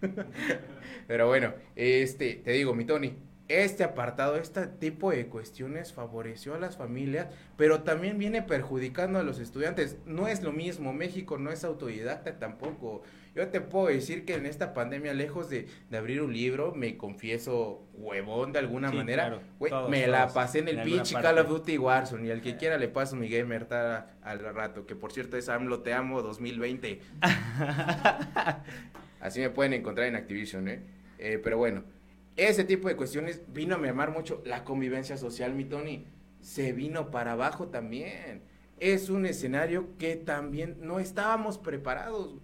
pero 1.07 1.29
bueno, 1.29 1.55
este, 1.77 2.35
te 2.35 2.51
digo, 2.51 2.75
mi 2.75 2.87
Tony, 2.87 3.15
este 3.49 3.85
apartado, 3.85 4.37
este 4.37 4.67
tipo 4.67 5.11
de 5.11 5.27
cuestiones 5.27 5.93
favoreció 5.93 6.55
a 6.55 6.59
las 6.59 6.77
familias, 6.77 7.29
pero 7.57 7.83
también 7.83 8.19
viene 8.19 8.43
perjudicando 8.43 9.19
a 9.19 9.23
los 9.23 9.39
estudiantes. 9.39 9.99
No 10.05 10.27
es 10.27 10.43
lo 10.43 10.53
mismo, 10.53 10.93
México 10.93 11.39
no 11.39 11.51
es 11.51 11.65
autodidacta 11.65 12.39
tampoco. 12.39 13.03
Yo 13.37 13.47
te 13.49 13.61
puedo 13.61 13.89
decir 13.89 14.25
que 14.25 14.35
en 14.35 14.47
esta 14.47 14.73
pandemia, 14.73 15.13
lejos 15.13 15.51
de, 15.51 15.69
abrir 15.93 16.23
un 16.23 16.33
libro, 16.33 16.73
me 16.75 16.97
confieso 16.97 17.87
huevón 17.95 18.53
de 18.53 18.59
alguna 18.59 18.91
manera, 18.91 19.41
me 19.89 20.07
la 20.07 20.29
pasé 20.29 20.61
en 20.61 20.69
el 20.69 20.83
pinche 20.83 21.15
Call 21.15 21.39
of 21.39 21.49
Duty 21.49 21.79
Warzone 21.79 22.27
y 22.27 22.31
al 22.31 22.41
que 22.41 22.57
quiera 22.57 22.79
le 22.79 22.89
paso 22.89 23.15
mi 23.15 23.29
gamer 23.29 23.69
al 24.23 24.41
rato, 24.41 24.87
que 24.87 24.97
por 24.97 25.13
cierto 25.13 25.37
es 25.37 25.49
AMLO 25.49 25.81
Te 25.81 25.93
Amo 25.93 26.23
2020. 26.23 27.01
Así 29.21 29.41
me 29.41 29.51
pueden 29.51 29.75
encontrar 29.75 30.07
en 30.07 30.17
Activision, 30.17 30.69
¿eh? 30.69 30.81
eh 31.19 31.39
pero 31.43 31.59
bueno. 31.59 31.85
Ese 32.37 32.65
tipo 32.65 32.89
de 32.89 32.97
cuestiones 32.97 33.43
vino 33.49 33.75
a 33.75 33.79
mermar 33.79 34.11
mucho 34.11 34.43
la 34.45 34.65
convivencia 34.65 35.17
social, 35.17 35.55
mi 35.55 35.65
Tony. 35.65 36.05
Se 36.41 36.73
vino 36.73 37.11
para 37.11 37.33
abajo 37.33 37.69
también. 37.69 38.43
Es 38.79 39.09
un 39.09 39.25
escenario 39.25 39.97
que 39.99 40.17
también 40.17 40.77
no 40.83 41.01
estábamos 41.01 41.57
preparados. 41.57 42.35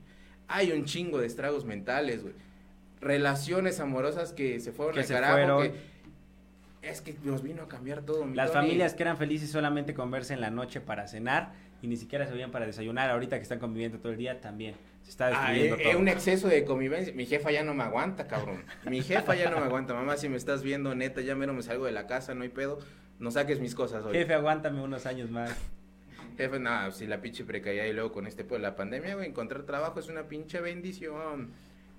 Hay 0.49 0.73
un 0.73 0.87
chingo 0.87 1.19
de 1.19 1.27
estragos 1.27 1.67
mentales, 1.67 2.23
güey. 2.23 2.35
Relaciones 3.01 3.81
amorosas 3.81 4.33
que 4.33 4.61
se 4.61 4.73
fueron 4.73 4.95
que 4.95 5.03
se 5.03 5.19
fueron. 5.19 5.73
es 6.81 7.01
que 7.01 7.17
nos 7.25 7.43
vino 7.43 7.63
a 7.65 7.69
cambiar 7.69 8.03
todo. 8.03 8.25
Mi 8.25 8.35
Las 8.35 8.53
familias 8.53 8.95
que 8.95 9.03
eran 9.03 9.19
felices 9.19 9.51
solamente 9.51 9.93
con 9.93 10.11
verse 10.11 10.33
en 10.33 10.41
la 10.41 10.51
noche 10.51 10.81
para 10.81 11.07
cenar 11.07 11.53
y 11.83 11.87
ni 11.89 11.97
siquiera 11.97 12.27
se 12.27 12.33
veían 12.33 12.51
para 12.51 12.65
desayunar. 12.65 13.11
Ahorita 13.11 13.37
que 13.37 13.43
están 13.43 13.59
conviviendo 13.59 13.99
todo 13.99 14.13
el 14.13 14.19
día 14.19 14.41
también. 14.41 14.75
Se 15.03 15.11
está 15.11 15.27
ah, 15.27 15.51
destruyendo 15.51 15.77
ah, 15.77 15.91
Es 15.91 15.97
un 15.97 16.09
exceso 16.09 16.49
de 16.49 16.65
convivencia. 16.65 17.13
Mi 17.15 17.27
jefa 17.27 17.51
ya 17.51 17.63
no 17.63 17.75
me 17.75 17.83
aguanta, 17.83 18.27
cabrón. 18.27 18.65
Mi 18.85 19.03
jefa 19.03 19.35
ya 19.35 19.51
no 19.51 19.59
me 19.59 19.67
aguanta. 19.67 19.95
Mamá, 19.95 20.17
si 20.17 20.29
me 20.29 20.37
estás 20.37 20.63
viendo, 20.63 20.95
neta, 20.95 21.21
ya 21.21 21.35
menos 21.35 21.55
me 21.55 21.63
salgo 21.63 21.87
de 21.87 21.93
la 21.93 22.07
casa, 22.07 22.35
no 22.35 22.43
hay 22.43 22.49
pedo. 22.49 22.79
No 23.19 23.31
saques 23.31 23.61
mis 23.61 23.75
cosas 23.75 24.05
hoy. 24.05 24.15
Jefe, 24.15 24.35
aguántame 24.35 24.81
unos 24.83 25.07
años 25.07 25.31
más. 25.31 25.57
Jefe, 26.37 26.59
no, 26.59 26.91
si 26.93 27.07
la 27.07 27.21
pinche 27.21 27.45
precaía 27.45 27.87
y 27.87 27.93
luego 27.93 28.13
con 28.13 28.27
este, 28.27 28.45
pues 28.45 28.61
la 28.61 28.75
pandemia, 28.75 29.15
güey, 29.15 29.29
encontrar 29.29 29.63
trabajo 29.65 30.01
es 30.01 30.09
una 30.09 30.25
pinche 30.29 30.61
bendición. 30.61 31.51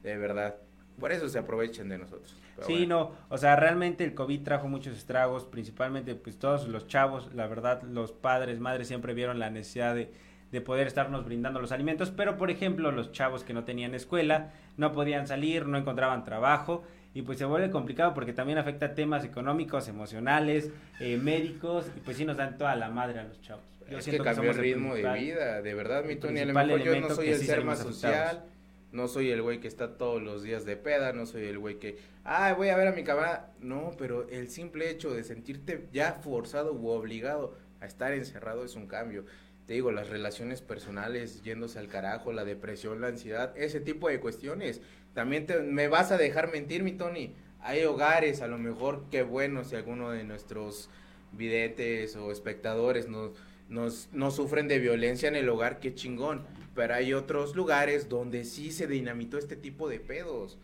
De 0.02 0.18
verdad. 0.18 0.56
Por 1.00 1.12
eso 1.12 1.28
se 1.28 1.40
aprovechen 1.40 1.90
de 1.90 1.98
nosotros. 1.98 2.36
sí, 2.68 2.86
no, 2.86 3.14
o 3.30 3.38
sea, 3.38 3.56
realmente 3.56 4.04
el 4.04 4.14
COVID 4.14 4.44
trajo 4.44 4.68
muchos 4.68 4.96
estragos, 4.96 5.46
principalmente 5.46 6.14
pues 6.14 6.38
todos 6.38 6.68
los 6.68 6.88
chavos, 6.88 7.34
la 7.34 7.48
verdad, 7.48 7.82
los 7.82 8.12
padres, 8.12 8.60
madres 8.60 8.88
siempre 8.88 9.14
vieron 9.16 9.40
la 9.40 9.50
necesidad 9.50 9.96
de 9.96 10.12
de 10.54 10.62
poder 10.62 10.86
estarnos 10.86 11.26
brindando 11.26 11.60
los 11.60 11.72
alimentos, 11.72 12.12
pero 12.12 12.38
por 12.38 12.52
ejemplo 12.52 12.92
los 12.92 13.12
chavos 13.12 13.44
que 13.44 13.56
no 13.56 13.64
tenían 13.64 13.96
escuela, 13.96 14.52
no 14.78 14.92
podían 14.92 15.26
salir, 15.26 15.66
no 15.66 15.80
encontraban 15.80 16.24
trabajo 16.24 16.84
y 17.16 17.24
pues 17.24 17.40
se 17.40 17.46
vuelve 17.46 17.72
complicado 17.72 18.14
porque 18.14 18.34
también 18.34 18.60
afecta 18.60 18.94
temas 18.94 19.26
económicos, 19.26 19.88
emocionales, 19.88 20.70
eh, 21.00 21.18
médicos 21.18 21.88
y 21.98 22.02
pues 22.02 22.18
sí 22.18 22.26
nos 22.26 22.38
dan 22.38 22.60
toda 22.60 22.76
la 22.76 22.92
madre 22.92 23.20
a 23.20 23.24
los 23.24 23.42
chavos. 23.42 23.64
Yo 23.90 23.98
es 23.98 24.06
que 24.06 24.20
cambió 24.20 24.52
el 24.52 24.58
ritmo 24.58 24.94
de 24.94 25.12
vida, 25.14 25.64
de 25.64 25.74
verdad 25.74 26.04
mi 26.06 26.18
Tony, 26.18 26.42
a 26.42 26.46
lo 26.46 26.54
mejor 26.54 26.84
yo 26.84 27.02
no 27.02 27.10
soy 27.10 27.30
el 27.30 27.40
ser 27.40 27.66
más 27.66 27.80
social, 27.80 28.44
no 28.92 29.08
soy 29.08 29.32
el 29.32 29.42
güey 29.42 29.60
que 29.60 29.68
está 29.68 29.98
todos 29.98 30.22
los 30.22 30.44
días 30.44 30.66
de 30.66 30.78
peda, 30.78 31.14
no 31.14 31.26
soy 31.26 31.46
el 31.46 31.58
güey 31.58 31.80
que, 31.80 31.98
ah, 32.26 32.54
voy 32.56 32.70
a 32.70 32.78
ver 32.78 32.90
a 32.90 32.92
mi 32.92 33.04
camarada, 33.04 33.52
no, 33.60 33.96
pero 33.98 34.30
el 34.30 34.50
simple 34.50 34.92
hecho 34.92 35.12
de 35.12 35.24
sentirte 35.24 35.88
ya 35.92 36.14
forzado 36.14 36.74
u 36.74 36.90
obligado 36.90 37.58
a 37.82 37.88
estar 37.88 38.14
encerrado 38.14 38.64
es 38.64 38.76
un 38.76 38.86
cambio 38.86 39.26
te 39.66 39.74
digo, 39.74 39.92
las 39.92 40.10
relaciones 40.10 40.62
personales 40.62 41.42
yéndose 41.44 41.80
al 41.80 41.88
carajo, 41.88 42.34
la 42.34 42.44
depresión, 42.44 43.00
la 43.00 43.08
ansiedad, 43.08 43.54
ese 43.56 43.80
tipo 43.80 44.10
de 44.10 44.20
cuestiones. 44.20 44.82
También 45.14 45.46
te, 45.46 45.60
me 45.62 45.88
vas 45.88 46.12
a 46.12 46.18
dejar 46.18 46.52
mentir, 46.52 46.84
mi 46.84 46.92
Tony. 46.92 47.34
Hay 47.62 47.84
hogares, 47.86 48.42
a 48.42 48.48
lo 48.48 48.58
mejor, 48.58 49.06
qué 49.10 49.24
bueno 49.24 49.64
si 49.64 49.76
alguno 49.76 50.12
de 50.12 50.26
nuestros 50.26 50.90
videntes 51.32 52.16
o 52.18 52.32
espectadores 52.32 53.08
nos, 53.08 53.32
nos 53.70 54.36
sufren 54.36 54.68
de 54.68 54.80
violencia 54.80 55.30
en 55.30 55.36
el 55.36 55.48
hogar, 55.48 55.80
qué 55.80 55.96
chingón. 55.96 56.46
Pero 56.76 56.96
hay 56.96 57.14
otros 57.14 57.56
lugares 57.56 58.10
donde 58.10 58.44
sí 58.44 58.72
se 58.72 58.88
dinamitó 58.88 59.38
este 59.38 59.56
tipo 59.56 59.88
de 59.88 60.00
pedos. 60.00 60.58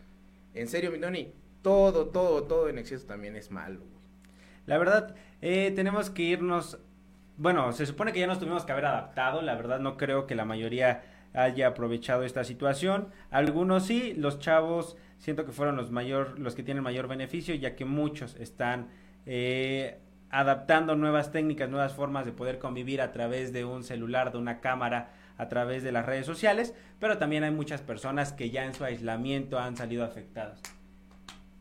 En 0.52 0.68
serio, 0.68 0.90
mi 0.90 0.98
Tony, 0.98 1.32
todo, 1.62 2.08
todo, 2.08 2.42
todo 2.42 2.68
en 2.68 2.76
exceso 2.76 3.06
también 3.06 3.36
es 3.36 3.50
malo. 3.50 3.80
La 4.66 4.76
verdad, 4.76 5.14
eh, 5.40 5.72
tenemos 5.74 6.10
que 6.10 6.22
irnos 6.22 6.78
bueno, 7.36 7.72
se 7.72 7.86
supone 7.86 8.12
que 8.12 8.20
ya 8.20 8.26
nos 8.26 8.38
tuvimos 8.38 8.64
que 8.64 8.72
haber 8.72 8.86
adaptado, 8.86 9.42
la 9.42 9.54
verdad 9.54 9.80
no 9.80 9.96
creo 9.96 10.26
que 10.26 10.34
la 10.34 10.44
mayoría 10.44 11.02
haya 11.32 11.68
aprovechado 11.68 12.24
esta 12.24 12.44
situación. 12.44 13.08
Algunos 13.30 13.86
sí, 13.86 14.14
los 14.16 14.38
chavos 14.38 14.96
siento 15.18 15.44
que 15.44 15.52
fueron 15.52 15.76
los 15.76 15.90
mayor, 15.90 16.38
los 16.38 16.54
que 16.54 16.62
tienen 16.62 16.82
mayor 16.82 17.08
beneficio, 17.08 17.54
ya 17.54 17.76
que 17.76 17.84
muchos 17.84 18.36
están 18.36 18.88
eh, 19.26 19.98
adaptando 20.30 20.96
nuevas 20.96 21.32
técnicas, 21.32 21.68
nuevas 21.68 21.92
formas 21.92 22.24
de 22.24 22.32
poder 22.32 22.58
convivir 22.58 23.00
a 23.00 23.12
través 23.12 23.52
de 23.52 23.64
un 23.64 23.84
celular, 23.84 24.32
de 24.32 24.38
una 24.38 24.60
cámara, 24.60 25.10
a 25.40 25.48
través 25.48 25.82
de 25.82 25.90
las 25.90 26.04
redes 26.04 26.26
sociales, 26.26 26.74
pero 26.98 27.16
también 27.16 27.44
hay 27.44 27.50
muchas 27.50 27.80
personas 27.80 28.34
que 28.34 28.50
ya 28.50 28.66
en 28.66 28.74
su 28.74 28.84
aislamiento 28.84 29.58
han 29.58 29.74
salido 29.74 30.04
afectadas. 30.04 30.60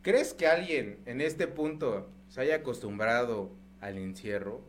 ¿Crees 0.01 0.33
que 0.33 0.47
alguien 0.47 0.99
en 1.05 1.21
este 1.21 1.47
punto 1.47 2.09
se 2.27 2.41
haya 2.41 2.55
acostumbrado 2.55 3.55
al 3.79 3.97
encierro? 3.97 4.68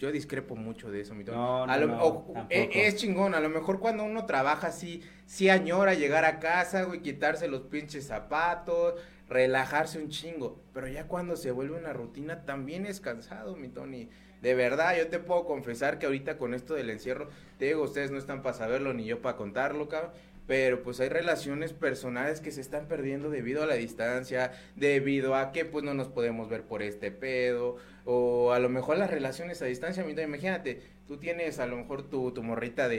Yo 0.00 0.10
discrepo 0.10 0.56
mucho 0.56 0.90
de 0.90 1.02
eso, 1.02 1.14
mi 1.14 1.24
No, 1.24 1.66
no, 1.66 1.72
a 1.72 1.76
lo- 1.76 1.86
no, 1.88 2.02
o- 2.02 2.34
e- 2.48 2.70
es 2.86 2.96
chingón, 2.96 3.34
a 3.34 3.40
lo 3.40 3.50
mejor 3.50 3.78
cuando 3.80 4.02
uno 4.02 4.24
trabaja 4.24 4.68
así, 4.68 5.02
sí 5.26 5.50
añora 5.50 5.92
llegar 5.92 6.24
a 6.24 6.38
casa, 6.40 6.84
güey, 6.84 7.00
quitarse 7.02 7.48
los 7.48 7.60
pinches 7.62 8.06
zapatos, 8.06 8.94
relajarse 9.28 9.98
un 9.98 10.08
chingo, 10.08 10.58
pero 10.72 10.88
ya 10.88 11.06
cuando 11.06 11.36
se 11.36 11.50
vuelve 11.50 11.76
una 11.78 11.92
rutina 11.92 12.46
también 12.46 12.86
es 12.86 12.98
cansado, 13.00 13.56
mi 13.56 13.68
Tony. 13.68 14.08
De 14.40 14.54
verdad, 14.54 14.96
yo 14.96 15.08
te 15.08 15.18
puedo 15.18 15.44
confesar 15.44 15.98
que 15.98 16.06
ahorita 16.06 16.38
con 16.38 16.54
esto 16.54 16.72
del 16.72 16.88
encierro, 16.88 17.28
te 17.58 17.66
digo, 17.66 17.82
ustedes 17.82 18.10
no 18.10 18.16
están 18.16 18.40
para 18.42 18.56
saberlo 18.56 18.94
ni 18.94 19.04
yo 19.04 19.20
para 19.20 19.36
contarlo, 19.36 19.86
cabrón. 19.88 20.12
Pero 20.46 20.82
pues 20.82 20.98
hay 20.98 21.08
relaciones 21.08 21.72
personales 21.72 22.40
que 22.40 22.50
se 22.50 22.60
están 22.60 22.86
perdiendo 22.88 23.30
debido 23.30 23.62
a 23.62 23.66
la 23.66 23.74
distancia, 23.74 24.50
debido 24.74 25.36
a 25.36 25.52
que 25.52 25.64
pues 25.64 25.84
no 25.84 25.94
nos 25.94 26.08
podemos 26.08 26.48
ver 26.48 26.62
por 26.64 26.82
este 26.82 27.12
pedo, 27.12 27.76
o 28.12 28.52
a 28.52 28.58
lo 28.58 28.68
mejor 28.68 28.98
las 28.98 29.08
relaciones 29.08 29.62
a 29.62 29.66
distancia, 29.66 30.04
imagínate, 30.08 30.82
tú 31.06 31.18
tienes 31.18 31.60
a 31.60 31.66
lo 31.66 31.76
mejor 31.76 32.08
tu, 32.10 32.32
tu 32.32 32.42
morrita 32.42 32.88
de, 32.88 32.96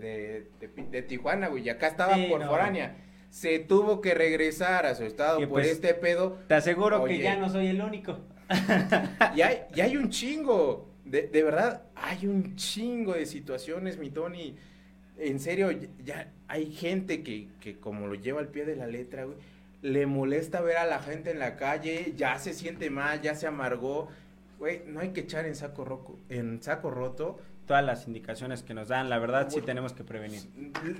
de, 0.00 0.46
de, 0.60 0.68
Pi- 0.68 0.84
de 0.88 1.02
Tijuana, 1.02 1.48
güey, 1.48 1.64
y 1.64 1.68
acá 1.68 1.88
estaba 1.88 2.14
Sí, 2.14 2.26
por 2.30 2.40
no. 2.40 2.48
foránea, 2.48 2.94
se 3.30 3.58
tuvo 3.58 4.00
que 4.00 4.14
regresar 4.14 4.86
a 4.86 4.94
su 4.94 5.02
estado 5.02 5.40
por 5.40 5.48
pues, 5.48 5.66
este 5.66 5.94
pedo, 5.94 6.38
Te 6.46 6.54
aseguro 6.54 7.02
Oye. 7.02 7.16
que 7.16 7.22
ya 7.24 7.36
no 7.36 7.48
soy 7.48 7.66
el 7.66 7.80
único. 7.80 8.20
y 9.34 9.40
hay, 9.40 9.62
y 9.74 9.80
hay 9.80 9.96
un 9.96 10.10
chingo, 10.10 10.88
de, 11.04 11.22
de 11.26 11.42
verdad, 11.42 11.82
hay 11.96 12.28
un 12.28 12.54
chingo 12.54 13.14
de 13.14 13.26
situaciones, 13.26 13.98
mi 13.98 14.10
Tony. 14.10 14.54
En 15.18 15.40
serio, 15.40 15.72
ya- 15.72 15.88
ya 16.04 16.32
hay 16.46 16.70
gente 16.72 17.24
que, 17.24 17.48
que 17.60 17.78
como 17.80 18.06
lo 18.06 18.14
lleva 18.14 18.38
al 18.40 18.48
pie 18.48 18.64
de 18.64 18.76
la 18.76 18.86
letra, 18.86 19.24
güey, 19.24 19.38
le 19.82 20.06
molesta 20.06 20.60
ver 20.60 20.76
a 20.76 20.86
la 20.86 21.00
gente 21.00 21.30
en 21.32 21.38
la 21.40 21.56
calle, 21.56 22.12
ya 22.16 22.38
se 22.38 22.52
siente 22.54 22.90
mal, 22.90 23.20
ya 23.22 23.34
se 23.34 23.48
amargó. 23.48 24.08
Güey, 24.58 24.82
no 24.86 25.00
hay 25.00 25.10
que 25.10 25.20
echar 25.20 25.46
en 25.46 25.54
saco, 25.54 25.84
roco, 25.84 26.18
en 26.28 26.62
saco 26.62 26.90
roto. 26.90 27.38
Todas 27.66 27.84
las 27.84 28.06
indicaciones 28.06 28.62
que 28.62 28.74
nos 28.74 28.88
dan, 28.88 29.10
la 29.10 29.18
verdad 29.18 29.50
sí 29.50 29.60
tenemos 29.60 29.92
que 29.92 30.04
prevenir. 30.04 30.42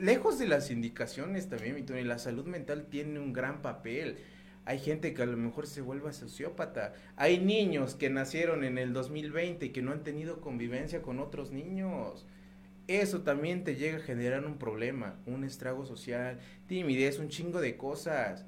Lejos 0.00 0.38
de 0.38 0.48
las 0.48 0.70
indicaciones 0.70 1.48
también, 1.48 1.76
mi 1.76 1.82
Tony, 1.82 2.02
la 2.02 2.18
salud 2.18 2.44
mental 2.44 2.86
tiene 2.90 3.20
un 3.20 3.32
gran 3.32 3.62
papel. 3.62 4.18
Hay 4.64 4.80
gente 4.80 5.14
que 5.14 5.22
a 5.22 5.26
lo 5.26 5.36
mejor 5.36 5.68
se 5.68 5.80
vuelve 5.80 6.12
sociópata. 6.12 6.92
Hay 7.14 7.38
niños 7.38 7.94
que 7.94 8.10
nacieron 8.10 8.64
en 8.64 8.78
el 8.78 8.92
2020 8.92 9.66
y 9.66 9.70
que 9.70 9.80
no 9.80 9.92
han 9.92 10.02
tenido 10.02 10.40
convivencia 10.40 11.02
con 11.02 11.20
otros 11.20 11.52
niños. 11.52 12.26
Eso 12.88 13.22
también 13.22 13.62
te 13.62 13.76
llega 13.76 13.98
a 13.98 14.02
generar 14.02 14.44
un 14.44 14.58
problema, 14.58 15.16
un 15.24 15.44
estrago 15.44 15.86
social, 15.86 16.40
timidez, 16.66 17.20
un 17.20 17.28
chingo 17.28 17.60
de 17.60 17.76
cosas. 17.76 18.44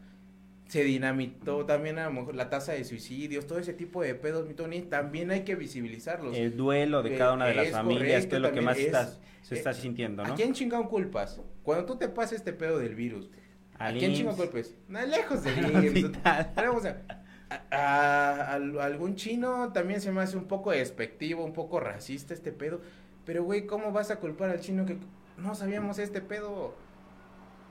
Se 0.69 0.85
dinamitó 0.85 1.65
también 1.65 1.99
a 1.99 2.05
lo 2.05 2.13
mejor 2.13 2.35
la 2.35 2.51
tasa 2.51 2.73
de 2.73 2.85
suicidios, 2.85 3.47
todo 3.47 3.59
ese 3.59 3.73
tipo 3.73 4.03
de 4.03 4.15
pedos, 4.15 4.47
mi 4.47 4.53
Tony, 4.55 4.83
también 4.83 5.31
hay 5.31 5.41
que 5.43 5.55
visibilizarlos. 5.55 6.37
El 6.37 6.57
duelo 6.57 7.03
de 7.03 7.15
Eh, 7.15 7.19
cada 7.19 7.33
una 7.33 7.47
de 7.47 7.55
las 7.55 7.71
familias, 7.71 8.27
correcto, 8.27 8.29
que 8.31 8.37
es 8.37 8.43
lo 8.43 8.53
que 8.53 8.61
más 8.61 8.79
es- 8.79 8.85
estás- 8.87 9.19
se 9.43 9.55
eh, 9.55 9.59
está 9.59 9.73
sintiendo, 9.73 10.23
¿no? 10.25 10.33
¿A 10.35 10.37
quién 10.37 10.53
chingón 10.53 10.87
culpas? 10.89 11.41
Cuando 11.63 11.87
tú 11.87 11.97
te 11.97 12.09
pases 12.09 12.41
este 12.41 12.53
pedo 12.53 12.79
del 12.79 12.95
virus, 12.95 13.31
¿a 13.79 13.93
quién 13.93 14.13
chingón 14.13 14.35
IMSS. 14.35 14.37
culpes? 14.37 14.75
No, 14.89 15.01
lejos. 15.07 15.41
Vamos 16.55 16.85
a- 16.85 17.03
a- 17.71 18.53
a 18.53 18.85
algún 18.85 19.15
chino 19.17 19.73
también 19.73 20.01
se 20.03 20.13
me 20.13 20.21
hace 20.21 20.37
un 20.37 20.45
poco 20.45 20.71
despectivo, 20.73 21.45
un 21.45 21.55
poco 21.55 21.81
racista 21.81 22.35
este 22.35 22.53
pedo. 22.53 22.83
Pero, 23.25 23.45
güey, 23.45 23.67
¿cómo 23.67 23.91
vas 23.93 24.11
a 24.11 24.17
culpar 24.17 24.51
al 24.51 24.61
chino 24.61 24.85
que 24.85 24.99
no 25.39 25.55
sabíamos 25.55 25.99
este 25.99 26.21
pedo? 26.21 26.75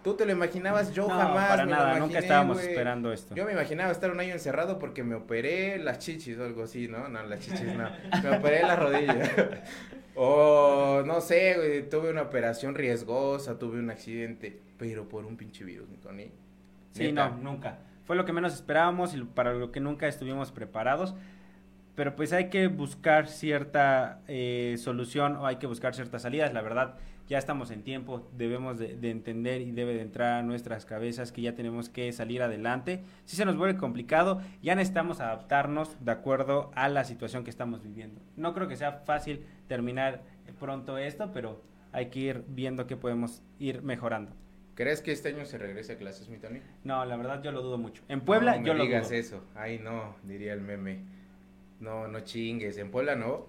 Tú 0.07 0.15
te 0.15 0.25
lo 0.25 0.31
imaginabas, 0.31 0.93
yo 0.93 1.05
no, 1.05 1.15
jamás 1.15 1.49
para 1.49 1.65
me 1.65 1.71
lo 1.71 1.75
nada, 1.75 1.87
imaginé, 1.89 2.07
nunca 2.07 2.19
estábamos 2.19 2.61
esperando 2.61 3.11
esto. 3.11 3.35
Yo 3.35 3.43
me 3.43 3.51
imaginaba 3.51 3.91
estar 3.91 4.09
un 4.09 4.17
año 4.21 4.31
encerrado 4.31 4.79
porque 4.79 5.03
me 5.03 5.15
operé 5.15 5.79
las 5.79 5.99
chichis 5.99 6.39
o 6.39 6.45
algo 6.45 6.63
así, 6.63 6.87
¿no? 6.87 7.09
No, 7.09 7.23
las 7.23 7.41
chichis 7.41 7.75
no. 7.75 7.89
Me 8.23 8.37
operé 8.37 8.61
la 8.61 8.77
rodilla. 8.77 9.65
o 10.15 11.03
no 11.05 11.19
sé, 11.19 11.55
güey, 11.57 11.89
tuve 11.89 12.09
una 12.09 12.21
operación 12.21 12.73
riesgosa, 12.73 13.59
tuve 13.59 13.79
un 13.79 13.89
accidente, 13.89 14.61
pero 14.77 15.09
por 15.09 15.25
un 15.25 15.35
pinche 15.35 15.65
virus, 15.65 15.89
mi 15.89 15.97
Tony. 15.97 16.31
Sí, 16.93 17.11
no, 17.11 17.29
nunca. 17.31 17.79
Fue 18.05 18.15
lo 18.15 18.23
que 18.23 18.31
menos 18.31 18.53
esperábamos 18.53 19.13
y 19.13 19.21
para 19.21 19.55
lo 19.55 19.73
que 19.73 19.81
nunca 19.81 20.07
estuvimos 20.07 20.53
preparados. 20.53 21.15
Pero 21.95 22.15
pues 22.15 22.31
hay 22.31 22.49
que 22.49 22.67
buscar 22.67 23.27
cierta 23.27 24.21
eh, 24.29 24.77
solución 24.77 25.35
o 25.35 25.45
hay 25.45 25.57
que 25.57 25.67
buscar 25.67 25.95
ciertas 25.95 26.21
salidas. 26.21 26.53
La 26.53 26.61
verdad, 26.61 26.95
ya 27.27 27.37
estamos 27.37 27.71
en 27.71 27.83
tiempo, 27.83 28.27
debemos 28.37 28.79
de, 28.79 28.95
de 28.95 29.11
entender 29.11 29.61
y 29.61 29.71
debe 29.71 29.93
de 29.93 30.01
entrar 30.01 30.39
a 30.39 30.43
nuestras 30.43 30.85
cabezas 30.85 31.31
que 31.31 31.41
ya 31.41 31.55
tenemos 31.55 31.89
que 31.89 32.11
salir 32.13 32.41
adelante. 32.41 33.03
Si 33.25 33.35
se 33.35 33.45
nos 33.45 33.57
vuelve 33.57 33.77
complicado, 33.77 34.41
ya 34.61 34.75
necesitamos 34.75 35.19
adaptarnos 35.19 36.03
de 36.03 36.11
acuerdo 36.11 36.71
a 36.75 36.87
la 36.89 37.03
situación 37.03 37.43
que 37.43 37.49
estamos 37.49 37.83
viviendo. 37.83 38.21
No 38.35 38.53
creo 38.53 38.67
que 38.67 38.75
sea 38.77 39.03
fácil 39.05 39.45
terminar 39.67 40.21
pronto 40.59 40.97
esto, 40.97 41.31
pero 41.33 41.61
hay 41.91 42.07
que 42.07 42.19
ir 42.19 42.43
viendo 42.47 42.87
qué 42.87 42.95
podemos 42.95 43.41
ir 43.59 43.81
mejorando. 43.81 44.31
¿Crees 44.75 45.01
que 45.01 45.11
este 45.11 45.29
año 45.29 45.45
se 45.45 45.57
regrese 45.57 45.93
a 45.93 45.97
clases, 45.97 46.29
mi 46.29 46.37
Tony? 46.37 46.61
No, 46.83 47.03
la 47.03 47.17
verdad 47.17 47.41
yo 47.41 47.51
lo 47.51 47.61
dudo 47.63 47.77
mucho. 47.77 48.03
En 48.07 48.21
Puebla 48.21 48.57
no, 48.57 48.65
yo 48.65 48.73
me 48.73 48.79
lo 48.79 48.85
digas 48.85 49.09
dudo. 49.09 49.17
eso. 49.17 49.43
Ay, 49.55 49.79
no, 49.79 50.15
diría 50.23 50.53
el 50.53 50.61
meme. 50.61 50.99
No, 51.79 52.07
no 52.07 52.19
chingues. 52.19 52.77
En 52.77 52.91
Puebla 52.91 53.15
no. 53.15 53.47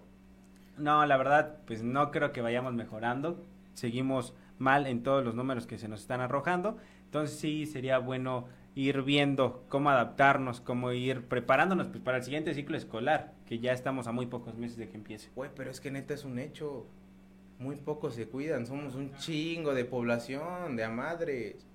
No, 0.79 1.05
la 1.05 1.17
verdad, 1.17 1.59
pues 1.67 1.83
no 1.83 2.11
creo 2.11 2.33
que 2.33 2.41
vayamos 2.41 2.73
mejorando. 2.73 3.45
Seguimos 3.79 4.35
mal 4.59 4.89
en 4.89 5.05
todos 5.05 5.25
los 5.25 5.37
números 5.37 5.67
que 5.67 5.79
se 5.79 5.87
nos 5.87 6.01
están 6.01 6.21
arrojando. 6.21 6.79
Entonces 7.05 7.39
sí 7.39 7.65
sería 7.65 7.99
bueno 7.99 8.47
ir 8.75 9.03
viendo 9.03 9.65
cómo 9.69 9.91
adaptarnos, 9.91 10.61
cómo 10.61 10.93
ir 10.93 11.27
preparándonos 11.27 11.87
pues, 11.87 12.01
para 12.03 12.19
el 12.19 12.25
siguiente 12.25 12.55
ciclo 12.55 12.77
escolar, 12.77 13.35
que 13.47 13.61
ya 13.61 13.73
estamos 13.73 14.07
a 14.09 14.13
muy 14.13 14.27
pocos 14.27 14.57
meses 14.57 14.77
de 14.77 14.89
que 14.89 14.97
empiece. 14.97 15.31
Güey, 15.35 15.51
pero 15.55 15.71
es 15.71 15.81
que 15.81 15.91
neta 15.91 16.15
es 16.15 16.25
un 16.25 16.39
hecho. 16.39 16.87
Muy 17.61 17.77
pocos 17.77 18.15
se 18.15 18.27
cuidan. 18.27 18.67
Somos 18.67 18.97
un 18.97 19.15
chingo 19.15 19.75
de 19.75 19.85
población, 19.85 20.77
de 20.77 20.85
a 20.85 20.91
madres. 20.91 21.67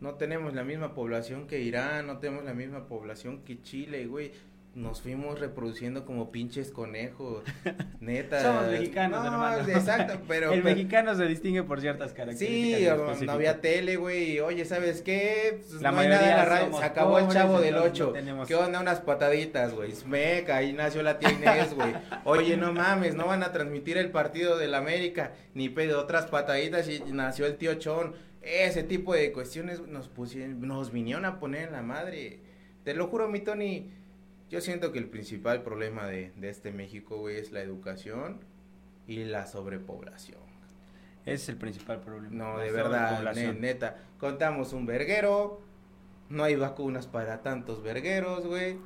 No 0.00 0.14
tenemos 0.14 0.54
la 0.54 0.64
misma 0.64 0.94
población 0.94 1.46
que 1.46 1.60
Irán, 1.60 2.06
no 2.06 2.18
tenemos 2.18 2.44
la 2.44 2.54
misma 2.54 2.86
población 2.86 3.42
que 3.42 3.60
Chile, 3.62 4.06
güey. 4.06 4.32
Nos 4.76 5.00
fuimos 5.00 5.40
reproduciendo 5.40 6.04
como 6.04 6.30
pinches 6.30 6.70
conejos. 6.70 7.42
Neta. 8.00 8.42
Somos 8.42 8.66
mexicanos, 8.70 9.20
no, 9.24 9.32
hermano. 9.32 9.66
Exacto, 9.68 10.20
pero. 10.28 10.52
el 10.52 10.60
pero- 10.62 10.74
mexicano 10.74 11.14
se 11.14 11.24
distingue 11.26 11.62
por 11.62 11.80
ciertas 11.80 12.12
características. 12.12 13.18
Sí, 13.18 13.24
no 13.24 13.32
había 13.32 13.62
tele, 13.62 13.96
güey. 13.96 14.38
Oye, 14.40 14.66
¿sabes 14.66 15.00
qué? 15.00 15.62
Pues 15.66 15.80
La 15.80 15.92
no 15.92 16.00
hay 16.00 16.08
nada 16.08 16.20
en 16.20 16.26
mayoría 16.26 16.36
la 16.36 16.44
radio. 16.44 16.78
Se 16.78 16.84
acabó 16.84 17.18
el 17.18 17.28
chavo 17.28 17.58
del 17.58 17.74
entonces 17.76 18.00
no 18.00 18.06
8. 18.08 18.12
tenemos- 18.12 18.48
¿Qué 18.48 18.54
onda? 18.54 18.80
Unas 18.80 19.00
pataditas, 19.00 19.72
güey. 19.72 19.92
Smec, 19.92 20.50
ahí 20.50 20.74
nació 20.74 21.02
la 21.02 21.18
Inés, 21.22 21.72
güey. 21.74 21.94
Oye, 22.24 22.58
no 22.58 22.74
mames, 22.74 23.14
no 23.14 23.26
van 23.26 23.42
a 23.44 23.52
transmitir 23.52 23.96
el 23.96 24.10
partido 24.10 24.58
del 24.58 24.74
América. 24.74 25.32
Ni 25.54 25.70
pedo, 25.70 25.98
otras 26.02 26.26
pataditas 26.26 26.86
y 26.90 27.00
nació 27.12 27.46
el 27.46 27.56
tío 27.56 27.76
Chon. 27.76 28.14
Ese 28.42 28.82
tipo 28.82 29.14
de 29.14 29.32
cuestiones 29.32 29.80
nos 29.88 30.08
pusieron, 30.08 30.60
nos 30.60 30.92
vinieron 30.92 31.24
a 31.24 31.40
poner 31.40 31.68
en 31.68 31.72
la 31.72 31.80
madre. 31.80 32.40
Te 32.84 32.92
lo 32.92 33.06
juro, 33.08 33.26
mi 33.26 33.40
Tony. 33.40 33.90
Yo 34.50 34.60
siento 34.60 34.92
que 34.92 34.98
el 34.98 35.06
principal 35.08 35.62
problema 35.62 36.06
de, 36.06 36.30
de 36.36 36.48
este 36.50 36.70
México, 36.72 37.18
güey, 37.18 37.36
es 37.38 37.50
la 37.52 37.60
educación 37.62 38.40
y 39.06 39.24
la 39.24 39.46
sobrepoblación. 39.46 40.40
Ese 41.24 41.34
es 41.34 41.48
el 41.48 41.56
principal 41.56 42.00
problema. 42.00 42.34
No, 42.34 42.58
de 42.58 42.70
verdad, 42.70 43.10
ne- 43.34 43.46
neta. 43.60 43.96
Contamos 44.18 44.72
un 44.72 44.86
verguero. 44.86 45.60
No 46.28 46.44
hay 46.44 46.54
vacunas 46.56 47.06
para 47.06 47.42
tantos 47.42 47.82
vergueros, 47.82 48.46
güey. 48.46 48.78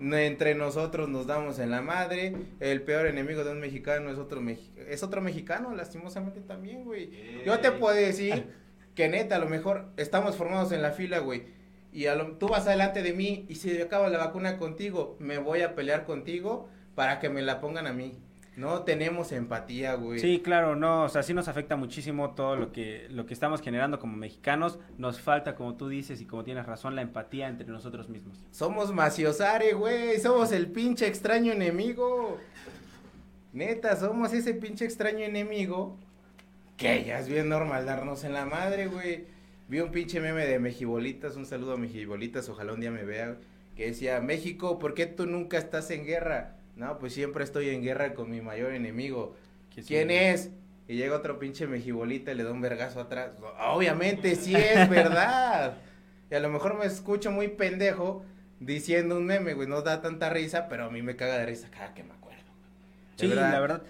Entre 0.00 0.54
nosotros 0.54 1.08
nos 1.08 1.26
damos 1.26 1.58
en 1.58 1.70
la 1.70 1.82
madre. 1.82 2.34
El 2.60 2.82
peor 2.82 3.06
enemigo 3.06 3.44
de 3.44 3.50
un 3.52 3.60
mexicano 3.60 4.10
es 4.10 4.18
otro, 4.18 4.40
mexi- 4.40 4.70
es 4.88 5.02
otro 5.02 5.20
mexicano, 5.20 5.74
lastimosamente 5.74 6.40
también, 6.40 6.84
güey. 6.84 7.10
Yo 7.44 7.58
te 7.60 7.70
puedo 7.72 7.94
decir 7.96 8.46
que 8.94 9.08
neta, 9.08 9.36
a 9.36 9.38
lo 9.40 9.48
mejor 9.48 9.86
estamos 9.96 10.36
formados 10.36 10.72
en 10.72 10.82
la 10.82 10.92
fila, 10.92 11.18
güey. 11.18 11.58
Y 11.92 12.06
a 12.06 12.14
lo- 12.14 12.36
tú 12.36 12.48
vas 12.48 12.66
adelante 12.66 13.02
de 13.02 13.12
mí 13.12 13.46
y 13.48 13.56
si 13.56 13.80
acaba 13.80 14.08
la 14.08 14.18
vacuna 14.18 14.56
contigo, 14.58 15.16
me 15.18 15.38
voy 15.38 15.62
a 15.62 15.74
pelear 15.74 16.04
contigo 16.04 16.68
para 16.94 17.18
que 17.18 17.28
me 17.28 17.42
la 17.42 17.60
pongan 17.60 17.86
a 17.86 17.92
mí. 17.92 18.18
No 18.56 18.82
tenemos 18.82 19.32
empatía, 19.32 19.94
güey. 19.94 20.18
Sí, 20.18 20.40
claro, 20.44 20.76
no, 20.76 21.04
o 21.04 21.08
sea, 21.08 21.22
sí 21.22 21.32
nos 21.32 21.48
afecta 21.48 21.76
muchísimo 21.76 22.34
todo 22.34 22.56
lo 22.56 22.72
que 22.72 23.06
lo 23.08 23.24
que 23.24 23.32
estamos 23.32 23.62
generando 23.62 23.98
como 23.98 24.16
mexicanos. 24.16 24.78
Nos 24.98 25.20
falta, 25.20 25.54
como 25.54 25.76
tú 25.76 25.88
dices 25.88 26.20
y 26.20 26.26
como 26.26 26.44
tienes 26.44 26.66
razón, 26.66 26.94
la 26.94 27.02
empatía 27.02 27.48
entre 27.48 27.66
nosotros 27.68 28.08
mismos. 28.08 28.44
Somos 28.50 28.92
maciosare, 28.92 29.72
güey. 29.72 30.18
Somos 30.20 30.52
el 30.52 30.66
pinche 30.66 31.06
extraño 31.06 31.52
enemigo. 31.52 32.38
Neta, 33.52 33.96
somos 33.96 34.32
ese 34.32 34.54
pinche 34.54 34.84
extraño 34.84 35.24
enemigo. 35.24 35.96
Que 36.76 37.04
ya 37.04 37.18
es 37.18 37.28
bien 37.28 37.48
normal 37.48 37.86
darnos 37.86 38.24
en 38.24 38.32
la 38.32 38.44
madre, 38.46 38.86
güey. 38.86 39.24
Vi 39.70 39.78
un 39.78 39.92
pinche 39.92 40.18
meme 40.18 40.44
de 40.46 40.58
Mejibolitas. 40.58 41.36
Un 41.36 41.46
saludo 41.46 41.74
a 41.74 41.76
Mejibolitas. 41.76 42.48
Ojalá 42.48 42.72
un 42.72 42.80
día 42.80 42.90
me 42.90 43.04
vea. 43.04 43.36
Que 43.76 43.86
decía, 43.86 44.20
México, 44.20 44.80
¿por 44.80 44.94
qué 44.94 45.06
tú 45.06 45.26
nunca 45.26 45.58
estás 45.58 45.92
en 45.92 46.04
guerra? 46.04 46.56
No, 46.74 46.98
pues 46.98 47.14
siempre 47.14 47.44
estoy 47.44 47.68
en 47.68 47.80
guerra 47.80 48.14
con 48.14 48.28
mi 48.28 48.40
mayor 48.40 48.72
enemigo. 48.74 49.36
¿Quién 49.86 50.10
es? 50.10 50.50
Y 50.88 50.96
llega 50.96 51.14
otro 51.14 51.38
pinche 51.38 51.68
mejibolita 51.68 52.32
y 52.32 52.34
le 52.34 52.42
da 52.42 52.50
un 52.50 52.60
vergazo 52.60 52.98
atrás. 52.98 53.30
Obviamente 53.60 54.34
sí 54.34 54.56
es 54.56 54.90
verdad. 54.90 55.74
Y 56.32 56.34
a 56.34 56.40
lo 56.40 56.48
mejor 56.48 56.76
me 56.76 56.86
escucho 56.86 57.30
muy 57.30 57.46
pendejo 57.46 58.24
diciendo 58.58 59.18
un 59.18 59.24
meme, 59.24 59.54
güey. 59.54 59.68
No 59.68 59.82
da 59.82 60.02
tanta 60.02 60.30
risa, 60.30 60.66
pero 60.68 60.86
a 60.86 60.90
mí 60.90 61.00
me 61.00 61.14
caga 61.14 61.38
de 61.38 61.46
risa 61.46 61.68
cada 61.70 61.94
que 61.94 62.02
me 62.02 62.12
acuerdo. 62.12 62.42
Sí, 63.14 63.28
la 63.28 63.60
verdad. 63.60 63.82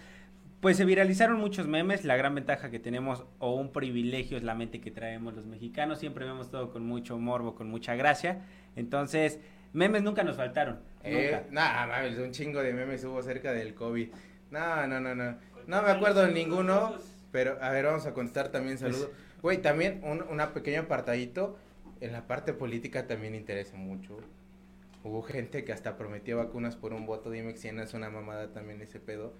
Pues 0.60 0.76
se 0.76 0.84
viralizaron 0.84 1.38
muchos 1.38 1.66
memes. 1.66 2.04
La 2.04 2.16
gran 2.16 2.34
ventaja 2.34 2.70
que 2.70 2.78
tenemos 2.78 3.24
o 3.38 3.54
un 3.54 3.72
privilegio 3.72 4.36
es 4.36 4.42
la 4.42 4.54
mente 4.54 4.80
que 4.80 4.90
traemos 4.90 5.34
los 5.34 5.46
mexicanos. 5.46 5.98
Siempre 5.98 6.26
vemos 6.26 6.50
todo 6.50 6.70
con 6.70 6.84
mucho 6.84 7.18
morbo, 7.18 7.54
con 7.54 7.70
mucha 7.70 7.94
gracia. 7.94 8.44
Entonces, 8.76 9.40
memes 9.72 10.02
nunca 10.02 10.22
nos 10.22 10.36
faltaron. 10.36 10.80
Eh, 11.02 11.46
nada, 11.50 11.86
mames, 11.86 12.18
un 12.18 12.32
chingo 12.32 12.60
de 12.62 12.74
memes 12.74 13.02
hubo 13.04 13.22
cerca 13.22 13.52
del 13.52 13.74
COVID. 13.74 14.10
No, 14.50 14.86
no, 14.86 15.00
no, 15.00 15.14
no. 15.14 15.38
No 15.66 15.82
me 15.82 15.90
acuerdo 15.90 16.26
de 16.26 16.32
ninguno, 16.32 16.98
pero 17.32 17.56
a 17.62 17.70
ver, 17.70 17.86
vamos 17.86 18.04
a 18.04 18.12
contestar 18.12 18.48
también 18.48 18.76
saludos. 18.76 19.08
Güey, 19.40 19.62
también 19.62 20.00
un 20.04 20.22
una 20.30 20.52
pequeño 20.52 20.82
apartadito. 20.82 21.56
En 22.02 22.12
la 22.12 22.26
parte 22.26 22.52
política 22.52 23.06
también 23.06 23.34
interesa 23.34 23.76
mucho. 23.76 24.18
Hubo 25.04 25.22
gente 25.22 25.64
que 25.64 25.72
hasta 25.72 25.96
prometió 25.96 26.36
vacunas 26.38 26.76
por 26.76 26.92
un 26.92 27.06
voto. 27.06 27.30
Dime 27.30 27.56
si 27.56 27.72
no 27.72 27.82
es 27.82 27.94
una 27.94 28.10
mamada 28.10 28.52
también 28.52 28.82
ese 28.82 29.00
pedo. 29.00 29.34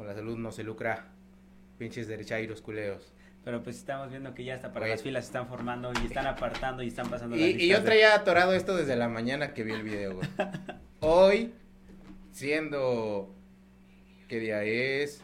Con 0.00 0.06
la 0.06 0.14
salud 0.14 0.38
no 0.38 0.50
se 0.50 0.64
lucra. 0.64 1.08
Pinches 1.76 2.08
derechairos 2.08 2.62
culeos. 2.62 3.12
Pero 3.44 3.62
pues 3.62 3.76
estamos 3.76 4.08
viendo 4.08 4.32
que 4.32 4.44
ya 4.44 4.54
hasta 4.54 4.72
para 4.72 4.86
las 4.86 5.02
filas 5.02 5.26
se 5.26 5.28
están 5.28 5.46
formando 5.46 5.92
y 5.92 6.06
están 6.06 6.26
apartando 6.26 6.82
y 6.82 6.88
están 6.88 7.10
pasando 7.10 7.36
Y, 7.36 7.42
y 7.42 7.68
yo 7.68 7.80
de- 7.80 7.84
traía 7.84 8.14
atorado 8.14 8.54
esto 8.54 8.74
desde 8.74 8.96
la 8.96 9.10
mañana 9.10 9.52
que 9.52 9.62
vi 9.62 9.72
el 9.72 9.82
video, 9.82 10.14
güey. 10.14 10.26
Hoy, 11.00 11.52
siendo. 12.32 13.34
¿Qué 14.26 14.38
día 14.40 14.62
es? 14.64 15.22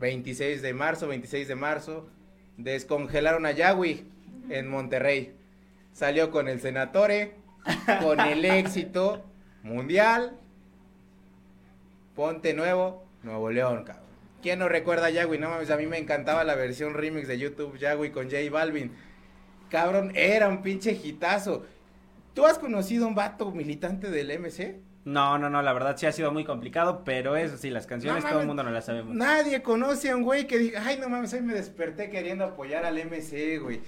26 0.00 0.60
de 0.60 0.74
marzo, 0.74 1.06
26 1.06 1.46
de 1.46 1.54
marzo. 1.54 2.10
Descongelaron 2.56 3.46
a 3.46 3.52
Yahweh 3.52 4.02
en 4.48 4.68
Monterrey. 4.68 5.36
Salió 5.92 6.32
con 6.32 6.48
el 6.48 6.58
Senatore, 6.60 7.36
con 8.02 8.18
el 8.18 8.44
éxito 8.44 9.24
mundial. 9.62 10.36
Ponte 12.16 12.54
nuevo, 12.54 13.06
Nuevo 13.22 13.50
León, 13.50 13.84
cabrón. 13.84 14.06
¿Quién 14.42 14.58
no 14.58 14.68
recuerda 14.68 15.06
a 15.06 15.10
Yahweh? 15.10 15.38
No 15.38 15.50
mames, 15.50 15.70
a 15.70 15.76
mí 15.76 15.86
me 15.86 15.98
encantaba 15.98 16.44
la 16.44 16.54
versión 16.54 16.94
remix 16.94 17.28
de 17.28 17.38
YouTube 17.38 17.78
Yahweh 17.78 18.10
con 18.10 18.30
J 18.30 18.38
Balvin. 18.50 18.92
Cabrón, 19.68 20.12
era 20.14 20.48
un 20.48 20.62
pinche 20.62 20.92
hitazo. 20.92 21.66
¿Tú 22.34 22.46
has 22.46 22.58
conocido 22.58 23.06
un 23.06 23.14
vato 23.14 23.50
militante 23.50 24.10
del 24.10 24.38
MC? 24.38 24.76
No, 25.04 25.38
no, 25.38 25.50
no, 25.50 25.62
la 25.62 25.72
verdad 25.72 25.96
sí 25.96 26.06
ha 26.06 26.12
sido 26.12 26.32
muy 26.32 26.44
complicado, 26.44 27.02
pero 27.04 27.36
eso 27.36 27.56
sí, 27.56 27.70
las 27.70 27.86
canciones 27.86 28.22
No 28.22 28.30
todo 28.30 28.40
el 28.40 28.46
mundo 28.46 28.62
no 28.62 28.70
las 28.70 28.86
sabemos. 28.86 29.14
Nadie 29.14 29.62
conoce 29.62 30.10
a 30.10 30.16
un 30.16 30.22
güey 30.22 30.46
que 30.46 30.58
diga, 30.58 30.82
ay, 30.84 30.98
no 30.98 31.08
mames, 31.08 31.32
hoy 31.32 31.42
me 31.42 31.54
desperté 31.54 32.10
queriendo 32.10 32.44
apoyar 32.44 32.84
al 32.84 32.98
MC, 32.98 33.58
güey. 33.58 33.80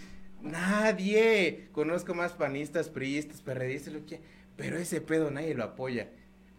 Nadie. 0.42 1.68
Conozco 1.72 2.14
más 2.14 2.32
panistas, 2.32 2.88
priistas, 2.88 3.40
perredistas, 3.42 3.94
lo 3.94 4.04
que 4.04 4.20
pero 4.56 4.78
ese 4.78 5.00
pedo 5.00 5.30
nadie 5.30 5.54
lo 5.54 5.64
apoya. 5.64 6.08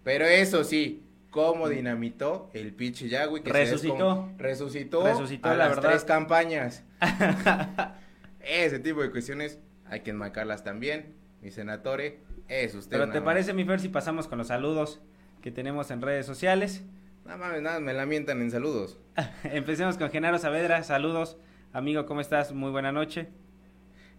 Pero 0.03 0.25
eso 0.25 0.63
sí, 0.63 1.03
cómo 1.33 1.67
dinamitó 1.67 2.49
el 2.53 2.73
pinche 2.73 3.09
que 3.09 3.17
se 3.17 3.43
Resucitó. 3.43 4.29
resucitó. 4.37 5.03
Resucitó, 5.03 5.49
a 5.49 5.55
la 5.55 5.65
las 5.67 5.75
verdad. 5.75 5.89
tres 5.89 6.03
campañas. 6.05 6.83
ese 8.39 8.79
tipo 8.79 9.01
de 9.01 9.09
cuestiones 9.11 9.59
hay 9.89 10.01
que 10.01 10.11
enmarcarlas 10.11 10.63
también. 10.63 11.15
Mi 11.41 11.49
senatore, 11.51 12.19
es 12.47 12.75
usted. 12.75 12.91
Pero 12.91 13.05
¿te 13.05 13.07
nada 13.09 13.19
más. 13.21 13.25
parece, 13.25 13.53
mi 13.53 13.65
Fer, 13.65 13.79
si 13.79 13.89
pasamos 13.89 14.27
con 14.27 14.37
los 14.37 14.47
saludos 14.47 15.01
que 15.41 15.51
tenemos 15.51 15.89
en 15.91 16.01
redes 16.01 16.25
sociales? 16.25 16.83
No 17.25 17.37
mames, 17.37 17.61
nada, 17.61 17.79
me 17.79 17.93
lamentan 17.93 18.39
en 18.41 18.51
saludos. 18.51 18.99
Empecemos 19.43 19.97
con 19.97 20.11
Genaro 20.11 20.37
Saavedra, 20.37 20.83
saludos. 20.83 21.37
Amigo, 21.73 22.05
¿cómo 22.05 22.21
estás? 22.21 22.53
Muy 22.53 22.69
buena 22.69 22.91
noche. 22.91 23.27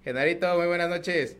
Genarito, 0.03 0.55
muy 0.57 0.67
buenas 0.67 0.89
noches. 0.89 1.39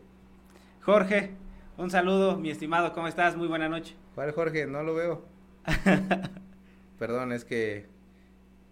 Jorge, 0.83 1.33
un 1.77 1.91
saludo, 1.91 2.39
mi 2.39 2.51
estimado, 2.51 2.93
¿cómo 2.93 3.09
estás? 3.09 3.37
Muy 3.37 3.49
buena 3.49 3.69
noche. 3.69 3.97
¿Cuál 4.15 4.31
Jorge? 4.33 4.67
No 4.67 4.85
lo 4.85 4.95
veo. 4.95 5.34
Perdón, 6.99 7.33
es 7.33 7.45
que 7.45 7.87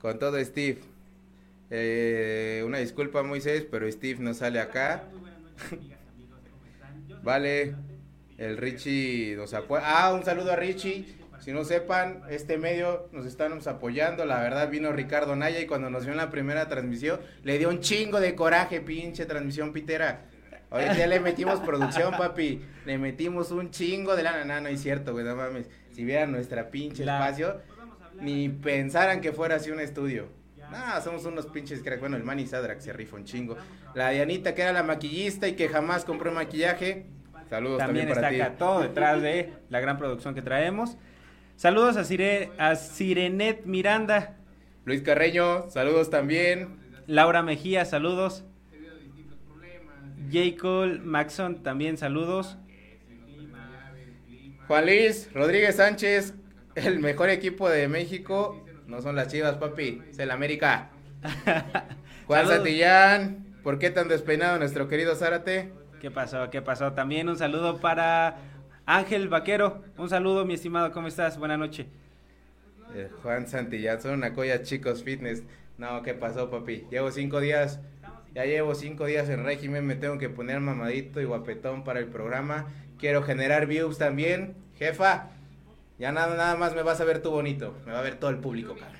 con 0.01 0.19
todo 0.19 0.43
Steve. 0.45 0.81
Eh, 1.71 2.63
una 2.67 2.79
disculpa 2.79 3.23
Moisés, 3.23 3.67
pero 3.71 3.91
Steve 3.91 4.19
no 4.21 4.35
sale 4.35 4.61
acá. 4.61 5.05
Vale, 7.23 7.75
el 8.37 8.57
Richie 8.57 9.37
nos 9.37 9.55
apoya. 9.55 9.83
Ah, 9.85 10.13
un 10.13 10.25
saludo 10.25 10.53
a 10.53 10.57
Richie. 10.57 11.07
Si 11.41 11.51
no 11.51 11.65
sepan, 11.65 12.23
este 12.31 12.59
medio 12.59 13.09
nos 13.13 13.27
estamos 13.27 13.67
apoyando. 13.67 14.25
La 14.25 14.41
verdad 14.41 14.71
vino 14.71 14.93
Ricardo 14.93 15.35
Naya 15.35 15.61
y 15.61 15.67
cuando 15.67 15.91
nos 15.91 16.05
vio 16.05 16.13
en 16.13 16.19
la 16.19 16.31
primera 16.31 16.69
transmisión 16.69 17.21
le 17.43 17.59
dio 17.59 17.69
un 17.69 17.81
chingo 17.81 18.21
de 18.21 18.35
coraje, 18.35 18.81
pinche 18.81 19.25
transmisión 19.25 19.73
pitera. 19.73 20.27
Ahorita 20.71 20.97
ya 20.97 21.07
le 21.07 21.21
metimos 21.21 21.61
producción, 21.67 22.17
papi. 22.17 22.61
Le 22.87 22.99
metimos 22.99 23.51
un 23.51 23.71
chingo 23.71 24.17
de 24.17 24.23
lana. 24.23 24.45
No, 24.45 24.61
no 24.61 24.69
es 24.69 24.81
cierto, 24.83 25.13
güey, 25.13 25.25
no 25.25 25.37
mames. 25.37 25.69
Si 25.93 26.05
vieran 26.05 26.33
nuestra 26.33 26.71
pinche 26.71 27.05
La- 27.05 27.19
espacio, 27.19 27.61
ni 28.21 28.49
pensaran 28.49 29.21
que 29.21 29.33
fuera 29.33 29.57
así 29.57 29.71
un 29.71 29.81
estudio. 29.81 30.29
No, 30.71 31.01
somos 31.03 31.25
unos 31.27 31.47
pinches 31.47 31.83
crack. 31.83 32.01
Bueno, 32.01 32.17
el 32.17 32.25
Manny 32.25 32.47
Sadrak 32.47 32.81
se 32.81 32.93
rifa 32.93 33.17
un 33.17 33.25
chingo. 33.25 33.57
La 33.95 34.09
Dianita, 34.11 34.55
que 34.55 34.63
era 34.63 34.73
la 34.73 34.83
maquillista 34.83 35.47
y 35.47 35.53
que 35.55 35.69
jamás 35.69 36.05
compró 36.05 36.33
maquillaje. 36.33 37.07
Saludos 37.51 37.79
También 37.79 38.07
también, 38.07 38.09
está 38.09 38.21
para 38.23 38.31
ti. 38.31 38.41
acá 38.41 38.57
todo 38.57 38.81
detrás 38.81 39.21
de 39.21 39.53
la 39.69 39.81
gran 39.81 39.99
producción 39.99 40.35
que 40.35 40.41
traemos. 40.41 40.97
Saludos 41.57 41.99
a, 41.99 42.05
Sire- 42.05 42.51
a 42.57 42.75
Sirenet 42.77 43.67
Miranda, 43.67 44.37
Luis 44.87 45.03
Carreño, 45.03 45.69
saludos 45.69 46.09
también. 46.09 46.81
Laura 47.07 47.43
Mejía, 47.43 47.85
saludos. 47.85 48.45
J. 50.33 50.57
Cole 50.59 50.99
Maxon, 51.01 51.63
también 51.63 51.99
saludos. 51.99 52.57
Juan 54.69 54.87
Luis 54.87 55.29
Rodríguez 55.35 55.77
Sánchez, 55.77 56.35
el 56.75 57.01
mejor 57.01 57.31
equipo 57.31 57.69
de 57.69 57.89
México. 57.89 58.65
No 58.87 59.03
son 59.03 59.17
las 59.17 59.29
chivas, 59.29 59.57
papi, 59.57 60.03
es 60.11 60.19
el 60.19 60.31
América. 60.31 60.91
Juan 62.27 62.47
Saludos. 62.47 62.57
Santillán, 62.57 63.47
¿por 63.63 63.79
qué 63.79 63.91
tan 63.91 64.09
despeinado 64.09 64.59
nuestro 64.59 64.89
querido 64.89 65.15
Zárate? 65.17 65.73
¿Qué 66.01 66.11
pasó? 66.11 66.51
¿Qué 66.51 66.63
pasó? 66.63 66.93
También 66.93 67.29
un 67.29 67.37
saludo 67.37 67.81
para 67.81 68.37
Ángel 68.87 69.29
Vaquero. 69.29 69.83
Un 69.97 70.09
saludo, 70.09 70.45
mi 70.45 70.55
estimado, 70.55 70.93
¿cómo 70.93 71.09
estás? 71.09 71.39
Buena 71.39 71.57
noche. 71.57 71.87
Eh, 72.95 73.11
Juan 73.23 73.47
Santillán, 73.47 74.01
son 74.01 74.15
una 74.15 74.33
colla 74.33 74.63
chicos 74.63 75.03
fitness. 75.03 75.45
No, 75.79 76.03
¿qué 76.03 76.15
pasó, 76.15 76.51
papi? 76.51 76.87
Llevo 76.91 77.11
cinco 77.11 77.41
días, 77.41 77.81
ya 78.35 78.45
llevo 78.45 78.75
cinco 78.75 79.07
días 79.07 79.29
en 79.29 79.45
régimen, 79.45 79.87
me 79.87 79.95
tengo 79.97 80.19
que 80.19 80.29
poner 80.29 80.61
mamadito 80.61 81.21
y 81.21 81.25
guapetón 81.25 81.85
para 81.85 82.01
el 82.01 82.07
programa. 82.07 82.67
Quiero 83.03 83.25
generar 83.25 83.67
views 83.67 83.99
también. 83.99 84.55
Jefa, 84.79 85.31
ya 85.99 86.13
nada, 86.13 86.37
nada 86.37 86.55
más 86.55 86.73
me 86.73 86.85
vas 86.85 87.01
a 87.01 87.05
ver 87.05 87.21
tú 87.21 87.33
bonito, 87.33 87.75
me 87.85 87.91
va 87.91 87.99
a 87.99 88.03
ver 88.03 88.15
todo 88.15 88.31
el 88.31 88.39
público, 88.39 88.77
cara. 88.77 88.95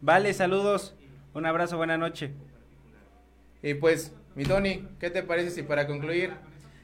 Vale, 0.00 0.32
saludos. 0.34 0.94
Un 1.32 1.46
abrazo, 1.46 1.76
buena 1.76 1.98
noche. 1.98 2.30
Y 3.60 3.74
pues, 3.74 4.14
mi 4.36 4.44
Tony, 4.44 4.86
¿qué 5.00 5.10
te 5.10 5.24
parece 5.24 5.50
si 5.50 5.64
para 5.64 5.88
concluir 5.88 6.34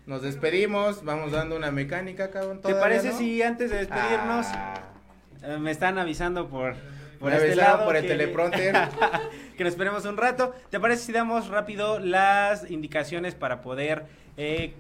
nos 0.07 0.23
despedimos? 0.23 1.05
Vamos 1.05 1.31
dando 1.31 1.55
una 1.55 1.71
mecánica, 1.71 2.33
cabrón. 2.33 2.61
¿Te 2.61 2.75
parece 2.75 3.11
no? 3.11 3.19
si 3.19 3.43
antes 3.43 3.71
de 3.71 3.77
despedirnos 3.77 4.47
Ah, 4.49 4.91
eh, 5.45 5.57
me 5.59 5.71
están 5.71 6.01
avisando 6.01 6.49
por, 6.49 6.75
por 7.21 7.33
este 7.33 7.47
avisaron 7.49 7.73
lado 7.75 7.85
por 7.87 7.97
el 7.97 8.03
que- 8.03 8.09
teleprompter. 8.09 8.75
que 9.57 9.65
nos 9.65 9.73
esperemos 9.73 10.05
un 10.07 10.17
rato. 10.17 10.55
¿Te 10.71 10.81
parece 10.81 11.05
si 11.05 11.13
damos 11.13 11.49
rápido 11.49 11.99
las 12.01 12.69
indicaciones 12.71 13.35
para 13.35 13.61
poder 13.61 14.07
eh, 14.37 14.75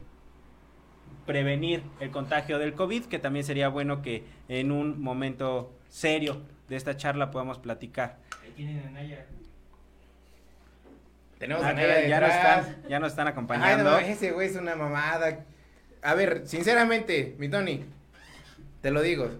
prevenir 1.26 1.82
el 2.00 2.10
contagio 2.10 2.58
del 2.58 2.74
COVID? 2.74 3.04
Que 3.04 3.18
también 3.18 3.44
sería 3.44 3.68
bueno 3.68 4.02
que 4.02 4.24
en 4.48 4.72
un 4.72 5.00
momento 5.00 5.72
serio 5.88 6.40
de 6.68 6.76
esta 6.76 6.96
charla 6.96 7.30
podamos 7.30 7.58
platicar. 7.58 8.16
tenemos 11.38 11.62
Ah, 11.64 11.68
a 11.68 11.72
ya, 11.72 11.76
Naya 11.76 12.06
ya 12.08 12.20
detrás. 12.20 12.66
están, 12.68 12.88
ya 12.88 12.98
nos 13.00 13.10
están 13.12 13.26
Ay, 13.26 13.32
acompañando. 13.32 13.90
no, 13.90 13.98
ese 13.98 14.32
güey 14.32 14.48
es 14.48 14.56
una 14.56 14.76
mamada. 14.76 15.44
A 16.02 16.14
ver, 16.14 16.42
sinceramente, 16.46 17.34
mi 17.38 17.48
Tony, 17.48 17.84
te 18.82 18.90
lo 18.90 19.02
digo. 19.02 19.30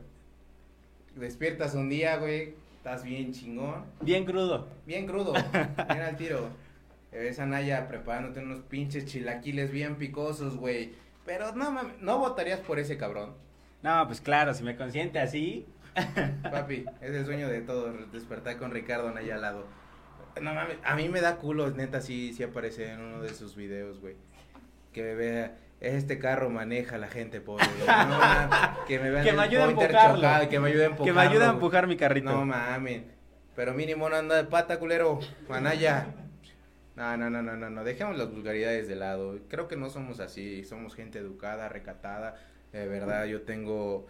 Despiertas 1.17 1.75
un 1.75 1.89
día, 1.91 2.17
güey, 2.17 2.55
estás 2.81 3.05
bien 3.05 3.31
chingón, 3.31 3.85
Bien 4.01 4.25
crudo. 4.25 4.67
bien 4.87 5.07
crudo, 5.07 5.35
bien 5.89 6.01
al 6.01 6.17
tiro. 6.17 6.49
Ves 7.13 7.39
a 7.39 7.45
Naya 7.45 7.87
preparándote 7.89 8.41
unos 8.41 8.61
pinches 8.61 9.05
chilaquiles 9.05 9.71
bien 9.71 9.97
picosos, 9.97 10.57
güey. 10.57 10.93
Pero 11.27 11.55
no 11.55 11.71
mames, 11.71 12.01
no 12.01 12.19
votarías 12.19 12.61
por 12.61 12.79
ese 12.79 12.97
cabrón. 12.97 13.35
No, 13.83 14.07
pues 14.07 14.23
claro, 14.23 14.55
si 14.55 14.63
me 14.65 14.77
consiente 14.77 15.19
así. 15.19 15.67
Papi, 16.43 16.87
es 17.03 17.11
el 17.11 17.27
sueño 17.27 17.49
de 17.49 17.61
todos, 17.61 18.11
despertar 18.13 18.57
con 18.57 18.71
Ricardo 18.71 19.11
Naya 19.11 19.35
al 19.35 19.43
lado. 19.43 19.67
No 20.41 20.55
mames, 20.55 20.79
a 20.83 20.95
mí 20.97 21.11
me 21.11 21.21
da 21.21 21.37
culo, 21.37 21.71
neta, 21.73 22.01
sí, 22.01 22.33
sí 22.33 22.43
aparece 22.45 22.93
en 22.93 23.01
uno 23.03 23.21
de 23.21 23.35
sus 23.35 23.57
videos, 23.57 24.01
güey. 24.01 24.15
Que 24.95 25.15
vea, 25.15 25.59
este 25.81 26.19
carro 26.19 26.51
maneja 26.51 26.99
la 26.99 27.09
gente 27.09 27.41
pobre. 27.41 27.65
No, 27.87 28.87
que 28.87 28.99
me 28.99 29.11
vean 29.11 29.25
Que 29.25 29.33
me 29.33 29.43
ayude 29.43 29.63
a 29.63 29.67
empujarlo. 29.67 30.17
chocado, 30.17 30.49
que 30.49 30.61
me 30.61 30.69
ayude 30.69 30.83
a 30.83 30.87
empujarlo. 30.87 31.05
Que 31.05 31.13
me 31.13 31.27
ayude 31.27 31.45
a 31.45 31.51
empujar 31.51 31.87
mi 31.87 31.97
carrito. 31.97 32.31
No 32.31 32.45
mames. 32.45 33.03
Pero 33.57 33.75
mínimo 33.75 34.09
no 34.09 34.17
anda 34.17 34.37
de 34.37 34.45
pata, 34.45 34.79
culero. 34.79 35.21
Manaya. 35.49 36.07
No, 36.97 37.17
no, 37.17 37.31
no, 37.31 37.43
no, 37.43 37.57
no, 37.57 37.71
no. 37.71 37.85
Dejemos 37.85 38.17
las 38.19 38.31
vulgaridades 38.31 38.89
de 38.89 38.97
lado. 38.97 39.39
Creo 39.49 39.69
que 39.69 39.77
no 39.77 39.89
somos 39.91 40.21
así. 40.21 40.65
Somos 40.65 40.95
gente 40.95 41.19
educada, 41.19 41.69
recatada. 41.69 42.37
De 42.73 42.87
verdad, 42.87 43.25
yo 43.25 43.43
tengo 43.43 44.07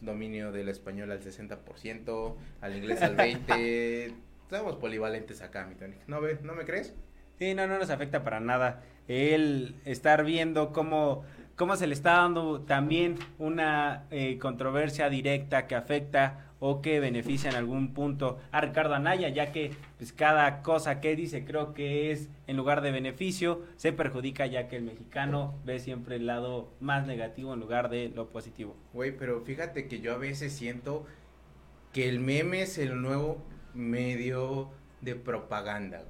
dominio 0.00 0.52
del 0.52 0.68
español 0.68 1.10
al 1.10 1.20
60%, 1.20 2.36
al 2.60 2.76
inglés 2.76 3.02
al 3.02 3.16
20%. 3.16 4.14
Somos 4.50 4.76
polivalentes 4.76 5.40
acá, 5.40 5.66
mi 5.66 5.74
Tony. 5.74 5.96
¿No? 6.06 6.20
¿No 6.42 6.54
me 6.54 6.64
crees? 6.64 6.94
Sí, 7.38 7.54
no, 7.54 7.66
no 7.66 7.78
nos 7.78 7.90
afecta 7.90 8.22
para 8.22 8.40
nada. 8.40 8.82
El 9.08 9.76
estar 9.84 10.24
viendo 10.24 10.72
cómo, 10.72 11.24
cómo 11.56 11.76
se 11.76 11.86
le 11.86 11.94
está 11.94 12.14
dando 12.14 12.60
también 12.60 13.16
una 13.38 14.04
eh, 14.10 14.38
controversia 14.38 15.08
directa 15.08 15.66
que 15.66 15.74
afecta 15.74 16.44
o 16.66 16.80
que 16.80 16.98
beneficia 16.98 17.50
en 17.50 17.56
algún 17.56 17.92
punto 17.92 18.38
a 18.50 18.62
Ricardo 18.62 18.94
Anaya, 18.94 19.28
ya 19.28 19.52
que 19.52 19.72
pues 19.98 20.14
cada 20.14 20.62
cosa 20.62 20.98
que 21.00 21.14
dice 21.14 21.44
creo 21.44 21.74
que 21.74 22.10
es 22.10 22.30
en 22.46 22.56
lugar 22.56 22.80
de 22.80 22.90
beneficio, 22.90 23.60
se 23.76 23.92
perjudica 23.92 24.46
ya 24.46 24.66
que 24.66 24.76
el 24.76 24.82
mexicano 24.84 25.54
ve 25.66 25.78
siempre 25.78 26.16
el 26.16 26.26
lado 26.26 26.72
más 26.80 27.06
negativo 27.06 27.52
en 27.52 27.60
lugar 27.60 27.90
de 27.90 28.08
lo 28.08 28.30
positivo. 28.30 28.74
Güey, 28.94 29.14
pero 29.14 29.42
fíjate 29.42 29.88
que 29.88 30.00
yo 30.00 30.14
a 30.14 30.16
veces 30.16 30.54
siento 30.54 31.04
que 31.92 32.08
el 32.08 32.18
meme 32.18 32.62
es 32.62 32.78
el 32.78 33.02
nuevo 33.02 33.42
medio 33.74 34.70
de 35.02 35.16
propaganda. 35.16 36.04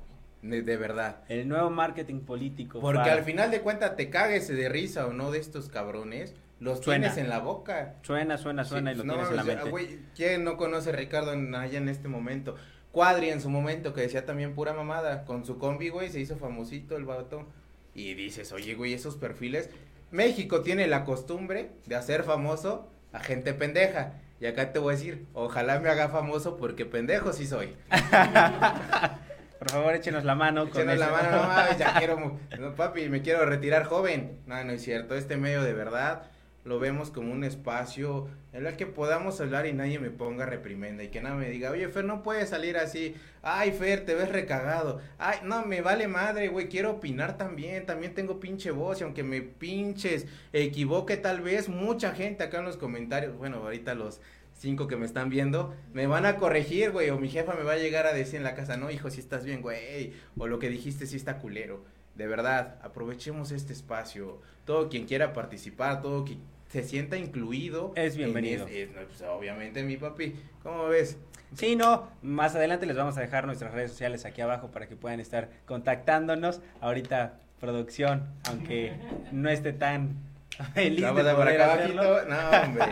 De, 0.44 0.62
de 0.62 0.76
verdad. 0.76 1.22
El 1.28 1.48
nuevo 1.48 1.70
marketing 1.70 2.20
político. 2.20 2.80
Porque 2.80 2.98
para- 3.00 3.12
al 3.14 3.24
final 3.24 3.50
de 3.50 3.61
cuentas 3.62 3.96
te 3.96 4.11
cagues 4.11 4.46
de 4.48 4.68
risa 4.68 5.07
o 5.07 5.12
no 5.12 5.30
de 5.30 5.38
estos 5.38 5.68
cabrones, 5.68 6.35
los 6.61 6.80
Suena. 6.80 7.09
tienes 7.09 7.18
en 7.18 7.30
la 7.30 7.38
boca. 7.40 7.94
Suena, 8.02 8.37
suena, 8.38 8.64
suena 8.64 8.92
Sí, 8.92 8.96
y 8.96 8.98
lo 8.98 9.04
no 9.04 9.14
tienes 9.14 9.30
en 9.30 9.37
la 9.37 9.44
mente. 9.44 9.98
¿quién 10.14 10.44
no 10.44 10.57
conoce 10.57 10.90
a 10.90 10.92
Ricardo 10.92 11.30
Anaya 11.33 11.78
en 11.78 11.88
este 11.88 12.09
momento? 12.09 12.57
Cuadri 12.92 13.30
en 13.30 13.40
su 13.40 13.48
momento, 13.48 13.92
que 13.94 14.02
decía 14.02 14.24
también 14.26 14.54
pura 14.54 14.72
mamada, 14.74 15.24
con 15.24 15.44
su 15.44 15.59
combi, 15.59 15.88
güey, 15.88 16.11
se 16.11 16.20
hizo 16.20 16.37
famosito 16.37 16.96
el 16.96 17.04
vato. 17.07 17.46
Y 17.94 18.14
dices, 18.14 18.52
oye, 18.52 18.74
güey, 18.74 18.92
esos 18.92 19.16
perfiles. 19.16 19.70
México 20.11 20.61
tiene 20.61 20.87
la 20.87 21.04
costumbre 21.04 21.70
de 21.87 21.96
hacer 21.96 22.22
famoso 22.22 22.88
a 23.12 23.20
gente 23.20 23.54
pendeja. 23.54 24.12
Y 24.40 24.46
acá 24.46 24.72
te 24.72 24.78
voy 24.78 24.94
a 24.94 24.96
decir, 24.96 25.24
ojalá 25.33 25.80
me 25.80 25.88
haga 25.88 26.09
famoso 26.09 26.57
porque 26.57 26.85
pendejo 26.85 27.33
sí 27.33 27.46
soy. 27.46 27.74
Por 29.64 29.72
favor, 29.72 29.94
échenos 29.94 30.24
la 30.24 30.35
mano. 30.35 30.68
con 30.68 30.83
Échenos 30.83 30.98
la 30.98 31.09
mano, 31.09 31.31
no 31.31 31.42
mames, 31.48 31.79
ya 31.79 31.94
quiero, 31.98 32.38
no, 32.61 32.74
papi, 32.74 33.09
me 33.09 33.22
quiero 33.22 33.46
retirar 33.46 33.85
joven. 33.85 34.40
No, 34.46 34.62
no 34.62 34.72
es 34.72 34.83
cierto, 34.83 35.14
este 35.14 35.38
medio 35.38 35.62
de 35.62 35.72
verdad 35.72 36.31
lo 36.64 36.79
vemos 36.79 37.11
como 37.11 37.33
un 37.33 37.44
espacio 37.44 38.29
en 38.53 38.66
el 38.66 38.77
que 38.77 38.87
podamos 38.87 39.40
hablar 39.40 39.66
y 39.66 39.72
nadie 39.72 39.98
me 39.98 40.11
ponga 40.11 40.44
reprimenda 40.44 41.03
y 41.03 41.09
que 41.09 41.22
nada 41.22 41.35
me 41.35 41.48
diga, 41.48 41.70
oye, 41.70 41.88
Fer, 41.88 42.05
no 42.05 42.22
puedes 42.22 42.50
salir 42.50 42.77
así. 42.77 43.14
Ay, 43.40 43.72
Fer, 43.72 44.05
te 44.05 44.14
ves 44.14 44.29
recagado. 44.29 45.00
Ay, 45.16 45.38
no, 45.44 45.64
me 45.64 45.81
vale 45.81 46.09
madre, 46.09 46.48
güey, 46.48 46.68
quiero 46.68 46.90
opinar 46.92 47.38
también. 47.38 47.87
También 47.87 48.12
tengo 48.12 48.38
pinche 48.40 48.70
voz 48.70 49.00
y 49.00 49.05
aunque 49.05 49.22
me 49.22 49.40
pinches, 49.40 50.27
equivoque 50.53 51.16
tal 51.16 51.40
vez, 51.40 51.70
mucha 51.70 52.12
gente 52.12 52.44
acá 52.44 52.59
en 52.59 52.66
los 52.66 52.77
comentarios, 52.77 53.35
bueno, 53.37 53.57
ahorita 53.59 53.94
los 53.94 54.20
cinco 54.57 54.87
que 54.87 54.97
me 54.97 55.05
están 55.07 55.29
viendo, 55.29 55.75
me 55.93 56.07
van 56.07 56.25
a 56.27 56.37
corregir, 56.37 56.90
güey, 56.93 57.11
o 57.11 57.19
mi 57.19 57.29
jefa 57.29 57.55
me 57.55 57.62
va 57.64 57.73
a 57.73 57.77
llegar 57.77 58.07
a 58.07 58.12
decir 58.12 58.37
en 58.37 58.45
la 58.45 58.55
casa, 58.55 58.77
no, 58.77 58.90
hijo, 58.90 59.11
si 59.11 59.21
estás 59.21 59.45
bien, 59.45 59.61
güey, 59.62 60.12
o 60.38 60.47
lo 60.47 60.59
que 60.59 60.69
dijiste 60.71 61.07
si 61.07 61.17
está 61.17 61.38
culero. 61.38 61.85
De 62.14 62.27
verdad, 62.27 62.77
aprovechemos 62.83 63.51
este 63.51 63.73
espacio. 63.73 64.40
Todo 64.64 64.88
quien 64.88 65.07
quiera 65.07 65.33
participar, 65.33 66.01
todo 66.01 66.25
quien 66.25 66.38
se 66.69 66.83
sienta 66.85 67.17
incluido. 67.17 67.93
Es 67.97 68.12
en 68.14 68.19
bienvenido. 68.19 68.67
es- 68.69 68.90
no, 68.93 69.03
pues, 69.03 69.21
obviamente, 69.23 69.83
mi 69.83 69.97
papi. 69.97 70.35
¿Cómo 70.62 70.87
ves? 70.88 71.19
Sí, 71.57 71.77
no, 71.77 72.09
más 72.23 72.55
adelante 72.55 72.87
les 72.87 72.97
vamos 72.97 73.17
a 73.17 73.21
dejar 73.21 73.47
nuestras 73.47 73.73
redes 73.73 73.90
sociales 73.90 74.25
aquí 74.25 74.40
abajo 74.40 74.71
para 74.71 74.88
que 74.88 74.97
puedan 74.97 75.21
estar 75.21 75.51
contactándonos. 75.67 76.61
Ahorita 76.81 77.38
producción, 77.61 78.29
aunque 78.49 78.93
no 79.33 79.49
esté 79.51 79.73
tan 79.73 80.17
feliz 80.75 81.01
de 81.01 81.07
Vamos 81.07 81.27
a 81.27 81.35
por 81.37 81.45
poder 81.45 81.61
acá 81.62 81.75
hacerlo. 81.75 82.25
No, 82.29 82.51
hombre. 82.62 82.85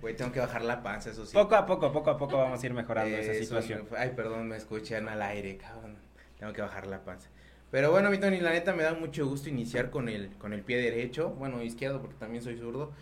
Güey, 0.00 0.14
tengo 0.14 0.32
que 0.32 0.40
bajar 0.40 0.62
la 0.62 0.82
panza, 0.82 1.10
eso 1.10 1.24
sí. 1.24 1.32
Poco 1.32 1.54
a 1.54 1.64
poco, 1.64 1.90
poco 1.92 2.10
a 2.10 2.16
poco 2.18 2.36
vamos 2.36 2.62
a 2.62 2.66
ir 2.66 2.74
mejorando 2.74 3.16
esa 3.16 3.32
Eso, 3.32 3.42
situación. 3.42 3.88
Ay, 3.96 4.12
perdón, 4.14 4.48
me 4.48 4.56
escuchan 4.56 5.08
al 5.08 5.22
aire, 5.22 5.56
cabrón. 5.56 5.96
Tengo 6.38 6.52
que 6.52 6.60
bajar 6.60 6.86
la 6.86 7.02
panza. 7.02 7.28
Pero 7.70 7.90
bueno, 7.90 8.10
mi 8.10 8.18
Tony, 8.18 8.40
la 8.40 8.50
neta 8.50 8.74
me 8.74 8.82
da 8.82 8.94
mucho 8.94 9.26
gusto 9.26 9.48
iniciar 9.48 9.90
con 9.90 10.08
el, 10.08 10.30
con 10.36 10.52
el 10.52 10.62
pie 10.62 10.76
derecho. 10.78 11.30
Bueno, 11.30 11.62
izquierdo, 11.62 12.00
porque 12.00 12.16
también 12.16 12.42
soy 12.42 12.58
zurdo. 12.58 12.92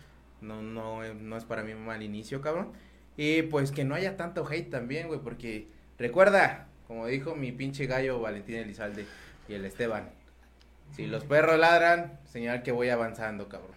No, 0.41 0.61
no, 0.61 1.13
no 1.13 1.37
es 1.37 1.43
para 1.43 1.63
mí 1.63 1.73
un 1.73 1.85
mal 1.85 2.01
inicio, 2.01 2.41
cabrón. 2.41 2.71
Y 3.17 3.41
pues 3.43 3.71
que 3.71 3.83
no 3.83 3.95
haya 3.95 4.15
tanto 4.15 4.47
hate 4.47 4.69
también, 4.69 5.07
güey, 5.07 5.19
porque 5.19 5.67
recuerda, 5.97 6.67
como 6.87 7.07
dijo 7.07 7.35
mi 7.35 7.51
pinche 7.51 7.87
gallo 7.87 8.21
Valentín 8.21 8.55
Elizalde 8.55 9.05
y 9.49 9.55
el 9.55 9.65
Esteban. 9.65 10.09
Si 10.95 11.05
los 11.05 11.25
perros 11.25 11.59
ladran, 11.59 12.19
señal 12.25 12.63
que 12.63 12.71
voy 12.71 12.89
avanzando, 12.89 13.49
cabrón. 13.49 13.75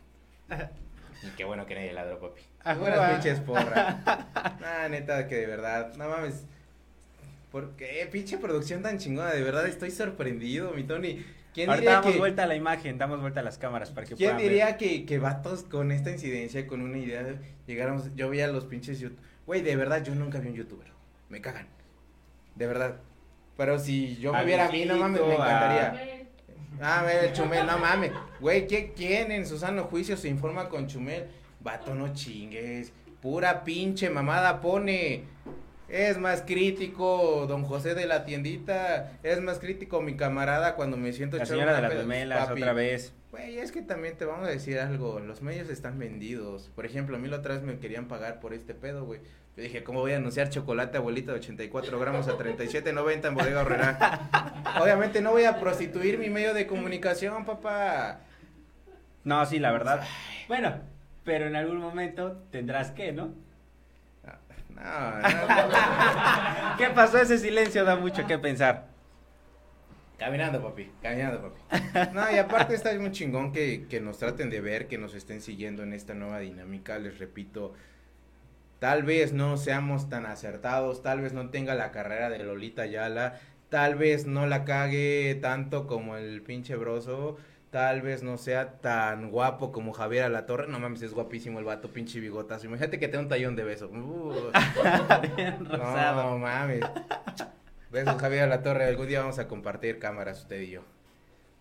Y 1.25 1.29
qué 1.37 1.45
bueno 1.45 1.67
que 1.67 1.77
nadie 1.77 1.93
ladró, 1.93 2.19
papi. 2.19 2.43
Ah, 2.65 2.75
Buenas 2.75 2.99
va. 3.01 3.11
pinches 3.11 3.41
porra. 3.41 3.99
Ah, 4.65 4.89
neta, 4.89 5.27
que 5.29 5.37
de 5.37 5.47
verdad, 5.47 5.95
no 5.97 6.09
mames. 6.09 6.45
¿Por 7.51 7.77
qué? 7.77 8.09
Pinche 8.11 8.39
producción 8.39 8.83
tan 8.83 8.99
chingona, 8.99 9.31
de 9.33 9.43
verdad 9.43 9.67
estoy 9.67 9.91
sorprendido, 9.91 10.73
mi 10.73 10.85
Tony. 10.85 11.25
¿Quién 11.53 11.69
Ahorita 11.69 11.81
diría 11.83 11.97
damos 12.01 12.13
que, 12.13 12.19
vuelta 12.19 12.43
a 12.45 12.47
la 12.47 12.55
imagen, 12.57 12.97
damos 12.97 13.21
vuelta 13.21 13.41
a 13.41 13.43
las 13.43 13.59
cámaras 13.59 13.91
para 13.91 14.07
que 14.07 14.15
¿quién 14.15 14.37
ver. 14.37 14.43
diría 14.49 14.77
que, 14.79 15.05
que 15.05 15.19
vatos 15.19 15.65
con 15.65 15.93
esta 15.93 16.11
incidencia, 16.11 16.67
con 16.67 16.81
una 16.81 16.97
idea, 16.97 17.23
de- 17.23 17.37
llegáramos, 17.67 18.15
yo 18.17 18.31
veía 18.31 18.47
los 18.49 18.65
pinches 18.65 19.01
yout- 19.03 19.17
Güey, 19.47 19.61
de 19.61 19.77
verdad, 19.77 20.03
yo 20.03 20.15
nunca 20.15 20.39
vi 20.39 20.49
un 20.49 20.55
youtuber. 20.55 20.87
Me 21.29 21.41
cagan. 21.43 21.67
De 22.55 22.67
verdad. 22.67 22.97
Pero 23.59 23.79
si 23.79 24.17
yo 24.17 24.33
me 24.33 24.39
A 24.39 24.43
viera 24.45 24.67
a 24.69 24.73
mí, 24.73 24.85
no 24.87 24.97
mames, 24.97 25.21
me 25.21 25.33
a- 25.33 25.35
encantaría. 25.35 26.27
Ah, 26.81 27.03
ve, 27.05 27.27
el 27.27 27.33
Chumel, 27.35 27.67
no 27.67 27.77
mames. 27.79 28.13
Güey, 28.41 28.67
¿qué- 28.67 28.93
¿quién 28.97 29.31
en 29.31 29.47
su 29.47 29.59
sano 29.59 29.85
juicio 29.85 30.17
se 30.17 30.29
informa 30.29 30.71
con 30.71 30.87
Chumel? 30.87 31.27
Vato, 31.63 31.95
no 31.95 32.13
chingues. 32.13 32.93
Pura 33.21 33.65
pinche 33.65 34.11
mamada 34.11 34.61
pone. 34.61 35.25
Es 35.89 36.17
más 36.19 36.43
crítico 36.43 37.47
don 37.47 37.65
José 37.65 37.95
de 37.95 38.07
la 38.07 38.25
tiendita. 38.25 39.13
Es 39.23 39.41
más 39.41 39.59
crítico 39.59 40.01
mi 40.01 40.17
camarada 40.17 40.75
cuando 40.75 40.97
me 40.97 41.13
siento 41.13 41.37
La 41.37 41.47
señora 41.47 41.75
de 41.75 42.27
las 42.27 42.49
Papi, 42.49 42.63
otra 42.63 42.73
vez. 42.73 43.13
Güey, 43.31 43.59
es 43.59 43.73
que 43.73 43.83
también 43.83 44.17
te 44.17 44.25
vamos 44.25 44.49
a 44.49 44.51
decir 44.51 44.79
algo. 44.79 45.21
Los 45.21 45.43
medios 45.43 45.69
están 45.69 45.99
vendidos. 45.99 46.71
Por 46.75 46.87
ejemplo, 46.87 47.17
a 47.17 47.19
mí 47.19 47.29
la 47.29 47.37
otra 47.37 47.55
vez 47.55 47.63
me 47.63 47.79
querían 47.79 48.09
pagar 48.09 48.41
por 48.41 48.55
este 48.55 48.75
pedo, 48.75 49.05
güey. 49.05 49.21
Yo 49.57 49.63
dije, 49.63 49.85
¿cómo 49.85 50.01
voy 50.01 50.13
a 50.13 50.17
anunciar 50.17 50.49
chocolate 50.49 50.97
abuelita 50.97 51.33
de 51.33 51.39
84 51.39 52.01
gramos 52.01 52.27
a 52.27 52.39
37.90 52.39 53.29
en 53.29 53.35
Bodega 53.35 53.61
Horrera? 53.61 54.57
Obviamente 54.81 55.21
no 55.21 55.33
voy 55.33 55.45
a 55.45 55.61
prostituir 55.61 56.19
mi 56.19 56.31
medio 56.31 56.55
de 56.55 56.67
comunicación, 56.67 57.45
papá. 57.45 58.21
No, 59.25 59.45
sí, 59.45 59.59
la 59.59 59.73
verdad. 59.73 60.05
Bueno, 60.49 60.81
pero 61.25 61.47
en 61.47 61.57
algún 61.57 61.79
momento 61.79 62.43
tendrás 62.51 62.91
que, 62.91 63.13
¿no? 63.13 63.35
No, 64.71 64.83
no, 64.83 65.21
no. 65.21 66.77
¿Qué 66.79 66.89
pasó? 66.95 67.19
Ese 67.19 67.39
silencio 67.39 67.85
da 67.85 67.97
mucho 67.97 68.27
que 68.27 68.39
pensar. 68.39 68.89
Caminando, 70.19 70.63
papi, 70.63 70.91
caminando, 71.03 71.43
papi. 71.43 72.11
No, 72.15 72.31
y 72.31 72.39
aparte 72.39 72.75
está 72.75 72.93
muy 72.99 73.11
chingón 73.11 73.53
que, 73.53 73.87
que 73.89 74.01
nos 74.01 74.19
traten 74.19 74.51
de 74.51 74.61
ver, 74.61 74.87
que 74.87 74.97
nos 74.99 75.15
estén 75.15 75.41
siguiendo 75.41 75.83
en 75.83 75.93
esta 75.93 76.15
nueva 76.15 76.39
dinámica. 76.39 76.99
Les 76.99 77.19
repito, 77.19 77.75
tal 78.79 79.03
vez 79.03 79.33
no 79.33 79.57
seamos 79.57 80.09
tan 80.09 80.27
acertados, 80.27 81.03
tal 81.03 81.21
vez 81.21 81.33
no 81.33 81.51
tenga 81.51 81.75
la 81.75 81.91
carrera 81.91 82.31
de 82.31 82.39
Lolita 82.39 82.87
Yala, 82.87 83.41
tal 83.69 83.97
vez 83.97 84.27
no 84.27 84.47
la 84.47 84.65
cague 84.65 85.39
tanto 85.41 85.87
como 85.87 86.17
el 86.17 86.43
pinche 86.43 86.77
broso, 86.77 87.37
tal 87.73 88.03
vez 88.03 88.23
no 88.23 88.37
sea 88.37 88.75
tan 88.81 89.31
guapo 89.31 89.73
como 89.73 89.95
Javier 89.95 90.25
Alatorre. 90.25 90.69
No 90.69 90.79
mames, 90.79 91.01
es 91.03 91.15
guapísimo 91.15 91.59
el 91.59 91.65
vato, 91.65 91.89
pinche 91.89 92.21
bigotazo. 92.21 92.67
Imagínate 92.67 93.01
que 93.01 93.09
tenga 93.09 93.25
un 93.25 93.31
tallón 93.31 93.57
de 93.57 93.65
beso. 93.65 93.89
Uh. 93.89 94.53
Bien 95.37 95.65
rosado. 95.65 96.31
No 96.31 96.39
mames. 96.39 96.85
Besos, 97.91 98.21
Javier 98.21 98.49
La 98.49 98.63
Torre. 98.63 98.85
Algún 98.85 99.09
día 99.09 99.21
vamos 99.21 99.39
a 99.39 99.49
compartir 99.49 99.99
cámaras 99.99 100.41
usted 100.41 100.61
y 100.61 100.69
yo. 100.71 100.83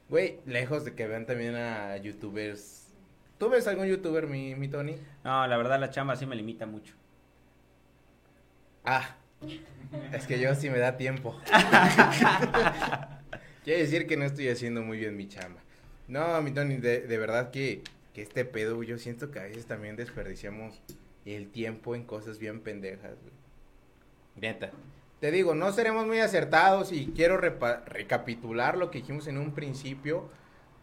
Güey, 0.09 0.41
lejos 0.45 0.83
de 0.83 0.95
que 0.95 1.07
vean 1.07 1.25
también 1.25 1.55
a 1.55 1.95
youtubers. 1.95 2.93
¿Tú 3.37 3.49
ves 3.49 3.65
algún 3.67 3.87
youtuber, 3.87 4.27
mi, 4.27 4.53
mi 4.55 4.67
Tony? 4.67 4.97
No, 5.23 5.47
la 5.47 5.55
verdad 5.55 5.79
la 5.79 5.91
chamba 5.91 6.17
sí 6.17 6.25
me 6.25 6.35
limita 6.35 6.65
mucho. 6.65 6.93
Ah, 8.83 9.15
es 10.11 10.27
que 10.27 10.39
yo 10.39 10.53
sí 10.55 10.69
me 10.69 10.79
da 10.79 10.97
tiempo. 10.97 11.39
Quiere 13.63 13.81
decir 13.81 14.07
que 14.07 14.17
no 14.17 14.25
estoy 14.25 14.49
haciendo 14.49 14.81
muy 14.81 14.97
bien 14.97 15.15
mi 15.15 15.29
chamba. 15.29 15.61
No, 16.11 16.41
mi 16.41 16.51
Tony, 16.51 16.75
de, 16.75 17.07
de 17.07 17.17
verdad 17.17 17.51
que, 17.51 17.83
que 18.13 18.21
este 18.21 18.43
pedo, 18.43 18.83
yo 18.83 18.97
siento 18.97 19.31
que 19.31 19.39
a 19.39 19.43
veces 19.43 19.65
también 19.65 19.95
desperdiciamos 19.95 20.81
el 21.23 21.49
tiempo 21.49 21.95
en 21.95 22.03
cosas 22.03 22.37
bien 22.37 22.59
pendejas, 22.59 23.13
güey. 23.21 23.33
Neta. 24.35 24.71
Te 25.21 25.31
digo, 25.31 25.55
no 25.55 25.71
seremos 25.71 26.05
muy 26.05 26.19
acertados 26.19 26.91
y 26.91 27.13
quiero 27.15 27.37
recapitular 27.37 28.77
lo 28.77 28.91
que 28.91 28.99
dijimos 28.99 29.27
en 29.27 29.37
un 29.37 29.53
principio. 29.53 30.29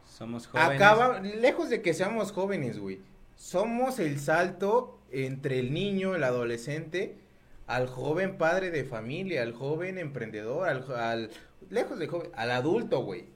Somos 0.06 0.46
jóvenes. 0.46 0.76
Acaba, 0.76 1.20
lejos 1.20 1.68
de 1.68 1.82
que 1.82 1.92
seamos 1.92 2.32
jóvenes, 2.32 2.78
güey. 2.78 3.02
Somos 3.36 3.98
el 3.98 4.20
salto 4.20 4.98
entre 5.12 5.58
el 5.58 5.74
niño, 5.74 6.14
el 6.14 6.24
adolescente, 6.24 7.18
al 7.66 7.86
joven 7.86 8.38
padre 8.38 8.70
de 8.70 8.84
familia, 8.84 9.42
al 9.42 9.52
joven 9.52 9.98
emprendedor, 9.98 10.66
al, 10.66 10.90
al 10.90 11.30
lejos 11.68 11.98
de 11.98 12.06
joven, 12.06 12.30
al 12.34 12.50
adulto, 12.50 13.02
güey. 13.02 13.26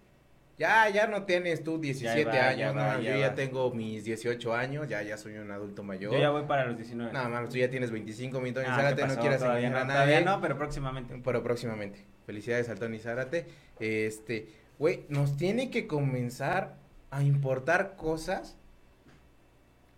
Ya, 0.62 0.88
ya 0.90 1.08
no 1.08 1.24
tienes 1.24 1.64
tú 1.64 1.80
17 1.80 2.24
va, 2.24 2.32
ya 2.32 2.48
años, 2.50 2.76
va, 2.76 2.94
no, 2.94 3.02
ya 3.02 3.14
yo 3.14 3.18
ya 3.18 3.34
tengo 3.34 3.72
mis 3.72 4.04
18 4.04 4.54
años, 4.54 4.88
ya, 4.88 5.02
ya 5.02 5.16
soy 5.16 5.34
un 5.34 5.50
adulto 5.50 5.82
mayor. 5.82 6.12
Yo 6.12 6.20
ya 6.20 6.30
voy 6.30 6.44
para 6.44 6.66
los 6.66 6.76
19. 6.76 7.12
No, 7.12 7.28
mames, 7.28 7.50
tú 7.50 7.56
ya 7.56 7.68
tienes 7.68 7.90
25 7.90 8.40
mil 8.40 8.56
Ah, 8.58 8.76
Zárate, 8.76 9.02
¿qué 9.02 9.08
no 9.08 9.16
quieras 9.16 9.42
engañar 9.42 9.72
no, 9.72 9.78
a 9.78 9.84
nadie. 9.86 9.94
Todavía 9.94 10.20
no, 10.20 10.40
pero 10.40 10.56
próximamente. 10.56 11.20
Pero 11.24 11.42
próximamente. 11.42 12.04
Felicidades 12.26 12.68
al 12.68 12.78
Tony 12.78 13.00
Zárate. 13.00 13.46
Este, 13.80 14.50
güey, 14.78 15.04
nos 15.08 15.36
tiene 15.36 15.68
que 15.68 15.88
comenzar 15.88 16.76
a 17.10 17.24
importar 17.24 17.96
cosas 17.96 18.56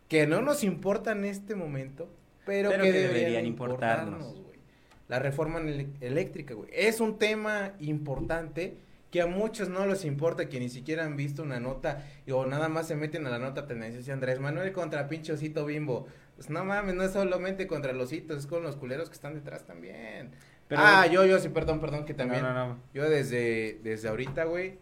que 0.09 0.27
no 0.27 0.41
nos 0.41 0.65
importan 0.65 1.19
en 1.19 1.25
este 1.27 1.57
momento, 1.57 2.09
pero, 2.47 2.71
Pero 2.71 2.85
que, 2.85 2.91
que 2.91 2.99
deberían, 3.01 3.21
deberían 3.21 3.47
importarnos. 3.47 4.35
La 5.09 5.19
reforma 5.19 5.61
eléctrica, 6.01 6.55
güey. 6.55 6.71
Es 6.73 7.01
un 7.01 7.19
tema 7.19 7.73
importante 7.81 8.79
que 9.15 9.23
a 9.23 9.29
muchos 9.29 9.69
no 9.69 9.87
les 9.87 10.05
importa, 10.05 10.49
que 10.49 10.59
ni 10.59 10.69
siquiera 10.69 11.05
han 11.05 11.15
visto 11.15 11.45
una 11.45 11.61
nota 11.61 12.05
o 12.33 12.47
nada 12.47 12.69
más 12.69 12.89
se 12.89 12.97
meten 12.97 13.25
a 13.29 13.31
la 13.31 13.39
nota 13.39 13.65
tendenciosa 13.65 14.13
Andrés 14.13 14.41
Manuel 14.41 14.73
contra 14.73 15.07
pinche 15.07 15.33
osito 15.33 15.65
bimbo. 15.65 16.09
Pues 16.35 16.51
no 16.51 16.65
mames, 16.65 16.97
no 16.97 17.05
es 17.05 17.13
solamente 17.13 17.69
contra 17.69 17.93
los 17.93 18.07
ositos, 18.09 18.39
es 18.39 18.47
con 18.49 18.65
los 18.65 18.75
culeros 18.75 19.09
que 19.11 19.15
están 19.15 19.35
detrás 19.35 19.63
también. 19.67 20.33
Pero- 20.67 20.81
ah, 20.85 21.07
yo, 21.07 21.25
yo 21.27 21.39
sí, 21.39 21.49
perdón, 21.49 21.79
perdón, 21.79 22.05
que 22.07 22.13
también. 22.13 22.43
No, 22.43 22.53
no, 22.53 22.67
no. 22.71 22.79
Yo 22.93 23.09
desde, 23.09 23.79
desde 23.85 24.09
ahorita, 24.09 24.47
güey, 24.47 24.79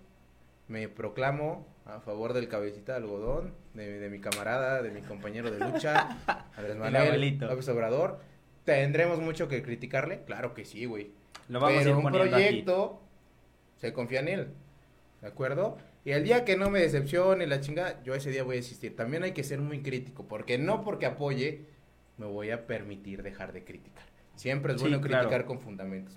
me 0.66 0.88
proclamo 0.88 1.66
a 1.84 2.00
favor 2.00 2.32
del 2.32 2.48
cabecita 2.48 2.92
de 2.92 2.98
algodón, 3.00 3.52
de, 3.74 3.98
de 3.98 4.08
mi 4.08 4.18
camarada, 4.18 4.80
de 4.80 4.92
mi 4.92 5.02
compañero 5.02 5.50
de 5.50 5.58
lucha, 5.58 6.16
Andrés 6.56 6.78
Manuel. 6.78 7.38
López 7.38 7.68
Obrador. 7.68 8.18
¿Tendremos 8.64 9.20
mucho 9.20 9.46
que 9.48 9.62
criticarle? 9.62 10.22
Claro 10.24 10.54
que 10.54 10.64
sí, 10.64 10.86
güey. 10.86 11.10
Lo 11.50 11.60
vamos 11.60 11.76
a 11.76 11.78
Pero 11.80 11.90
ir 11.90 11.96
un 11.96 12.34
aquí. 12.34 12.64
Se 13.82 13.92
confía 13.92 14.20
en 14.20 14.28
él, 14.28 14.48
¿de 15.20 15.26
acuerdo? 15.26 15.76
Y 16.04 16.12
el 16.12 16.22
día 16.22 16.44
que 16.44 16.56
no 16.56 16.70
me 16.70 16.78
decepcione 16.78 17.48
la 17.48 17.60
chingada, 17.60 18.00
yo 18.04 18.14
ese 18.14 18.30
día 18.30 18.44
voy 18.44 18.54
a 18.54 18.58
existir. 18.60 18.94
También 18.94 19.24
hay 19.24 19.32
que 19.32 19.42
ser 19.42 19.60
muy 19.60 19.82
crítico, 19.82 20.28
porque 20.28 20.56
no 20.56 20.84
porque 20.84 21.04
apoye, 21.04 21.66
me 22.16 22.26
voy 22.26 22.50
a 22.52 22.68
permitir 22.68 23.24
dejar 23.24 23.52
de 23.52 23.64
criticar. 23.64 24.04
Siempre 24.36 24.74
es 24.74 24.80
Sí, 24.80 24.84
bueno 24.86 25.00
claro. 25.00 25.24
criticar 25.24 25.46
con 25.46 25.58
fundamentos. 25.58 26.16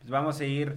Pues 0.00 0.10
vamos 0.10 0.40
a 0.40 0.44
ir 0.44 0.76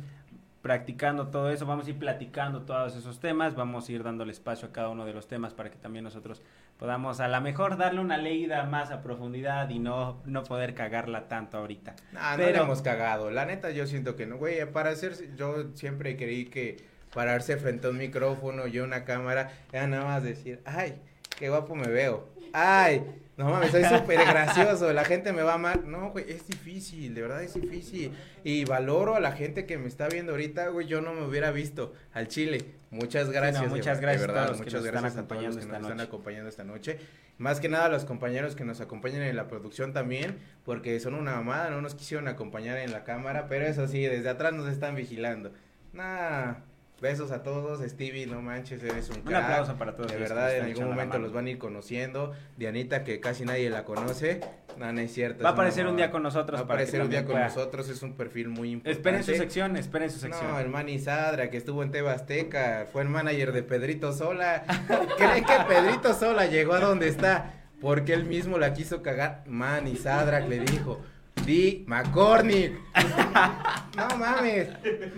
practicando 0.61 1.27
todo 1.27 1.51
eso, 1.51 1.65
vamos 1.65 1.87
a 1.87 1.89
ir 1.91 1.97
platicando 1.97 2.63
todos 2.63 2.95
esos 2.95 3.19
temas, 3.19 3.55
vamos 3.55 3.87
a 3.87 3.91
ir 3.91 4.03
dándole 4.03 4.31
espacio 4.31 4.67
a 4.67 4.71
cada 4.71 4.89
uno 4.89 5.05
de 5.05 5.13
los 5.13 5.27
temas 5.27 5.53
para 5.53 5.69
que 5.69 5.77
también 5.77 6.03
nosotros 6.03 6.41
podamos 6.77 7.19
a 7.19 7.27
lo 7.27 7.41
mejor 7.41 7.77
darle 7.77 8.01
una 8.01 8.17
leída 8.17 8.63
más 8.63 8.91
a 8.91 9.01
profundidad 9.01 9.69
y 9.69 9.79
no, 9.79 10.21
no 10.25 10.43
poder 10.43 10.73
cagarla 10.73 11.27
tanto 11.27 11.57
ahorita. 11.57 11.95
Ah, 12.15 12.35
no 12.37 12.43
le 12.43 12.57
hemos 12.57 12.81
cagado. 12.81 13.31
La 13.31 13.45
neta, 13.45 13.71
yo 13.71 13.87
siento 13.87 14.15
que 14.15 14.25
no, 14.25 14.37
güey. 14.37 14.65
Para 14.71 14.91
hacer, 14.91 15.35
yo 15.35 15.75
siempre 15.75 16.17
creí 16.17 16.45
que 16.45 16.77
pararse 17.13 17.57
frente 17.57 17.87
a 17.87 17.89
un 17.89 17.97
micrófono 17.97 18.67
y 18.67 18.79
una 18.79 19.05
cámara 19.05 19.51
era 19.71 19.87
nada 19.87 20.05
más 20.05 20.23
decir, 20.23 20.61
ay, 20.65 20.95
qué 21.37 21.49
guapo 21.49 21.75
me 21.75 21.87
veo. 21.87 22.27
Ay, 22.53 23.03
no 23.37 23.51
mames, 23.51 23.69
soy 23.69 23.83
súper 23.83 24.25
gracioso. 24.25 24.91
La 24.93 25.05
gente 25.05 25.31
me 25.31 25.43
va 25.43 25.51
a 25.51 25.55
amar. 25.55 25.83
No, 25.83 26.09
güey, 26.09 26.25
es 26.27 26.47
difícil, 26.47 27.13
de 27.13 27.21
verdad 27.21 27.43
es 27.43 27.53
difícil. 27.53 28.11
Y 28.43 28.65
valoro 28.65 29.15
a 29.15 29.19
la 29.19 29.31
gente 29.31 29.67
que 29.67 29.77
me 29.77 29.87
está 29.87 30.07
viendo 30.07 30.31
ahorita, 30.31 30.69
güey. 30.69 30.87
Yo 30.87 31.01
no 31.01 31.13
me 31.13 31.23
hubiera 31.23 31.51
visto 31.51 31.93
al 32.13 32.27
chile. 32.27 32.65
Muchas 32.89 33.29
gracias. 33.29 33.69
muchas 33.69 34.01
gracias 34.01 34.21
de 34.21 34.27
verdad, 34.27 34.45
todos 34.45 34.57
los 34.57 34.65
que 34.65 34.75
muchas 34.77 34.81
nos 34.81 34.85
están 34.85 35.01
gracias 35.01 35.23
a 35.23 35.27
todos 35.27 35.43
los 35.43 35.53
acompañando 35.53 35.57
que 35.57 35.65
esta 35.65 35.79
nos 35.79 35.91
están 35.91 36.07
acompañando 36.07 36.49
esta 36.49 36.63
noche. 36.63 36.99
Más 37.37 37.59
que 37.59 37.69
nada 37.69 37.85
a 37.85 37.89
los 37.89 38.05
compañeros 38.05 38.55
que 38.55 38.65
nos 38.65 38.81
acompañan 38.81 39.21
en 39.21 39.35
la 39.35 39.47
producción 39.47 39.93
también, 39.93 40.39
porque 40.65 40.99
son 40.99 41.13
una 41.13 41.35
mamada, 41.35 41.69
no 41.69 41.81
nos 41.81 41.93
quisieron 41.93 42.27
acompañar 42.27 42.79
en 42.79 42.91
la 42.91 43.03
cámara, 43.03 43.47
pero 43.47 43.67
eso 43.67 43.87
sí, 43.87 44.01
desde 44.01 44.29
atrás 44.29 44.53
nos 44.53 44.67
están 44.67 44.95
vigilando. 44.95 45.51
Nah, 45.93 46.55
besos 47.01 47.31
a 47.31 47.43
todos, 47.43 47.81
Stevie, 47.87 48.25
no 48.25 48.41
manches, 48.41 48.81
eres 48.83 49.09
un 49.09 49.17
Un 49.17 49.21
crack. 49.23 49.43
aplauso 49.43 49.75
para 49.75 49.95
todos. 49.95 50.11
De 50.11 50.17
verdad, 50.17 50.55
en 50.55 50.65
algún 50.65 50.85
momento 50.85 51.19
los 51.19 51.31
van 51.31 51.45
a 51.45 51.49
ir 51.51 51.57
conociendo. 51.57 52.33
Dianita, 52.57 53.03
que 53.03 53.19
casi 53.19 53.45
nadie 53.45 53.69
la 53.69 53.83
conoce. 53.85 54.41
No, 54.77 54.91
no 54.93 54.99
es 55.01 55.11
cierto. 55.13 55.43
Va 55.43 55.49
a 55.49 55.53
aparecer 55.53 55.87
un 55.87 55.95
día 55.97 56.11
con 56.11 56.21
nosotros 56.23 56.59
Va 56.59 56.61
a 56.61 56.65
aparecer 56.65 57.01
un 57.01 57.09
día 57.09 57.23
con 57.23 57.33
pueda- 57.33 57.45
nosotros, 57.47 57.89
es 57.89 58.01
un 58.03 58.13
perfil 58.13 58.49
muy 58.49 58.71
importante. 58.71 58.91
Esperen 58.97 59.23
su 59.23 59.33
sección, 59.35 59.75
esperen 59.77 60.09
su 60.11 60.19
sección. 60.19 60.47
No, 60.51 60.59
el 60.59 60.69
Manny 60.69 60.99
Sadra, 60.99 61.49
que 61.49 61.57
estuvo 61.57 61.81
en 61.83 61.91
Teba 61.91 62.13
Azteca, 62.13 62.85
fue 62.91 63.01
el 63.01 63.09
manager 63.09 63.51
de 63.53 63.63
Pedrito 63.63 64.13
Sola. 64.13 64.63
¿Cree 65.17 65.43
que 65.43 65.53
Pedrito 65.67 66.13
Sola 66.13 66.45
llegó 66.45 66.73
a 66.73 66.79
donde 66.79 67.07
está? 67.07 67.53
Porque 67.81 68.13
él 68.13 68.25
mismo 68.25 68.57
la 68.59 68.73
quiso 68.73 69.01
cagar. 69.01 69.43
Manny 69.47 69.95
Sadra 69.95 70.39
le 70.41 70.59
dijo, 70.59 70.99
di 71.45 71.83
McCormick. 71.87 72.73
no 73.97 74.17
mames, 74.17 74.69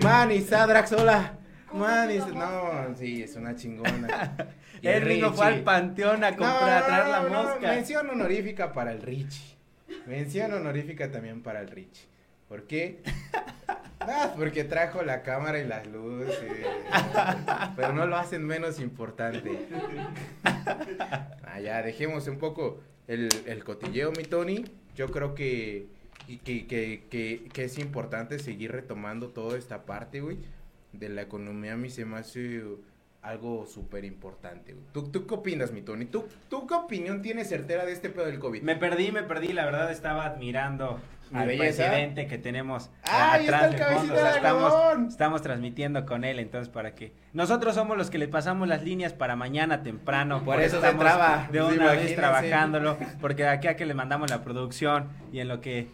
Manny 0.04 0.42
Sadra 0.42 0.86
Sola. 0.88 1.34
Manny, 1.74 2.18
no, 2.34 2.96
sí, 2.98 3.24
es 3.24 3.36
una 3.36 3.56
chingona. 3.56 4.36
Y 4.82 4.88
Él 4.88 5.06
mismo 5.06 5.34
fue 5.34 5.46
al 5.48 5.62
panteón 5.64 6.24
a 6.24 6.32
No, 6.32 6.38
comprar, 6.38 6.84
a 6.84 6.86
traer 6.86 7.08
la 7.10 7.22
no, 7.24 7.30
no, 7.30 7.44
mosca. 7.44 7.68
mención 7.68 8.10
honorífica 8.10 8.72
para 8.72 8.94
el 8.94 9.02
Richie. 9.02 9.58
Mención 10.06 10.54
honorífica 10.54 11.12
también 11.12 11.44
para 11.44 11.60
el 11.60 11.70
Richie. 11.70 12.08
¿Por 12.48 12.64
qué? 12.64 13.02
Ah, 14.02 14.34
porque 14.38 14.64
trajo 14.64 15.04
la 15.04 15.24
cámara 15.24 15.60
y 15.60 15.68
las 15.68 15.86
luces. 15.86 16.34
Pero 17.76 17.92
no 17.94 18.08
lo 18.08 18.16
hacen 18.18 18.46
menos 18.46 18.80
importante. 18.80 19.68
Ah, 21.44 21.60
ya, 21.60 21.82
dejemos 21.82 22.28
un 22.28 22.38
poco 22.38 22.80
el, 23.08 23.28
el 23.46 23.64
cotilleo, 23.64 24.12
mi 24.14 24.24
Tony. 24.24 24.64
Yo 24.96 25.08
creo 25.12 25.36
que, 25.36 25.88
y 26.28 26.38
que, 26.38 26.66
que, 26.68 27.04
que, 27.10 27.50
que 27.52 27.64
es 27.66 27.78
importante 27.78 28.40
seguir 28.40 28.72
retomando 28.72 29.28
toda 29.30 29.58
esta 29.58 29.84
parte, 29.84 30.22
güey, 30.22 30.38
de 30.94 31.10
la 31.10 31.22
economía. 31.22 31.74
A 31.74 31.78
mí 31.78 31.90
se 31.90 32.06
me 32.06 32.18
hace 32.18 32.64
algo 33.22 33.66
súper 33.66 34.06
importante. 34.06 34.76
¿Tú, 34.94 35.10
¿Tú 35.12 35.28
qué 35.28 35.34
opinas, 35.36 35.72
mi 35.72 35.82
Tony? 35.82 36.06
¿Tú, 36.06 36.26
¿Tú 36.50 36.66
qué 36.66 36.74
opinión 36.74 37.22
tienes 37.22 37.50
certera 37.50 37.86
de 37.86 37.92
este 37.92 38.10
pedo 38.10 38.26
del 38.26 38.40
COVID? 38.40 38.62
Me 38.62 38.76
perdí, 38.76 39.12
me 39.12 39.24
perdí, 39.24 39.50
la 39.52 39.66
verdad 39.66 39.92
estaba 39.92 40.26
admirando 40.26 41.02
¿La 41.32 41.42
al 41.42 41.48
belleza? 41.48 41.84
presidente 41.84 42.28
que 42.28 42.38
tenemos 42.38 42.90
¡Ah, 43.04 43.34
ahí 43.34 43.46
está 43.46 43.68
el 43.68 43.74
de 43.74 43.84
fondo, 43.84 44.14
o 44.14 44.18
sea, 44.18 44.32
de 44.32 44.38
estamos, 44.38 44.74
estamos 45.10 45.42
transmitiendo 45.42 46.06
con 46.06 46.24
él, 46.24 46.40
entonces 46.40 46.70
para 46.70 46.96
que 46.96 47.14
nosotros 47.34 47.76
somos 47.76 47.98
los 47.98 48.10
que 48.10 48.18
le 48.18 48.30
pasamos 48.30 48.68
las 48.70 48.84
líneas 48.84 49.14
para 49.14 49.36
mañana 49.36 49.84
temprano, 49.84 50.42
Por 50.44 50.62
eso 50.62 50.80
se 50.80 50.88
estamos 50.88 51.04
traba, 51.04 51.48
de 51.52 51.60
pues, 51.62 51.74
una 51.78 51.92
vez 51.92 52.16
trabajándolo, 52.16 52.98
porque 53.20 53.44
de 53.44 53.50
aquí 53.50 53.68
a 53.68 53.76
que 53.76 53.86
le 53.86 53.94
mandamos 53.94 54.30
la 54.30 54.44
producción 54.44 55.10
y 55.34 55.40
en 55.40 55.50
lo 55.50 55.60
que 55.60 55.88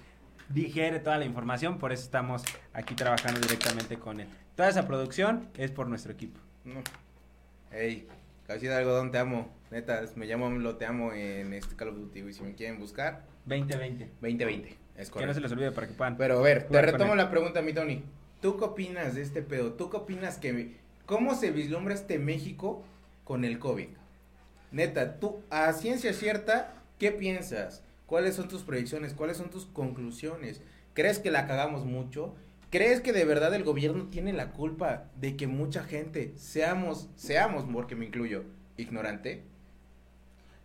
digiere 0.50 1.00
toda 1.00 1.18
la 1.18 1.26
información, 1.26 1.80
por 1.80 1.92
eso 1.92 2.04
estamos 2.04 2.44
aquí 2.74 2.94
trabajando 2.94 3.40
directamente 3.40 3.98
con 3.98 4.20
él. 4.20 4.28
Toda 4.56 4.70
esa 4.70 4.88
producción 4.88 5.50
es 5.58 5.72
por 5.72 5.88
nuestro 5.88 6.14
equipo. 6.14 6.40
No. 6.64 6.82
Ey, 7.72 8.08
cabecita 8.48 8.74
de 8.74 8.80
algodón, 8.80 9.12
te 9.12 9.18
amo. 9.18 9.50
Neta, 9.72 10.02
me 10.16 10.26
llamo 10.26 10.50
Lo 10.50 10.78
Te 10.78 10.86
Amo 10.86 11.12
en 11.12 11.54
este 11.54 11.76
Call 11.76 11.90
of 11.90 11.98
Duty, 11.98 12.22
güey. 12.22 12.34
Si 12.34 12.42
me 12.44 12.54
quieren 12.56 12.80
buscar, 12.80 13.26
2020. 13.46 14.06
2020. 14.22 14.70
Es 14.70 14.78
Que 14.78 15.04
no 15.04 15.12
correcto. 15.12 15.34
se 15.34 15.42
les 15.42 15.52
olvide 15.52 15.72
para 15.72 15.88
que 15.88 15.94
puedan. 15.94 16.16
Pero 16.16 16.40
a 16.40 16.42
ver, 16.42 16.68
te 16.68 16.82
retomo 16.82 17.16
la 17.16 17.30
pregunta, 17.30 17.62
mi 17.62 17.74
Tony. 17.74 18.04
¿Tú 18.42 18.58
qué 18.58 18.64
opinas 18.64 19.16
de 19.16 19.24
este 19.24 19.42
pedo? 19.42 19.74
¿Tú 19.74 19.90
qué 19.90 19.98
opinas 19.98 20.38
que... 20.38 20.78
¿Cómo 21.06 21.36
se 21.36 21.52
vislumbra 21.52 21.94
este 21.94 22.18
México 22.18 22.84
con 23.26 23.44
el 23.44 23.60
COVID? 23.60 23.90
Neta, 24.72 25.20
tú, 25.20 25.42
a 25.50 25.74
ciencia 25.74 26.14
cierta, 26.14 26.74
¿qué 26.98 27.12
piensas? 27.12 27.84
¿Cuáles 28.06 28.36
son 28.36 28.48
tus 28.48 28.64
proyecciones? 28.64 29.14
¿Cuáles 29.14 29.38
son 29.38 29.50
tus 29.50 29.66
conclusiones? 29.66 30.62
¿Crees 30.94 31.20
que 31.20 31.32
la 31.32 31.48
cagamos 31.48 31.86
mucho? 31.86 32.36
¿Crees 32.70 33.02
que 33.02 33.14
de 33.14 33.26
verdad 33.26 33.54
el 33.54 33.64
gobierno 33.64 34.06
tiene 34.10 34.34
la 34.34 34.52
culpa 34.52 35.06
de 35.20 35.36
que 35.38 35.48
mucha 35.48 35.84
gente 35.84 36.34
seamos, 36.36 37.10
seamos, 37.16 37.66
porque 37.72 37.96
me 37.96 38.06
incluyo, 38.06 38.44
ignorante? 38.78 39.44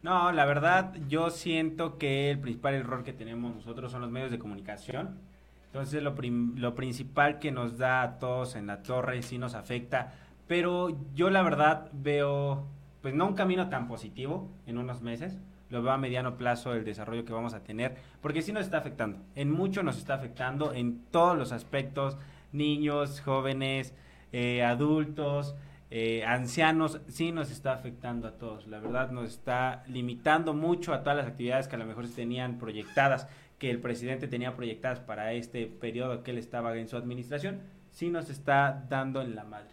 No, 0.02 0.32
la 0.32 0.44
verdad, 0.46 0.94
yo 1.08 1.30
siento 1.30 1.98
que 1.98 2.30
el 2.30 2.38
principal 2.38 2.74
error 2.74 3.04
que 3.04 3.12
tenemos 3.12 3.54
nosotros 3.54 3.92
son 3.92 4.00
los 4.00 4.10
medios 4.10 4.30
de 4.30 4.38
comunicación. 4.38 5.18
Entonces, 5.66 6.02
lo, 6.02 6.14
prim- 6.14 6.56
lo 6.56 6.74
principal 6.74 7.38
que 7.38 7.52
nos 7.52 7.78
da 7.78 8.02
a 8.02 8.18
todos 8.18 8.56
en 8.56 8.66
la 8.66 8.82
torre 8.82 9.22
sí 9.22 9.38
nos 9.38 9.54
afecta. 9.54 10.14
Pero 10.48 10.96
yo, 11.14 11.30
la 11.30 11.42
verdad, 11.42 11.90
veo, 11.92 12.66
pues 13.02 13.14
no 13.14 13.26
un 13.28 13.34
camino 13.34 13.68
tan 13.68 13.86
positivo 13.88 14.48
en 14.66 14.78
unos 14.78 15.02
meses. 15.02 15.38
Lo 15.70 15.82
veo 15.82 15.92
a 15.92 15.98
mediano 15.98 16.36
plazo 16.36 16.74
el 16.74 16.84
desarrollo 16.84 17.24
que 17.24 17.32
vamos 17.32 17.54
a 17.54 17.62
tener. 17.62 17.96
Porque 18.20 18.42
sí 18.42 18.52
nos 18.52 18.64
está 18.64 18.78
afectando. 18.78 19.18
En 19.34 19.50
mucho 19.50 19.82
nos 19.82 19.98
está 19.98 20.14
afectando 20.14 20.72
en 20.72 21.04
todos 21.10 21.38
los 21.38 21.52
aspectos. 21.52 22.18
Niños, 22.52 23.20
jóvenes, 23.20 23.94
eh, 24.32 24.62
adultos, 24.62 25.54
eh, 25.92 26.24
ancianos, 26.24 27.00
sí 27.08 27.32
nos 27.32 27.50
está 27.50 27.72
afectando 27.72 28.28
a 28.28 28.38
todos. 28.38 28.68
La 28.68 28.78
verdad 28.78 29.10
nos 29.10 29.28
está 29.30 29.82
limitando 29.88 30.54
mucho 30.54 30.94
a 30.94 31.02
todas 31.02 31.16
las 31.16 31.26
actividades 31.26 31.66
que 31.66 31.74
a 31.76 31.80
lo 31.80 31.86
mejor 31.86 32.06
se 32.06 32.14
tenían 32.14 32.58
proyectadas, 32.58 33.26
que 33.58 33.70
el 33.70 33.80
presidente 33.80 34.28
tenía 34.28 34.54
proyectadas 34.54 35.00
para 35.00 35.32
este 35.32 35.66
periodo 35.66 36.22
que 36.22 36.30
él 36.30 36.38
estaba 36.38 36.76
en 36.76 36.88
su 36.88 36.96
administración, 36.96 37.60
sí 37.90 38.08
nos 38.08 38.30
está 38.30 38.84
dando 38.88 39.20
en 39.20 39.34
la 39.34 39.44
madre. 39.44 39.70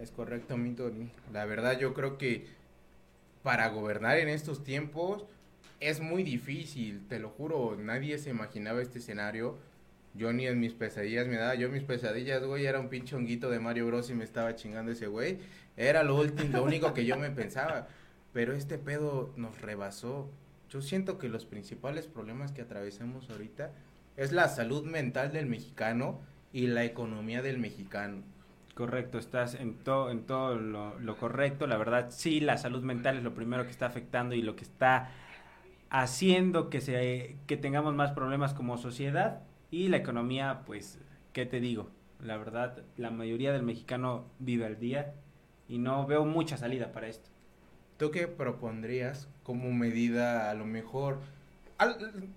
Es 0.00 0.10
correcto, 0.10 0.56
mi 0.56 0.72
Tony. 0.72 1.08
La 1.32 1.46
verdad 1.46 1.78
yo 1.78 1.94
creo 1.94 2.18
que 2.18 2.46
para 3.42 3.68
gobernar 3.68 4.18
en 4.18 4.28
estos 4.28 4.62
tiempos 4.64 5.26
es 5.80 6.00
muy 6.00 6.22
difícil, 6.22 7.06
te 7.08 7.18
lo 7.18 7.30
juro, 7.30 7.76
nadie 7.76 8.16
se 8.18 8.30
imaginaba 8.30 8.80
este 8.80 9.00
escenario. 9.00 9.58
Yo 10.14 10.32
ni 10.32 10.46
en 10.46 10.60
mis 10.60 10.74
pesadillas 10.74 11.26
me 11.26 11.36
daba, 11.36 11.54
yo 11.54 11.70
mis 11.70 11.82
pesadillas, 11.82 12.44
güey, 12.44 12.66
era 12.66 12.78
un 12.78 12.88
pinche 12.88 13.16
honguito 13.16 13.50
de 13.50 13.58
Mario 13.58 13.86
Bros 13.86 14.10
y 14.10 14.14
me 14.14 14.24
estaba 14.24 14.54
chingando 14.54 14.92
ese 14.92 15.06
güey. 15.08 15.38
Era 15.76 16.04
lo 16.04 16.16
último, 16.16 16.50
lo 16.58 16.64
único 16.64 16.94
que 16.94 17.04
yo 17.04 17.16
me 17.16 17.30
pensaba. 17.30 17.88
Pero 18.32 18.52
este 18.52 18.78
pedo 18.78 19.32
nos 19.36 19.60
rebasó. 19.60 20.30
Yo 20.70 20.82
siento 20.82 21.18
que 21.18 21.28
los 21.28 21.46
principales 21.46 22.06
problemas 22.06 22.52
que 22.52 22.62
atravesamos 22.62 23.28
ahorita 23.30 23.72
es 24.16 24.32
la 24.32 24.48
salud 24.48 24.84
mental 24.84 25.32
del 25.32 25.46
mexicano 25.46 26.20
y 26.52 26.68
la 26.68 26.84
economía 26.84 27.42
del 27.42 27.58
mexicano. 27.58 28.22
Correcto, 28.74 29.18
estás 29.18 29.54
en, 29.54 29.74
todo 29.74 30.10
en 30.10 30.24
todo 30.24 30.54
lo, 30.54 31.16
correcto. 31.18 31.66
La 31.66 31.76
verdad, 31.76 32.06
sí, 32.10 32.40
la 32.40 32.56
salud 32.56 32.82
mental 32.82 33.18
es 33.18 33.22
lo 33.22 33.34
primero 33.34 33.64
que 33.64 33.70
está 33.70 33.86
afectando 33.86 34.34
y 34.34 34.42
lo 34.42 34.56
que 34.56 34.64
está 34.64 35.10
haciendo 35.90 36.70
que, 36.70 36.80
se, 36.80 37.36
que 37.46 37.58
tengamos 37.58 37.94
más 37.94 38.12
problemas 38.12 38.54
como 38.54 38.78
sociedad. 38.78 39.42
Y 39.70 39.88
la 39.88 39.98
economía, 39.98 40.62
pues, 40.64 40.98
¿qué 41.34 41.44
te 41.44 41.60
digo? 41.60 41.90
La 42.22 42.38
verdad, 42.38 42.82
la 42.96 43.10
mayoría 43.10 43.52
del 43.52 43.62
mexicano 43.62 44.24
vive 44.38 44.64
al 44.64 44.78
día 44.78 45.14
y 45.68 45.78
no 45.78 46.06
veo 46.06 46.24
mucha 46.24 46.56
salida 46.56 46.92
para 46.92 47.08
esto. 47.08 47.30
¿Tú 47.98 48.10
qué 48.10 48.26
propondrías 48.26 49.28
como 49.42 49.70
medida 49.70 50.50
a 50.50 50.54
lo 50.54 50.64
mejor? 50.64 51.18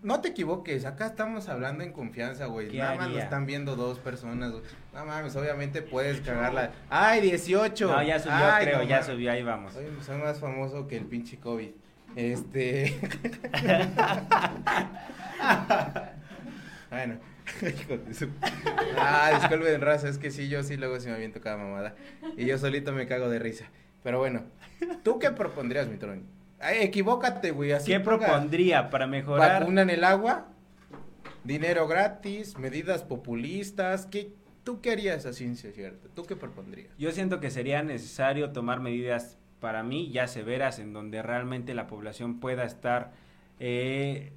No 0.01 0.21
te 0.21 0.29
equivoques, 0.29 0.85
acá 0.85 1.07
estamos 1.07 1.49
hablando 1.49 1.83
en 1.83 1.91
confianza, 1.91 2.45
güey. 2.45 2.75
Nada 2.75 2.95
más 2.95 3.09
nos 3.09 3.17
están 3.19 3.45
viendo 3.45 3.75
dos 3.75 3.99
personas. 3.99 4.53
No 4.93 5.05
mames, 5.05 5.35
obviamente 5.35 5.81
puedes 5.81 6.21
cagarla. 6.21 6.71
¡Ay, 6.89 7.21
18! 7.21 7.87
No, 7.87 8.03
ya 8.03 8.19
subió, 8.19 8.35
creo, 8.61 8.83
ya 8.83 9.03
subió, 9.03 9.31
ahí 9.31 9.43
vamos. 9.43 9.73
soy 10.05 10.17
más 10.17 10.39
famoso 10.39 10.87
que 10.87 10.97
el 10.97 11.05
pinche 11.05 11.37
COVID. 11.37 11.69
Este. 12.15 12.97
bueno. 16.89 17.19
ah, 18.97 19.39
disculpen, 19.39 19.81
raza, 19.81 20.09
es 20.09 20.17
que 20.17 20.31
sí, 20.31 20.49
yo 20.49 20.63
sí 20.63 20.77
luego 20.77 20.99
se 20.99 21.09
me 21.09 21.15
aviento 21.15 21.41
cada 21.41 21.57
mamada. 21.57 21.95
Y 22.37 22.45
yo 22.45 22.57
solito 22.57 22.91
me 22.91 23.07
cago 23.07 23.29
de 23.29 23.39
risa. 23.39 23.65
Pero 24.03 24.19
bueno, 24.19 24.43
¿tú 25.03 25.19
qué 25.19 25.31
propondrías, 25.31 25.87
mi 25.87 25.97
tron? 25.97 26.23
Ay, 26.59 26.79
equivócate, 26.81 27.51
güey. 27.51 27.71
¿Qué 27.85 27.99
propondría 27.99 28.89
para 28.89 29.07
mejorar? 29.07 29.61
Vacuna 29.61 29.81
en 29.81 29.89
el 29.89 30.03
agua, 30.03 30.47
dinero 31.43 31.87
gratis, 31.87 32.57
medidas 32.57 33.03
populistas. 33.03 34.05
¿Qué, 34.05 34.33
¿Tú 34.63 34.81
qué 34.81 34.91
harías 34.91 35.25
a 35.25 35.33
ciencia 35.33 35.71
cierta? 35.71 36.07
¿Tú 36.15 36.23
qué 36.23 36.35
propondrías? 36.35 36.95
Yo 36.97 37.11
siento 37.11 37.39
que 37.39 37.51
sería 37.51 37.83
necesario 37.83 38.51
tomar 38.51 38.79
medidas 38.79 39.37
para 39.59 39.83
mí 39.83 40.11
ya 40.11 40.27
severas 40.27 40.79
en 40.79 40.93
donde 40.93 41.21
realmente 41.21 41.73
la 41.73 41.87
población 41.87 42.39
pueda 42.39 42.65
estar 42.65 43.13
eh, 43.59 44.31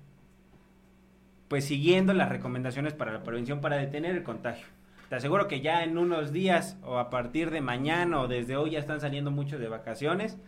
pues 1.48 1.64
siguiendo 1.64 2.14
las 2.14 2.28
recomendaciones 2.28 2.94
para 2.94 3.12
la 3.12 3.22
prevención 3.22 3.60
para 3.60 3.76
detener 3.76 4.14
el 4.14 4.22
contagio. 4.22 4.66
Te 5.08 5.16
aseguro 5.16 5.48
que 5.48 5.60
ya 5.60 5.82
en 5.82 5.96
unos 5.98 6.32
días 6.32 6.76
o 6.82 6.98
a 6.98 7.10
partir 7.10 7.50
de 7.50 7.60
mañana 7.60 8.20
o 8.20 8.28
desde 8.28 8.56
hoy 8.56 8.72
ya 8.72 8.78
están 8.78 9.00
saliendo 9.00 9.30
muchos 9.30 9.58
de 9.58 9.68
vacaciones 9.68 10.38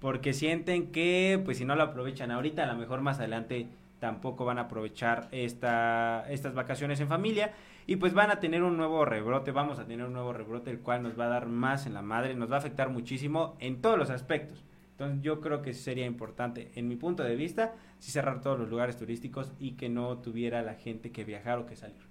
porque 0.00 0.32
sienten 0.32 0.90
que 0.92 1.40
pues 1.44 1.58
si 1.58 1.64
no 1.64 1.76
lo 1.76 1.82
aprovechan 1.82 2.30
ahorita 2.30 2.64
a 2.64 2.66
lo 2.66 2.76
mejor 2.76 3.00
más 3.02 3.18
adelante 3.18 3.68
tampoco 4.00 4.44
van 4.44 4.58
a 4.58 4.62
aprovechar 4.62 5.28
esta, 5.30 6.24
estas 6.30 6.54
vacaciones 6.54 6.98
en 7.00 7.08
familia 7.08 7.52
y 7.86 7.96
pues 7.96 8.14
van 8.14 8.30
a 8.30 8.40
tener 8.40 8.62
un 8.62 8.76
nuevo 8.76 9.04
rebrote, 9.04 9.52
vamos 9.52 9.78
a 9.78 9.86
tener 9.86 10.06
un 10.06 10.12
nuevo 10.12 10.32
rebrote 10.32 10.70
el 10.70 10.80
cual 10.80 11.02
nos 11.02 11.18
va 11.18 11.26
a 11.26 11.28
dar 11.28 11.46
más 11.46 11.86
en 11.86 11.94
la 11.94 12.02
madre, 12.02 12.34
nos 12.34 12.50
va 12.50 12.56
a 12.56 12.58
afectar 12.58 12.88
muchísimo 12.88 13.56
en 13.60 13.80
todos 13.80 13.98
los 13.98 14.10
aspectos. 14.10 14.64
Entonces 14.92 15.22
yo 15.22 15.40
creo 15.40 15.62
que 15.62 15.72
sería 15.72 16.06
importante, 16.06 16.70
en 16.74 16.86
mi 16.86 16.96
punto 16.96 17.22
de 17.22 17.34
vista, 17.34 17.74
si 17.98 18.10
cerrar 18.10 18.42
todos 18.42 18.58
los 18.58 18.68
lugares 18.68 18.96
turísticos 18.96 19.52
y 19.58 19.72
que 19.72 19.88
no 19.88 20.18
tuviera 20.18 20.62
la 20.62 20.74
gente 20.74 21.10
que 21.10 21.24
viajar 21.24 21.58
o 21.58 21.66
que 21.66 21.76
salir. 21.76 22.02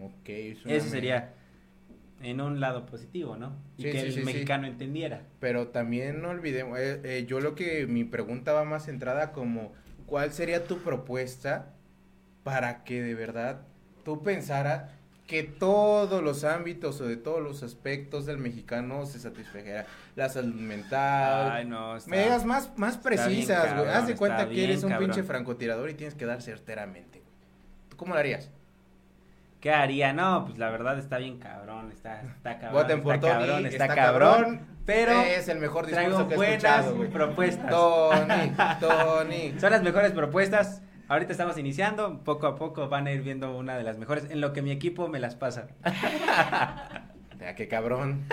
Ok, 0.00 0.28
eso 0.28 0.88
sería 0.88 1.34
en 2.22 2.40
un 2.40 2.60
lado 2.60 2.86
positivo, 2.86 3.36
¿no? 3.36 3.56
Y 3.76 3.84
que 3.84 4.00
el 4.00 4.24
mexicano 4.24 4.66
entendiera. 4.66 5.22
Pero 5.40 5.68
también 5.68 6.22
no 6.22 6.30
olvidemos, 6.30 6.78
eh, 6.78 7.00
eh, 7.04 7.24
yo 7.26 7.40
lo 7.40 7.54
que 7.54 7.86
mi 7.86 8.04
pregunta 8.04 8.52
va 8.52 8.64
más 8.64 8.86
centrada 8.86 9.32
como, 9.32 9.72
¿cuál 10.06 10.32
sería 10.32 10.64
tu 10.64 10.78
propuesta 10.78 11.74
para 12.44 12.84
que 12.84 13.02
de 13.02 13.14
verdad 13.14 13.62
tú 14.04 14.22
pensaras 14.22 14.90
que 15.26 15.42
todos 15.44 16.22
los 16.22 16.44
ámbitos 16.44 17.00
o 17.00 17.06
de 17.06 17.16
todos 17.16 17.40
los 17.40 17.62
aspectos 17.62 18.26
del 18.26 18.38
mexicano 18.38 19.06
se 19.06 19.18
satisfajera. 19.18 19.86
La 20.14 20.28
salud 20.28 20.54
mental. 20.54 21.50
Ay, 21.50 21.64
no, 21.64 21.96
Me 22.06 22.24
digas 22.24 22.44
más, 22.44 22.70
más 22.76 22.98
precisas, 22.98 23.74
güey. 23.76 23.88
Haz 23.88 24.06
de 24.06 24.16
cuenta 24.16 24.48
que 24.48 24.64
eres 24.64 24.84
un 24.84 24.96
pinche 24.98 25.22
francotirador 25.22 25.88
y 25.88 25.94
tienes 25.94 26.14
que 26.14 26.26
dar 26.26 26.42
certeramente, 26.42 27.22
¿Tú 27.88 27.96
cómo 27.96 28.12
lo 28.12 28.20
harías? 28.20 28.50
¿Qué 29.62 29.70
haría? 29.72 30.12
No, 30.12 30.44
pues 30.44 30.58
la 30.58 30.68
verdad 30.68 30.98
está 30.98 31.16
bien 31.16 31.38
cabrón, 31.38 31.90
está, 31.90 32.20
está 32.20 32.58
cabrón. 32.58 32.90
está, 32.90 33.20
cabrón 33.20 33.66
está, 33.66 33.94
cabrón, 33.94 34.60
pero 34.84 35.12
es 35.22 35.48
el 35.48 35.58
mejor 35.58 35.86
discurso 35.86 36.28
que 36.28 36.34
he 36.34 36.54
escuchado, 36.54 36.94
propuestas. 37.10 37.70
Tony, 37.70 38.52
Tony. 38.80 39.54
Son 39.58 39.70
las 39.70 39.82
mejores 39.82 40.12
propuestas 40.12 40.82
Ahorita 41.12 41.32
estamos 41.32 41.58
iniciando, 41.58 42.20
poco 42.24 42.46
a 42.46 42.56
poco 42.56 42.88
van 42.88 43.06
a 43.06 43.12
ir 43.12 43.20
viendo 43.20 43.54
una 43.54 43.76
de 43.76 43.82
las 43.82 43.98
mejores, 43.98 44.30
en 44.30 44.40
lo 44.40 44.54
que 44.54 44.62
mi 44.62 44.70
equipo 44.70 45.08
me 45.08 45.20
las 45.20 45.34
pasa. 45.36 45.68
Ya, 47.38 47.56
qué 47.56 47.66
cabrón. 47.66 48.24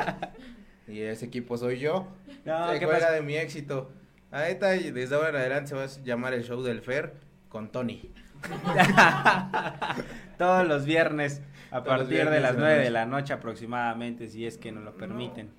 Y 0.88 1.02
ese 1.02 1.26
equipo 1.26 1.58
soy 1.58 1.80
yo. 1.80 2.08
No, 2.46 2.72
Se 2.72 2.86
juega 2.86 3.10
de 3.10 3.22
mi 3.22 3.36
éxito. 3.36 3.92
Ahorita, 4.32 4.68
desde 4.68 5.16
ahora 5.16 5.30
en 5.30 5.36
adelante 5.38 5.70
se 5.70 5.76
va 5.76 5.84
a 5.84 5.88
llamar 6.06 6.36
el 6.36 6.44
show 6.44 6.62
del 6.62 6.82
Fer 6.82 7.16
con 7.50 7.70
Tony. 7.70 8.14
Todos 10.40 10.66
los 10.66 10.86
viernes 10.86 11.42
a 11.70 11.84
partir 11.84 12.30
de 12.30 12.40
las 12.40 12.58
9 12.58 12.82
de 12.82 12.90
la 12.92 13.06
noche 13.06 13.34
aproximadamente, 13.34 14.30
si 14.30 14.46
es 14.46 14.58
que 14.58 14.72
nos 14.72 14.86
lo 14.86 14.96
permiten. 14.96 15.50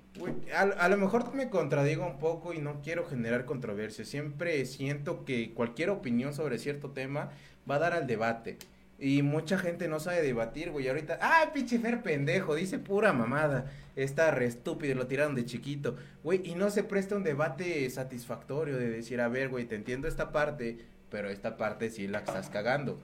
a, 0.55 0.89
lo 0.89 0.97
mejor 0.97 1.31
me 1.35 1.51
contradigo 1.51 2.03
un 2.03 2.17
poco 2.17 2.51
y 2.51 2.57
no 2.57 2.81
quiero 2.81 3.05
generar 3.05 3.45
controversia. 3.45 4.05
Siempre 4.05 4.65
siento 4.65 5.23
que 5.23 5.53
cualquier 5.53 5.91
opinión 5.91 6.33
sobre 6.33 6.57
cierto 6.57 6.89
tema 6.89 7.29
va 7.69 7.75
a 7.75 7.79
dar 7.79 7.93
al 7.93 8.07
debate. 8.07 8.57
Y 8.97 9.21
mucha 9.21 9.59
gente 9.59 9.87
no 9.87 9.99
sabe 9.99 10.23
debatir, 10.23 10.71
güey. 10.71 10.87
Ahorita, 10.87 11.19
¡ay, 11.21 11.49
pinche 11.53 11.77
Fer 11.77 12.01
pendejo! 12.01 12.55
Dice 12.55 12.79
pura 12.79 13.13
mamada. 13.13 13.71
Está 13.95 14.31
re 14.31 14.47
estúpido, 14.47 14.95
lo 14.95 15.05
tiraron 15.05 15.35
de 15.35 15.45
chiquito. 15.45 15.95
Güey, 16.23 16.41
y 16.43 16.55
no 16.55 16.71
se 16.71 16.83
presta 16.83 17.15
un 17.15 17.23
debate 17.23 17.87
satisfactorio 17.91 18.77
de 18.77 18.89
decir, 18.89 19.21
a 19.21 19.27
ver, 19.27 19.49
güey, 19.49 19.65
te 19.65 19.75
entiendo 19.75 20.07
esta 20.07 20.31
parte, 20.31 20.79
pero 21.11 21.29
esta 21.29 21.55
parte 21.55 21.91
sí 21.91 22.07
la 22.07 22.17
estás 22.17 22.49
cagando. 22.49 22.99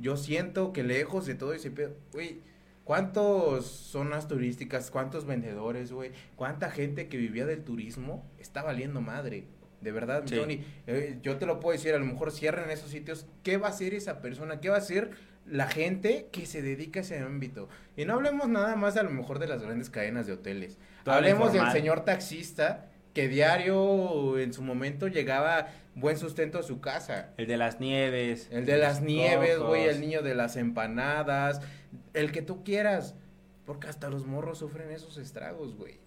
Yo 0.00 0.16
siento 0.16 0.72
que 0.72 0.82
lejos 0.82 1.26
de 1.26 1.34
todo 1.34 1.52
ese 1.52 1.70
pedo, 1.70 1.94
güey, 2.12 2.40
¿Cuántas 2.90 3.66
zonas 3.66 4.26
turísticas, 4.26 4.90
cuántos 4.90 5.24
vendedores, 5.24 5.92
güey? 5.92 6.10
¿Cuánta 6.34 6.72
gente 6.72 7.06
que 7.06 7.18
vivía 7.18 7.46
del 7.46 7.62
turismo 7.62 8.28
está 8.40 8.64
valiendo 8.64 9.00
madre? 9.00 9.44
De 9.80 9.92
verdad, 9.92 10.24
Tony, 10.24 10.64
eh, 10.88 11.18
yo 11.22 11.36
te 11.36 11.46
lo 11.46 11.60
puedo 11.60 11.76
decir, 11.76 11.94
a 11.94 11.98
lo 11.98 12.04
mejor 12.04 12.32
cierran 12.32 12.68
esos 12.68 12.90
sitios. 12.90 13.26
¿Qué 13.44 13.58
va 13.58 13.68
a 13.68 13.70
hacer 13.70 13.94
esa 13.94 14.20
persona? 14.20 14.58
¿Qué 14.58 14.70
va 14.70 14.74
a 14.74 14.78
hacer 14.78 15.12
la 15.46 15.68
gente 15.68 16.30
que 16.32 16.46
se 16.46 16.62
dedica 16.62 16.98
a 16.98 17.02
ese 17.02 17.20
ámbito? 17.20 17.68
Y 17.96 18.06
no 18.06 18.14
hablemos 18.14 18.48
nada 18.48 18.74
más 18.74 18.96
a 18.96 19.04
lo 19.04 19.10
mejor 19.10 19.38
de 19.38 19.46
las 19.46 19.62
grandes 19.62 19.88
cadenas 19.88 20.26
de 20.26 20.32
hoteles. 20.32 20.76
hablemos 21.06 21.52
del 21.52 21.70
señor 21.70 22.04
taxista 22.04 22.90
que 23.14 23.28
diario 23.28 24.36
en 24.38 24.52
su 24.52 24.62
momento 24.62 25.08
llegaba 25.08 25.68
buen 25.94 26.16
sustento 26.16 26.58
a 26.58 26.62
su 26.62 26.80
casa. 26.80 27.30
El 27.36 27.46
de 27.46 27.56
las 27.56 27.80
nieves. 27.80 28.48
El 28.50 28.66
de 28.66 28.78
las 28.78 29.02
nieves, 29.02 29.58
güey, 29.58 29.84
el 29.84 30.00
niño 30.00 30.22
de 30.22 30.34
las 30.34 30.56
empanadas, 30.56 31.60
el 32.14 32.32
que 32.32 32.42
tú 32.42 32.64
quieras. 32.64 33.14
Porque 33.66 33.88
hasta 33.88 34.10
los 34.10 34.26
morros 34.26 34.58
sufren 34.58 34.90
esos 34.90 35.18
estragos, 35.18 35.76
güey. 35.76 35.98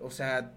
O 0.00 0.10
sea, 0.10 0.52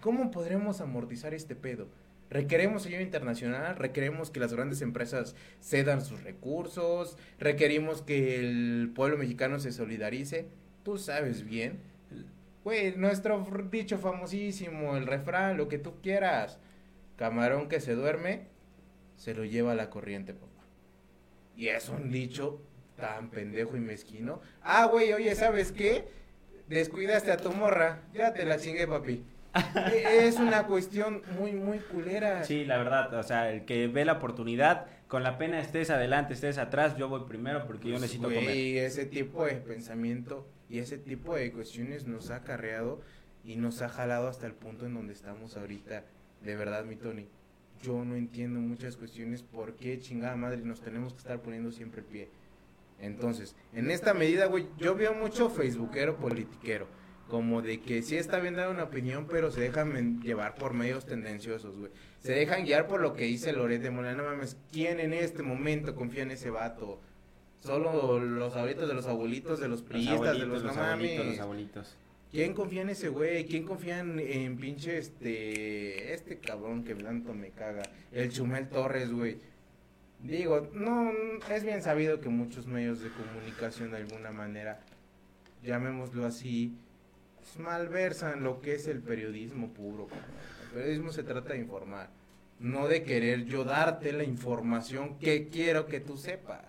¿cómo 0.00 0.30
podremos 0.30 0.80
amortizar 0.80 1.34
este 1.34 1.56
pedo? 1.56 1.88
Requeremos 2.28 2.86
ayuda 2.86 3.02
internacional, 3.02 3.76
requeremos 3.76 4.30
que 4.30 4.40
las 4.40 4.52
grandes 4.52 4.82
empresas 4.82 5.36
cedan 5.60 6.04
sus 6.04 6.24
recursos, 6.24 7.16
requerimos 7.38 8.02
que 8.02 8.40
el 8.40 8.90
pueblo 8.94 9.16
mexicano 9.16 9.60
se 9.60 9.70
solidarice. 9.70 10.48
Tú 10.82 10.98
sabes 10.98 11.44
bien. 11.44 11.78
Güey, 12.64 12.96
nuestro 12.96 13.46
dicho 13.70 13.98
famosísimo, 13.98 14.96
el 14.96 15.06
refrán, 15.06 15.56
lo 15.56 15.68
que 15.68 15.78
tú 15.78 16.00
quieras. 16.02 16.58
Camarón 17.16 17.68
que 17.68 17.80
se 17.80 17.94
duerme, 17.94 18.46
se 19.16 19.34
lo 19.34 19.44
lleva 19.44 19.72
a 19.72 19.74
la 19.74 19.90
corriente, 19.90 20.34
papá. 20.34 20.64
Y 21.56 21.68
es 21.68 21.88
un 21.88 22.10
dicho 22.10 22.60
tan 22.96 23.30
pendejo 23.30 23.76
y 23.76 23.80
mezquino. 23.80 24.40
Ah, 24.62 24.86
güey, 24.86 25.12
oye, 25.12 25.34
¿sabes 25.34 25.72
qué? 25.72 26.06
Descuidaste 26.68 27.32
a 27.32 27.36
tu 27.36 27.52
morra, 27.52 28.02
ya 28.12 28.32
te 28.32 28.44
la 28.44 28.58
chingué, 28.58 28.86
papi. 28.86 29.24
E, 29.94 30.26
es 30.26 30.36
una 30.36 30.66
cuestión 30.66 31.22
muy, 31.38 31.52
muy 31.52 31.78
culera. 31.78 32.44
Sí, 32.44 32.66
la 32.66 32.76
verdad, 32.76 33.14
o 33.14 33.22
sea, 33.22 33.50
el 33.50 33.64
que 33.64 33.88
ve 33.88 34.04
la 34.04 34.14
oportunidad, 34.14 34.86
con 35.08 35.22
la 35.22 35.38
pena 35.38 35.60
estés 35.60 35.88
adelante, 35.88 36.34
estés 36.34 36.58
atrás, 36.58 36.96
yo 36.96 37.08
voy 37.08 37.22
primero 37.26 37.66
porque 37.66 37.88
yo 37.88 37.94
pues, 37.94 38.02
necesito 38.02 38.28
comer. 38.28 38.54
Y 38.54 38.78
ese 38.78 39.06
tipo 39.06 39.46
de 39.46 39.54
pensamiento 39.54 40.46
y 40.68 40.80
ese 40.80 40.98
tipo 40.98 41.34
de 41.36 41.52
cuestiones 41.52 42.06
nos 42.06 42.30
ha 42.30 42.36
acarreado 42.36 43.00
y 43.44 43.56
nos 43.56 43.80
ha 43.82 43.88
jalado 43.88 44.28
hasta 44.28 44.46
el 44.46 44.52
punto 44.52 44.84
en 44.84 44.94
donde 44.94 45.12
estamos 45.12 45.56
ahorita. 45.56 46.04
De 46.42 46.56
verdad, 46.56 46.84
mi 46.84 46.96
Tony, 46.96 47.26
yo 47.82 48.04
no 48.04 48.16
entiendo 48.16 48.60
muchas 48.60 48.96
cuestiones 48.96 49.42
por 49.42 49.74
qué 49.74 49.98
chingada 49.98 50.36
madre 50.36 50.58
nos 50.58 50.80
tenemos 50.80 51.12
que 51.12 51.18
estar 51.20 51.40
poniendo 51.40 51.70
siempre 51.72 52.00
el 52.00 52.06
pie. 52.06 52.28
Entonces, 53.00 53.54
en 53.72 53.90
esta 53.90 54.14
medida, 54.14 54.46
güey, 54.46 54.68
yo 54.78 54.94
veo 54.94 55.14
mucho 55.14 55.50
facebookero 55.50 56.16
politiquero, 56.16 56.86
como 57.28 57.60
de 57.60 57.80
que 57.80 58.02
sí 58.02 58.16
está 58.16 58.38
bien 58.38 58.54
dar 58.54 58.70
una 58.70 58.84
opinión, 58.84 59.26
pero 59.28 59.50
se 59.50 59.60
dejan 59.60 60.22
llevar 60.22 60.54
por 60.54 60.72
medios 60.72 61.04
tendenciosos, 61.04 61.76
güey. 61.76 61.92
Se 62.20 62.32
dejan 62.32 62.64
guiar 62.64 62.86
por 62.86 63.00
lo 63.00 63.12
que 63.12 63.24
dice 63.24 63.52
Loret 63.52 63.82
de 63.82 63.90
Molina, 63.90 64.14
no 64.14 64.24
mames, 64.24 64.56
¿quién 64.72 64.98
en 65.00 65.12
este 65.12 65.42
momento 65.42 65.94
confía 65.94 66.22
en 66.22 66.30
ese 66.30 66.50
vato? 66.50 67.00
Solo 67.60 68.18
los 68.18 68.54
abuelitos 68.56 68.88
de 68.88 68.94
los 68.94 69.06
abuelitos, 69.06 69.60
de 69.60 69.68
los 69.68 69.82
priistas, 69.82 70.38
de 70.38 70.46
los, 70.46 70.62
no 70.62 70.74
mames. 70.74 71.26
Los 71.26 71.38
abuelitos. 71.40 71.96
¿Quién 72.30 72.54
confía 72.54 72.82
en 72.82 72.90
ese 72.90 73.08
güey? 73.08 73.46
¿Quién 73.46 73.64
confía 73.64 74.00
en, 74.00 74.56
pinche 74.58 74.98
este, 74.98 76.12
este 76.12 76.38
cabrón 76.38 76.84
que 76.84 76.94
tanto 76.94 77.32
me 77.32 77.50
caga? 77.50 77.82
El 78.12 78.30
Chumel 78.30 78.68
Torres, 78.68 79.10
güey. 79.12 79.38
Digo, 80.22 80.68
no, 80.72 81.12
es 81.50 81.64
bien 81.64 81.82
sabido 81.82 82.20
que 82.20 82.28
muchos 82.28 82.66
medios 82.66 83.00
de 83.00 83.10
comunicación 83.10 83.90
de 83.90 83.98
alguna 83.98 84.32
manera, 84.32 84.80
llamémoslo 85.62 86.26
así, 86.26 86.76
pues, 87.36 87.58
malversan 87.58 88.42
lo 88.42 88.60
que 88.60 88.74
es 88.74 88.88
el 88.88 89.00
periodismo 89.00 89.68
puro. 89.68 90.08
El 90.64 90.70
periodismo 90.70 91.12
se 91.12 91.22
trata 91.22 91.52
de 91.52 91.60
informar, 91.60 92.10
no 92.58 92.88
de 92.88 93.02
querer 93.02 93.44
yo 93.44 93.64
darte 93.64 94.12
la 94.12 94.24
información 94.24 95.18
que 95.18 95.48
quiero 95.48 95.86
que 95.86 96.00
tú 96.00 96.16
sepas. 96.16 96.64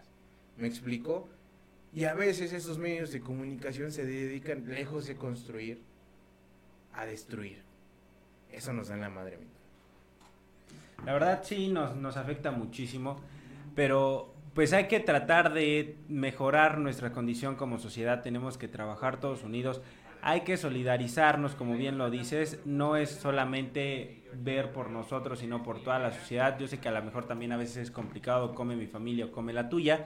¿Me 0.58 0.68
explico? 0.68 1.28
Y 1.98 2.06
a 2.06 2.14
veces 2.14 2.54
esos 2.54 2.78
medios 2.78 3.12
de 3.12 3.22
comunicación 3.22 3.92
se 3.92 4.06
dedican, 4.06 4.68
lejos 4.68 5.08
de 5.08 5.16
construir, 5.16 5.82
a 6.94 7.08
destruir. 7.08 7.64
Eso 8.52 8.72
nos 8.72 8.90
da 8.90 8.94
en 8.94 9.02
la 9.02 9.10
madre. 9.10 9.40
La 11.04 11.14
verdad 11.14 11.42
sí, 11.44 11.70
nos, 11.70 11.96
nos 11.96 12.16
afecta 12.16 12.52
muchísimo, 12.52 13.20
pero 13.74 14.32
pues 14.54 14.74
hay 14.74 14.88
que 14.88 15.00
tratar 15.00 15.54
de 15.54 15.96
mejorar 16.08 16.78
nuestra 16.78 17.12
condición 17.12 17.56
como 17.56 17.80
sociedad, 17.80 18.22
tenemos 18.22 18.60
que 18.60 18.68
trabajar 18.68 19.20
todos 19.20 19.42
unidos, 19.42 19.82
hay 20.22 20.42
que 20.42 20.56
solidarizarnos, 20.56 21.56
como 21.56 21.78
bien 21.78 21.98
lo 21.98 22.12
dices, 22.12 22.60
no 22.64 22.96
es 22.96 23.10
solamente 23.10 24.24
ver 24.36 24.72
por 24.72 24.92
nosotros, 24.92 25.40
sino 25.40 25.64
por 25.64 25.82
toda 25.82 25.98
la 25.98 26.12
sociedad. 26.12 26.60
Yo 26.60 26.68
sé 26.68 26.80
que 26.80 26.90
a 26.90 26.92
lo 26.92 27.04
mejor 27.04 27.26
también 27.26 27.54
a 27.54 27.58
veces 27.58 27.78
es 27.78 27.90
complicado, 27.90 28.54
come 28.54 28.76
mi 28.76 28.86
familia 28.86 29.26
o 29.26 29.32
come 29.32 29.52
la 29.52 29.68
tuya, 29.68 30.06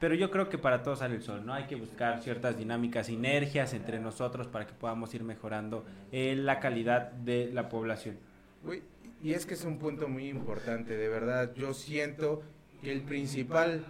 pero 0.00 0.14
yo 0.14 0.30
creo 0.30 0.48
que 0.48 0.56
para 0.56 0.82
todos 0.82 1.00
sale 1.00 1.14
el 1.14 1.22
sol, 1.22 1.44
¿no? 1.44 1.52
Hay 1.52 1.64
que 1.64 1.76
buscar 1.76 2.22
ciertas 2.22 2.56
dinámicas, 2.56 3.06
sinergias 3.06 3.74
entre 3.74 4.00
nosotros 4.00 4.46
para 4.48 4.66
que 4.66 4.72
podamos 4.72 5.14
ir 5.14 5.22
mejorando 5.22 5.84
eh, 6.10 6.34
la 6.36 6.58
calidad 6.58 7.12
de 7.12 7.50
la 7.52 7.68
población. 7.68 8.18
y 9.22 9.32
es 9.34 9.44
que 9.44 9.52
es 9.54 9.64
un 9.64 9.78
punto 9.78 10.08
muy 10.08 10.28
importante, 10.28 10.96
de 10.96 11.08
verdad. 11.10 11.52
Yo 11.54 11.74
siento 11.74 12.42
que 12.82 12.90
el 12.90 13.02
principal 13.02 13.84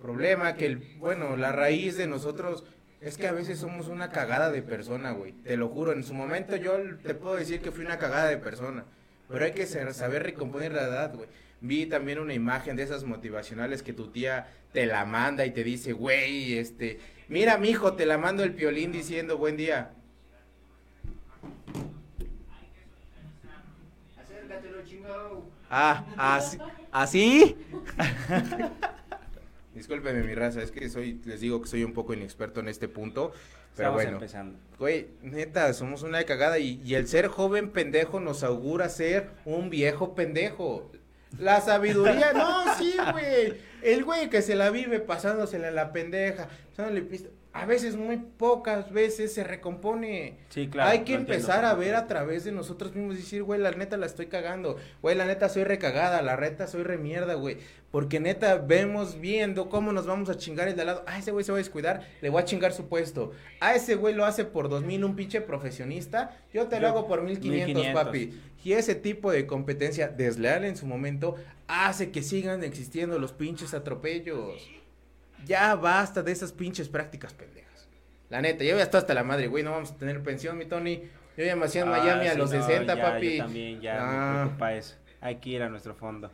problema, 0.00 0.54
que 0.54 0.66
el, 0.66 0.78
bueno, 0.98 1.36
la 1.36 1.52
raíz 1.52 1.96
de 1.96 2.08
nosotros 2.08 2.64
es 3.00 3.16
que 3.16 3.28
a 3.28 3.32
veces 3.32 3.60
somos 3.60 3.86
una 3.86 4.10
cagada 4.10 4.50
de 4.50 4.62
persona, 4.62 5.12
güey. 5.12 5.32
Te 5.32 5.56
lo 5.56 5.68
juro, 5.68 5.92
en 5.92 6.02
su 6.02 6.14
momento 6.14 6.56
yo 6.56 6.78
te 7.04 7.14
puedo 7.14 7.36
decir 7.36 7.60
que 7.60 7.70
fui 7.70 7.84
una 7.84 7.98
cagada 7.98 8.26
de 8.26 8.38
persona. 8.38 8.86
Pero 9.28 9.44
hay 9.44 9.52
que 9.52 9.66
saber 9.66 10.24
recomponer 10.24 10.72
la 10.72 10.82
edad, 10.82 11.14
güey. 11.14 11.28
Vi 11.64 11.86
también 11.86 12.18
una 12.18 12.34
imagen 12.34 12.76
de 12.76 12.82
esas 12.82 13.04
motivacionales 13.04 13.82
que 13.82 13.94
tu 13.94 14.08
tía 14.08 14.48
te 14.74 14.84
la 14.84 15.06
manda 15.06 15.46
y 15.46 15.50
te 15.50 15.64
dice, 15.64 15.94
güey, 15.94 16.58
este, 16.58 17.00
mira, 17.28 17.56
mi 17.56 17.70
hijo, 17.70 17.94
te 17.94 18.04
la 18.04 18.18
mando 18.18 18.44
el 18.44 18.52
piolín 18.52 18.92
diciendo 18.92 19.38
buen 19.38 19.56
día. 19.56 19.92
Ah, 25.70 26.04
así. 26.18 26.58
¿Así? 26.92 27.56
Discúlpeme 29.74 30.22
mi 30.22 30.34
raza, 30.34 30.62
es 30.62 30.70
que 30.70 30.90
soy, 30.90 31.18
les 31.24 31.40
digo 31.40 31.62
que 31.62 31.68
soy 31.68 31.82
un 31.82 31.94
poco 31.94 32.12
inexperto 32.12 32.60
en 32.60 32.68
este 32.68 32.88
punto. 32.88 33.32
Pero 33.74 33.94
bueno, 33.94 34.12
empezando. 34.12 34.58
güey, 34.78 35.08
neta, 35.22 35.72
somos 35.72 36.02
una 36.02 36.22
cagada 36.24 36.58
y, 36.58 36.82
y 36.84 36.94
el 36.94 37.08
ser 37.08 37.28
joven 37.28 37.70
pendejo 37.70 38.20
nos 38.20 38.44
augura 38.44 38.90
ser 38.90 39.30
un 39.46 39.70
viejo 39.70 40.14
pendejo. 40.14 40.92
La 41.38 41.60
sabiduría, 41.60 42.32
no, 42.32 42.74
sí, 42.76 42.94
güey. 43.12 43.54
El 43.82 44.04
güey 44.04 44.30
que 44.30 44.42
se 44.42 44.54
la 44.54 44.70
vive 44.70 45.00
pasándosela 45.00 45.70
la 45.70 45.92
pendeja, 45.92 46.48
pasándole 46.70 47.02
pista 47.02 47.28
a 47.54 47.66
veces, 47.66 47.94
muy 47.94 48.16
pocas 48.16 48.92
veces 48.92 49.32
se 49.32 49.44
recompone. 49.44 50.38
Sí, 50.48 50.66
claro. 50.66 50.90
Hay 50.90 51.04
que 51.04 51.14
empezar 51.14 51.64
a 51.64 51.72
ver 51.74 51.94
a 51.94 52.08
través 52.08 52.42
de 52.42 52.50
nosotros 52.50 52.96
mismos 52.96 53.14
y 53.14 53.18
decir, 53.18 53.44
güey, 53.44 53.60
la 53.60 53.70
neta 53.70 53.96
la 53.96 54.06
estoy 54.06 54.26
cagando. 54.26 54.76
Güey, 55.02 55.14
la 55.14 55.24
neta 55.24 55.48
soy 55.48 55.62
recagada, 55.62 56.20
la 56.20 56.34
reta 56.34 56.66
soy 56.66 56.82
remierda, 56.82 57.34
güey. 57.34 57.58
Porque 57.92 58.18
neta 58.18 58.56
vemos 58.56 59.20
viendo 59.20 59.68
cómo 59.68 59.92
nos 59.92 60.04
vamos 60.04 60.30
a 60.30 60.36
chingar 60.36 60.66
el 60.66 60.74
de 60.74 60.80
al 60.80 60.86
lado. 60.88 61.04
Ah, 61.06 61.20
ese 61.20 61.30
güey 61.30 61.44
se 61.44 61.52
va 61.52 61.58
a 61.58 61.62
descuidar, 61.62 62.08
le 62.20 62.28
voy 62.28 62.42
a 62.42 62.44
chingar 62.44 62.72
su 62.72 62.88
puesto. 62.88 63.30
Ah, 63.60 63.76
ese 63.76 63.94
güey 63.94 64.14
lo 64.14 64.24
hace 64.24 64.44
por 64.44 64.68
dos 64.68 64.82
mil, 64.82 65.04
un 65.04 65.14
pinche 65.14 65.40
profesionista. 65.40 66.36
Yo 66.52 66.66
te 66.66 66.80
lo 66.80 66.88
hago 66.88 67.06
por 67.06 67.22
mil 67.22 67.38
quinientos, 67.38 67.86
papi. 67.94 68.36
Y 68.64 68.72
ese 68.72 68.96
tipo 68.96 69.30
de 69.30 69.46
competencia 69.46 70.08
desleal 70.08 70.64
en 70.64 70.76
su 70.76 70.86
momento 70.86 71.36
hace 71.68 72.10
que 72.10 72.24
sigan 72.24 72.64
existiendo 72.64 73.20
los 73.20 73.32
pinches 73.32 73.74
atropellos. 73.74 74.68
Ya 75.44 75.74
basta 75.74 76.22
de 76.22 76.32
esas 76.32 76.52
pinches 76.52 76.88
prácticas 76.88 77.32
pendejas. 77.32 77.88
La 78.30 78.40
neta, 78.40 78.64
yo 78.64 78.76
ya 78.76 78.82
estoy 78.82 78.98
hasta 78.98 79.14
la 79.14 79.24
madre, 79.24 79.46
güey, 79.46 79.62
no 79.62 79.72
vamos 79.72 79.92
a 79.92 79.96
tener 79.96 80.22
pensión, 80.22 80.58
mi 80.58 80.64
Tony. 80.64 81.02
Yo 81.36 81.44
ya 81.44 81.56
me 81.56 81.66
hacía 81.66 81.82
en 81.82 81.88
ah, 81.88 81.98
Miami 81.98 82.28
a 82.28 82.34
los 82.34 82.50
60, 82.50 83.00
papi. 83.00 83.36
Yo 83.36 83.44
también, 83.44 83.80
ya 83.80 83.94
me 83.94 84.00
ah. 84.00 84.40
preocupa 84.42 84.74
eso. 84.74 84.96
Hay 85.20 85.36
que 85.36 85.50
ir 85.50 85.62
a 85.62 85.68
nuestro 85.68 85.94
fondo. 85.94 86.30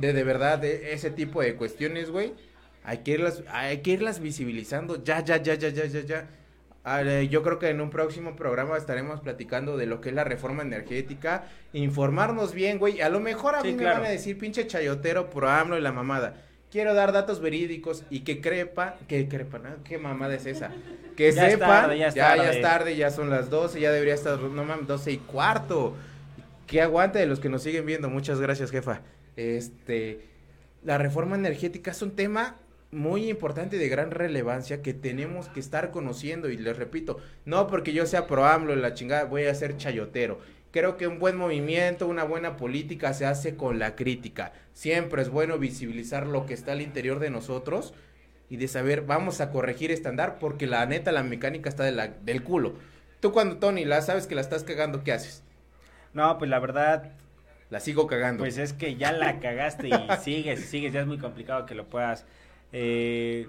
de, 0.00 0.12
de 0.12 0.24
verdad, 0.24 0.58
de 0.58 0.92
ese 0.92 1.10
tipo 1.10 1.42
de 1.42 1.54
cuestiones, 1.54 2.10
güey, 2.10 2.34
hay 2.84 2.98
que 2.98 3.12
irlas, 3.12 3.42
hay 3.48 3.78
que 3.78 3.92
irlas 3.92 4.20
visibilizando 4.20 5.02
ya, 5.02 5.24
ya, 5.24 5.36
ya, 5.36 5.54
ya, 5.54 5.68
ya, 5.68 5.86
ya, 5.86 6.00
ya. 6.00 7.22
Yo 7.22 7.42
creo 7.42 7.58
que 7.58 7.68
en 7.68 7.80
un 7.80 7.90
próximo 7.90 8.34
programa 8.36 8.76
estaremos 8.76 9.20
platicando 9.20 9.76
de 9.76 9.86
lo 9.86 10.00
que 10.00 10.08
es 10.08 10.14
la 10.14 10.24
reforma 10.24 10.62
energética, 10.62 11.44
informarnos 11.72 12.52
bien, 12.54 12.78
güey. 12.78 13.00
A 13.00 13.10
lo 13.10 13.20
mejor 13.20 13.54
a 13.54 13.62
mí 13.62 13.72
me 13.74 13.84
van 13.84 14.04
a 14.04 14.08
decir 14.08 14.38
pinche 14.38 14.66
chayotero 14.66 15.30
pro 15.30 15.48
AMLO 15.48 15.78
y 15.78 15.82
la 15.82 15.92
mamada 15.92 16.49
quiero 16.70 16.94
dar 16.94 17.12
datos 17.12 17.40
verídicos 17.40 18.04
y 18.10 18.20
que 18.20 18.40
crepa, 18.40 18.96
que 19.08 19.28
crepa, 19.28 19.58
¿no? 19.58 19.70
¿Qué 19.84 19.98
mamada 19.98 20.34
es 20.34 20.46
esa? 20.46 20.70
Que 21.16 21.32
sepa, 21.32 21.94
ya, 21.94 22.10
ya, 22.10 22.50
es 22.50 22.62
tarde, 22.62 22.96
ya 22.96 23.10
son 23.10 23.30
las 23.30 23.50
12, 23.50 23.80
ya 23.80 23.92
debería 23.92 24.14
estar, 24.14 24.38
no 24.38 24.64
mames, 24.64 24.86
12 24.86 25.12
y 25.12 25.18
cuarto. 25.18 25.94
Que 26.66 26.80
aguante 26.80 27.18
de 27.18 27.26
los 27.26 27.40
que 27.40 27.48
nos 27.48 27.62
siguen 27.62 27.84
viendo, 27.84 28.08
muchas 28.08 28.40
gracias, 28.40 28.70
jefa. 28.70 29.00
Este, 29.36 30.20
la 30.84 30.98
reforma 30.98 31.36
energética 31.36 31.90
es 31.90 32.00
un 32.02 32.12
tema 32.12 32.56
muy 32.92 33.28
importante 33.28 33.76
y 33.76 33.78
de 33.78 33.88
gran 33.88 34.10
relevancia 34.10 34.82
que 34.82 34.94
tenemos 34.94 35.48
que 35.48 35.60
estar 35.60 35.90
conociendo 35.90 36.48
y 36.48 36.56
les 36.56 36.76
repito, 36.76 37.18
no 37.44 37.66
porque 37.68 37.92
yo 37.92 38.04
sea 38.06 38.26
pro 38.26 38.46
AMLO 38.46 38.74
la 38.74 38.94
chingada 38.94 39.24
voy 39.24 39.44
a 39.44 39.54
ser 39.54 39.76
chayotero 39.76 40.40
Creo 40.70 40.96
que 40.96 41.08
un 41.08 41.18
buen 41.18 41.36
movimiento, 41.36 42.06
una 42.06 42.22
buena 42.22 42.56
política 42.56 43.12
se 43.12 43.26
hace 43.26 43.56
con 43.56 43.78
la 43.78 43.96
crítica. 43.96 44.52
Siempre 44.72 45.22
es 45.22 45.28
bueno 45.28 45.58
visibilizar 45.58 46.26
lo 46.26 46.46
que 46.46 46.54
está 46.54 46.72
al 46.72 46.80
interior 46.80 47.18
de 47.18 47.30
nosotros 47.30 47.92
y 48.48 48.56
de 48.56 48.68
saber, 48.68 49.02
vamos 49.02 49.40
a 49.40 49.50
corregir 49.50 49.90
este 49.90 50.08
andar 50.08 50.38
porque 50.38 50.68
la 50.68 50.86
neta, 50.86 51.10
la 51.10 51.24
mecánica 51.24 51.68
está 51.68 51.82
de 51.82 51.92
la, 51.92 52.08
del 52.08 52.44
culo. 52.44 52.74
Tú 53.18 53.32
cuando, 53.32 53.58
Tony, 53.58 53.84
la 53.84 54.00
sabes 54.00 54.28
que 54.28 54.36
la 54.36 54.40
estás 54.40 54.62
cagando, 54.62 55.02
¿qué 55.02 55.12
haces? 55.12 55.42
No, 56.14 56.38
pues 56.38 56.50
la 56.50 56.58
verdad... 56.60 57.12
La 57.68 57.78
sigo 57.78 58.08
cagando. 58.08 58.42
Pues 58.42 58.58
es 58.58 58.72
que 58.72 58.96
ya 58.96 59.12
la 59.12 59.38
cagaste 59.38 59.88
y 59.88 59.92
sigues, 60.22 60.64
sigues, 60.64 60.92
ya 60.92 61.00
es 61.00 61.06
muy 61.06 61.18
complicado 61.18 61.66
que 61.66 61.76
lo 61.76 61.86
puedas 61.86 62.26
eh, 62.72 63.46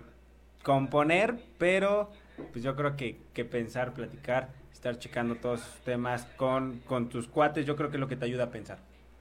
componer, 0.63 1.38
pero 1.57 2.11
pues 2.51 2.63
yo 2.63 2.76
creo 2.76 2.95
que, 2.95 3.17
que 3.34 3.45
pensar, 3.45 3.93
platicar 3.93 4.49
estar 4.82 4.98
checando 4.98 5.36
todos 5.36 5.62
esos 5.62 5.76
temas 5.82 6.26
con, 6.38 6.80
con 6.88 7.08
tus 7.08 7.28
cuates, 7.28 7.68
yo 7.68 7.76
creo 7.76 7.92
que 7.92 7.98
es 7.98 8.02
lo 8.02 8.08
que 8.08 8.16
te 8.16 8.26
ayuda 8.26 8.46
a 8.46 8.50
pensar. 8.50 8.80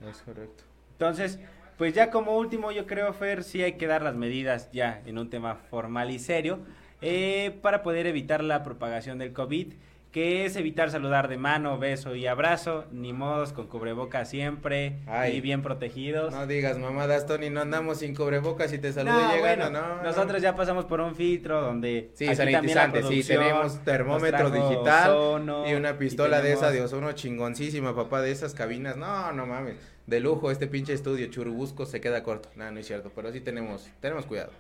Es 0.09 0.23
correcto. 0.23 0.65
Entonces, 0.93 1.39
pues 1.77 1.93
ya 1.93 2.11
como 2.11 2.39
último, 2.39 2.73
yo 2.73 2.87
creo, 2.87 3.13
Fer, 3.13 3.45
sí 3.45 3.63
hay 3.63 3.75
que 3.75 3.87
dar 3.87 4.01
las 4.01 4.15
medidas 4.15 4.73
ya 4.73 5.03
en 5.05 5.19
un 5.19 5.29
tema 5.29 5.57
formal 5.57 6.11
y 6.11 6.19
serio 6.19 6.61
eh, 7.03 7.59
para 7.61 7.83
poder 7.83 8.07
evitar 8.07 8.43
la 8.43 8.63
propagación 8.63 9.19
del 9.19 9.35
COVID 9.35 9.75
que 10.13 10.45
es 10.45 10.57
evitar 10.57 10.91
saludar 10.91 11.29
de 11.29 11.37
mano, 11.37 11.79
beso 11.79 12.17
y 12.17 12.27
abrazo, 12.27 12.85
ni 12.91 13.13
modos 13.13 13.53
con 13.53 13.69
cubreboca 13.69 14.25
siempre 14.25 14.99
y 15.33 15.41
bien 15.41 15.63
protegidos. 15.63 16.33
No 16.33 16.47
digas 16.47 16.79
mamadas, 16.79 17.27
Tony, 17.27 17.49
no 17.51 17.61
andamos 17.61 17.99
sin 17.99 18.15
cubrebocas 18.15 18.73
y 18.73 18.79
te 18.79 18.93
saludo 18.93 19.21
no, 19.21 19.33
llegando, 19.33 19.71
no. 19.71 20.03
Nosotros 20.03 20.43
ya 20.43 20.57
pasamos 20.57 20.85
por 20.87 21.01
un 21.01 21.15
filtro 21.15 21.61
donde 21.61 22.11
Sí, 22.15 22.35
sanitizante, 22.35 23.03
sí, 23.05 23.23
tenemos 23.23 23.79
termómetro 23.85 24.51
digital 24.51 25.67
y 25.69 25.75
una 25.75 25.97
pistola 25.97 26.41
de 26.43 26.53
esa 26.55 26.71
de 26.71 26.83
ozono 26.83 27.13
chingoncísima, 27.13 27.95
papá, 27.95 28.21
de 28.21 28.33
esas 28.33 28.55
cabinas. 28.55 28.97
No, 28.97 29.33
no 29.33 29.47
mames. 29.47 29.77
De 30.07 30.19
lujo 30.19 30.51
este 30.51 30.67
pinche 30.67 30.93
estudio 30.93 31.29
churubusco 31.29 31.87
se 31.87 32.01
queda 32.01 32.25
corto. 32.25 32.49
No, 32.57 32.69
no 32.73 32.81
es 32.81 32.87
cierto, 32.87 33.13
pero 33.15 33.31
sí 33.31 33.41
tenemos 33.41 33.89
tenemos 34.01 34.27
cuidado. 34.27 34.51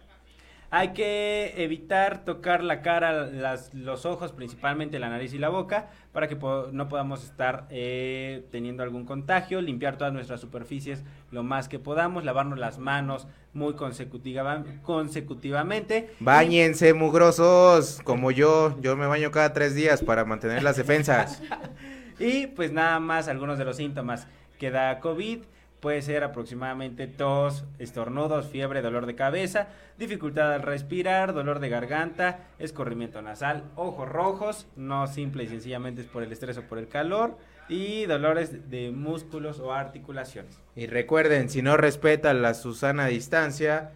Hay 0.73 0.93
que 0.93 1.53
evitar 1.57 2.25
tocar 2.25 2.63
la 2.63 2.81
cara, 2.81 3.27
las, 3.27 3.75
los 3.75 4.07
ojos, 4.07 4.31
principalmente 4.31 5.01
la 5.01 5.09
nariz 5.09 5.35
y 5.35 5.39
la 5.39 5.49
boca, 5.49 5.89
para 6.13 6.29
que 6.29 6.37
no 6.37 6.89
podamos 6.89 7.25
estar 7.25 7.67
eh, 7.71 8.45
teniendo 8.53 8.85
algún 8.85 9.05
contagio, 9.05 9.61
limpiar 9.61 9.99
todas 9.99 10.13
nuestras 10.13 10.41
superficies 10.41 11.03
lo 11.33 11.43
más 11.43 11.69
que 11.69 11.81
podamos, 11.81 12.25
lavarnos 12.25 12.57
las 12.57 12.79
manos 12.79 13.27
muy 13.53 13.75
consecutiva, 13.75 14.63
consecutivamente. 14.83 16.11
Báñense, 16.21 16.95
mugrosos, 16.95 18.01
como 18.05 18.31
yo, 18.31 18.81
yo 18.81 18.97
me 18.97 19.09
baño 19.09 19.33
cada 19.33 19.53
tres 19.53 19.75
días 19.75 20.03
para 20.03 20.25
mantener 20.25 20.63
las 20.63 20.77
defensas. 20.77 21.43
y 22.21 22.47
pues 22.47 22.71
nada 22.71 23.01
más 23.01 23.27
algunos 23.27 23.59
de 23.59 23.65
los 23.65 23.77
síntomas 23.77 24.29
que 24.59 24.71
da 24.71 25.01
COVID 25.01 25.41
Puede 25.81 26.03
ser 26.03 26.25
aproximadamente 26.25 27.07
tos, 27.07 27.65
estornudos, 27.79 28.49
fiebre, 28.49 28.83
dolor 28.83 29.07
de 29.07 29.15
cabeza, 29.15 29.69
dificultad 29.99 30.53
al 30.53 30.63
respirar, 30.63 31.33
dolor 31.33 31.59
de 31.59 31.71
garganta, 31.71 32.41
escorrimiento 32.59 33.23
nasal, 33.23 33.65
ojos 33.77 34.09
rojos, 34.09 34.67
no 34.77 35.07
simple 35.07 35.45
y 35.45 35.49
sencillamente 35.49 36.03
es 36.03 36.07
por 36.07 36.23
el 36.23 36.33
estrés 36.33 36.59
o 36.59 36.63
por 36.63 36.79
el 36.79 36.89
calor, 36.89 37.39
y 37.71 38.05
dolores 38.05 38.69
de 38.69 38.91
músculos 38.91 39.59
o 39.61 39.73
articulaciones. 39.73 40.59
Y 40.77 40.87
recuerden, 40.87 41.49
si 41.49 41.63
no 41.63 41.77
respeta 41.77 42.35
la 42.35 42.53
Susana 42.53 43.07
distancia, 43.07 43.93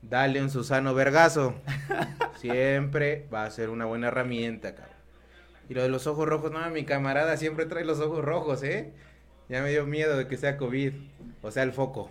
dale 0.00 0.40
un 0.40 0.48
Susano 0.48 0.94
vergazo. 0.94 1.54
siempre 2.40 3.26
va 3.32 3.44
a 3.44 3.50
ser 3.50 3.70
una 3.70 3.84
buena 3.84 4.08
herramienta, 4.08 4.74
cabrón. 4.74 4.96
Y 5.68 5.74
lo 5.74 5.82
de 5.82 5.88
los 5.88 6.06
ojos 6.06 6.28
rojos, 6.28 6.52
no, 6.52 6.70
mi 6.70 6.84
camarada 6.84 7.36
siempre 7.36 7.66
trae 7.66 7.84
los 7.84 8.00
ojos 8.00 8.24
rojos, 8.24 8.62
¿eh? 8.62 8.92
Ya 9.48 9.62
me 9.62 9.70
dio 9.70 9.86
miedo 9.86 10.16
de 10.16 10.26
que 10.26 10.36
sea 10.36 10.56
COVID, 10.56 10.92
o 11.46 11.50
sea, 11.50 11.62
el 11.62 11.72
foco. 11.72 12.10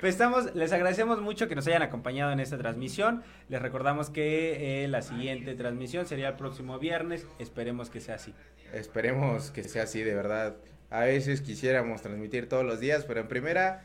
Pues 0.00 0.14
estamos, 0.14 0.54
les 0.54 0.72
agradecemos 0.72 1.20
mucho 1.20 1.46
que 1.46 1.54
nos 1.54 1.66
hayan 1.66 1.82
acompañado 1.82 2.32
en 2.32 2.40
esta 2.40 2.56
transmisión. 2.56 3.22
Les 3.50 3.60
recordamos 3.60 4.08
que 4.08 4.84
eh, 4.84 4.88
la 4.88 5.02
siguiente 5.02 5.54
transmisión 5.54 6.06
sería 6.06 6.28
el 6.28 6.36
próximo 6.36 6.78
viernes. 6.78 7.26
Esperemos 7.38 7.90
que 7.90 8.00
sea 8.00 8.14
así. 8.14 8.32
Esperemos 8.72 9.50
que 9.50 9.62
sea 9.62 9.82
así, 9.82 10.02
de 10.02 10.14
verdad. 10.14 10.56
A 10.88 11.00
veces 11.00 11.42
quisiéramos 11.42 12.00
transmitir 12.00 12.48
todos 12.48 12.64
los 12.64 12.80
días, 12.80 13.04
pero 13.04 13.20
en 13.20 13.28
primera 13.28 13.82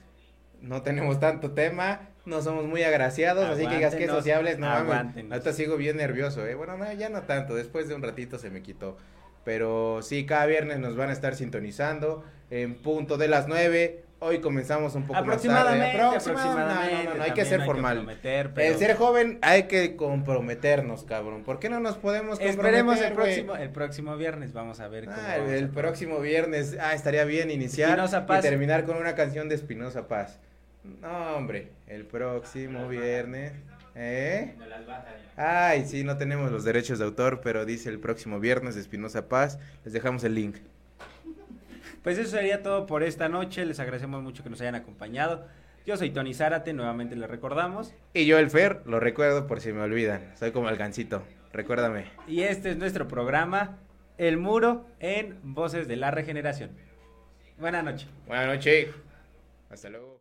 no 0.61 0.83
tenemos 0.83 1.19
tanto 1.19 1.51
tema, 1.51 2.07
no 2.25 2.41
somos 2.41 2.65
muy 2.65 2.83
agraciados, 2.83 3.45
así 3.49 3.67
que 3.67 3.75
digas 3.75 3.95
que 3.95 4.07
sociables, 4.07 4.57
no 4.57 4.67
mames. 4.67 5.29
Ahorita 5.29 5.51
sigo 5.51 5.75
bien 5.75 5.97
nervioso, 5.97 6.47
eh. 6.47 6.55
Bueno, 6.55 6.77
no, 6.77 6.91
ya 6.93 7.09
no 7.09 7.23
tanto, 7.23 7.55
después 7.55 7.89
de 7.89 7.95
un 7.95 8.01
ratito 8.01 8.39
se 8.39 8.49
me 8.49 8.61
quitó. 8.61 8.97
Pero 9.45 10.01
sí, 10.01 10.25
cada 10.25 10.47
viernes 10.47 10.79
nos 10.79 10.97
van 10.97 11.09
a 11.09 11.13
estar 11.13 11.35
sintonizando 11.35 12.25
en 12.49 12.75
punto 12.75 13.17
de 13.17 13.27
las 13.29 13.47
9. 13.47 14.01
Hoy 14.19 14.39
comenzamos 14.39 14.95
un 14.95 15.03
poco 15.03 15.13
más 15.13 15.41
tarde. 15.41 15.51
Aproximadamente. 15.51 15.97
No, 15.97 17.11
no, 17.11 17.17
no, 17.17 17.23
hay 17.23 17.31
que 17.31 17.45
ser 17.45 17.61
formal. 17.61 18.17
El 18.23 18.75
ser 18.77 18.95
joven 18.95 19.37
hay 19.41 19.63
que 19.63 19.95
comprometernos, 19.95 21.03
cabrón. 21.03 21.43
¿Por 21.43 21.59
qué 21.59 21.69
no 21.69 21.79
nos 21.79 21.95
podemos 21.97 22.39
comprometer? 22.39 22.65
Esperemos 22.65 23.01
el 23.01 23.13
próximo, 23.13 23.55
el 23.55 23.69
próximo 23.69 24.17
viernes, 24.17 24.51
vamos 24.51 24.79
a 24.79 24.87
ver. 24.87 25.05
Cómo 25.05 25.17
ah, 25.19 25.35
el, 25.35 25.69
próximo 25.69 26.19
viernes, 26.19 26.75
ah, 26.81 26.95
estaría 26.95 27.23
bien 27.25 27.51
iniciar 27.51 28.03
y 28.03 28.41
terminar 28.41 28.85
con 28.85 28.97
una 28.97 29.13
canción 29.13 29.47
de 29.47 29.55
Espinosa 29.55 30.07
Paz. 30.07 30.39
No, 31.01 31.35
hombre, 31.35 31.69
el 31.87 32.05
próximo 32.05 32.87
viernes. 32.87 33.53
¿Eh? 33.95 34.55
Ay, 35.37 35.85
sí, 35.85 36.03
no 36.03 36.17
tenemos 36.17 36.51
los 36.51 36.63
derechos 36.63 36.99
de 36.99 37.05
autor, 37.05 37.41
pero 37.41 37.65
dice 37.65 37.89
el 37.89 37.99
próximo 37.99 38.39
viernes 38.39 38.75
de 38.75 38.81
Espinosa 38.81 39.27
Paz. 39.27 39.59
Les 39.83 39.93
dejamos 39.93 40.23
el 40.23 40.35
link. 40.35 40.57
Pues 42.03 42.17
eso 42.17 42.29
sería 42.29 42.61
todo 42.61 42.85
por 42.85 43.03
esta 43.03 43.29
noche. 43.29 43.65
Les 43.65 43.79
agradecemos 43.79 44.21
mucho 44.21 44.43
que 44.43 44.49
nos 44.49 44.61
hayan 44.61 44.75
acompañado. 44.75 45.47
Yo 45.85 45.97
soy 45.97 46.09
Tony 46.09 46.33
Zárate, 46.33 46.73
nuevamente 46.73 47.15
les 47.15 47.29
recordamos. 47.29 47.93
Y 48.13 48.25
yo, 48.25 48.39
el 48.39 48.49
Fer, 48.49 48.81
lo 48.85 48.99
recuerdo 48.99 49.45
por 49.47 49.61
si 49.61 49.71
me 49.71 49.81
olvidan. 49.81 50.31
Soy 50.35 50.51
como 50.51 50.69
el 50.69 50.77
gancito, 50.77 51.23
recuérdame. 51.53 52.05
Y 52.27 52.41
este 52.41 52.71
es 52.71 52.77
nuestro 52.77 53.07
programa, 53.07 53.77
El 54.17 54.37
Muro 54.37 54.87
en 54.99 55.37
Voces 55.43 55.87
de 55.87 55.95
la 55.95 56.09
Regeneración. 56.09 56.71
Buenas 57.59 57.83
noches. 57.83 58.07
Buenas 58.25 58.47
noches. 58.47 58.87
Hasta 59.69 59.89
luego. 59.89 60.14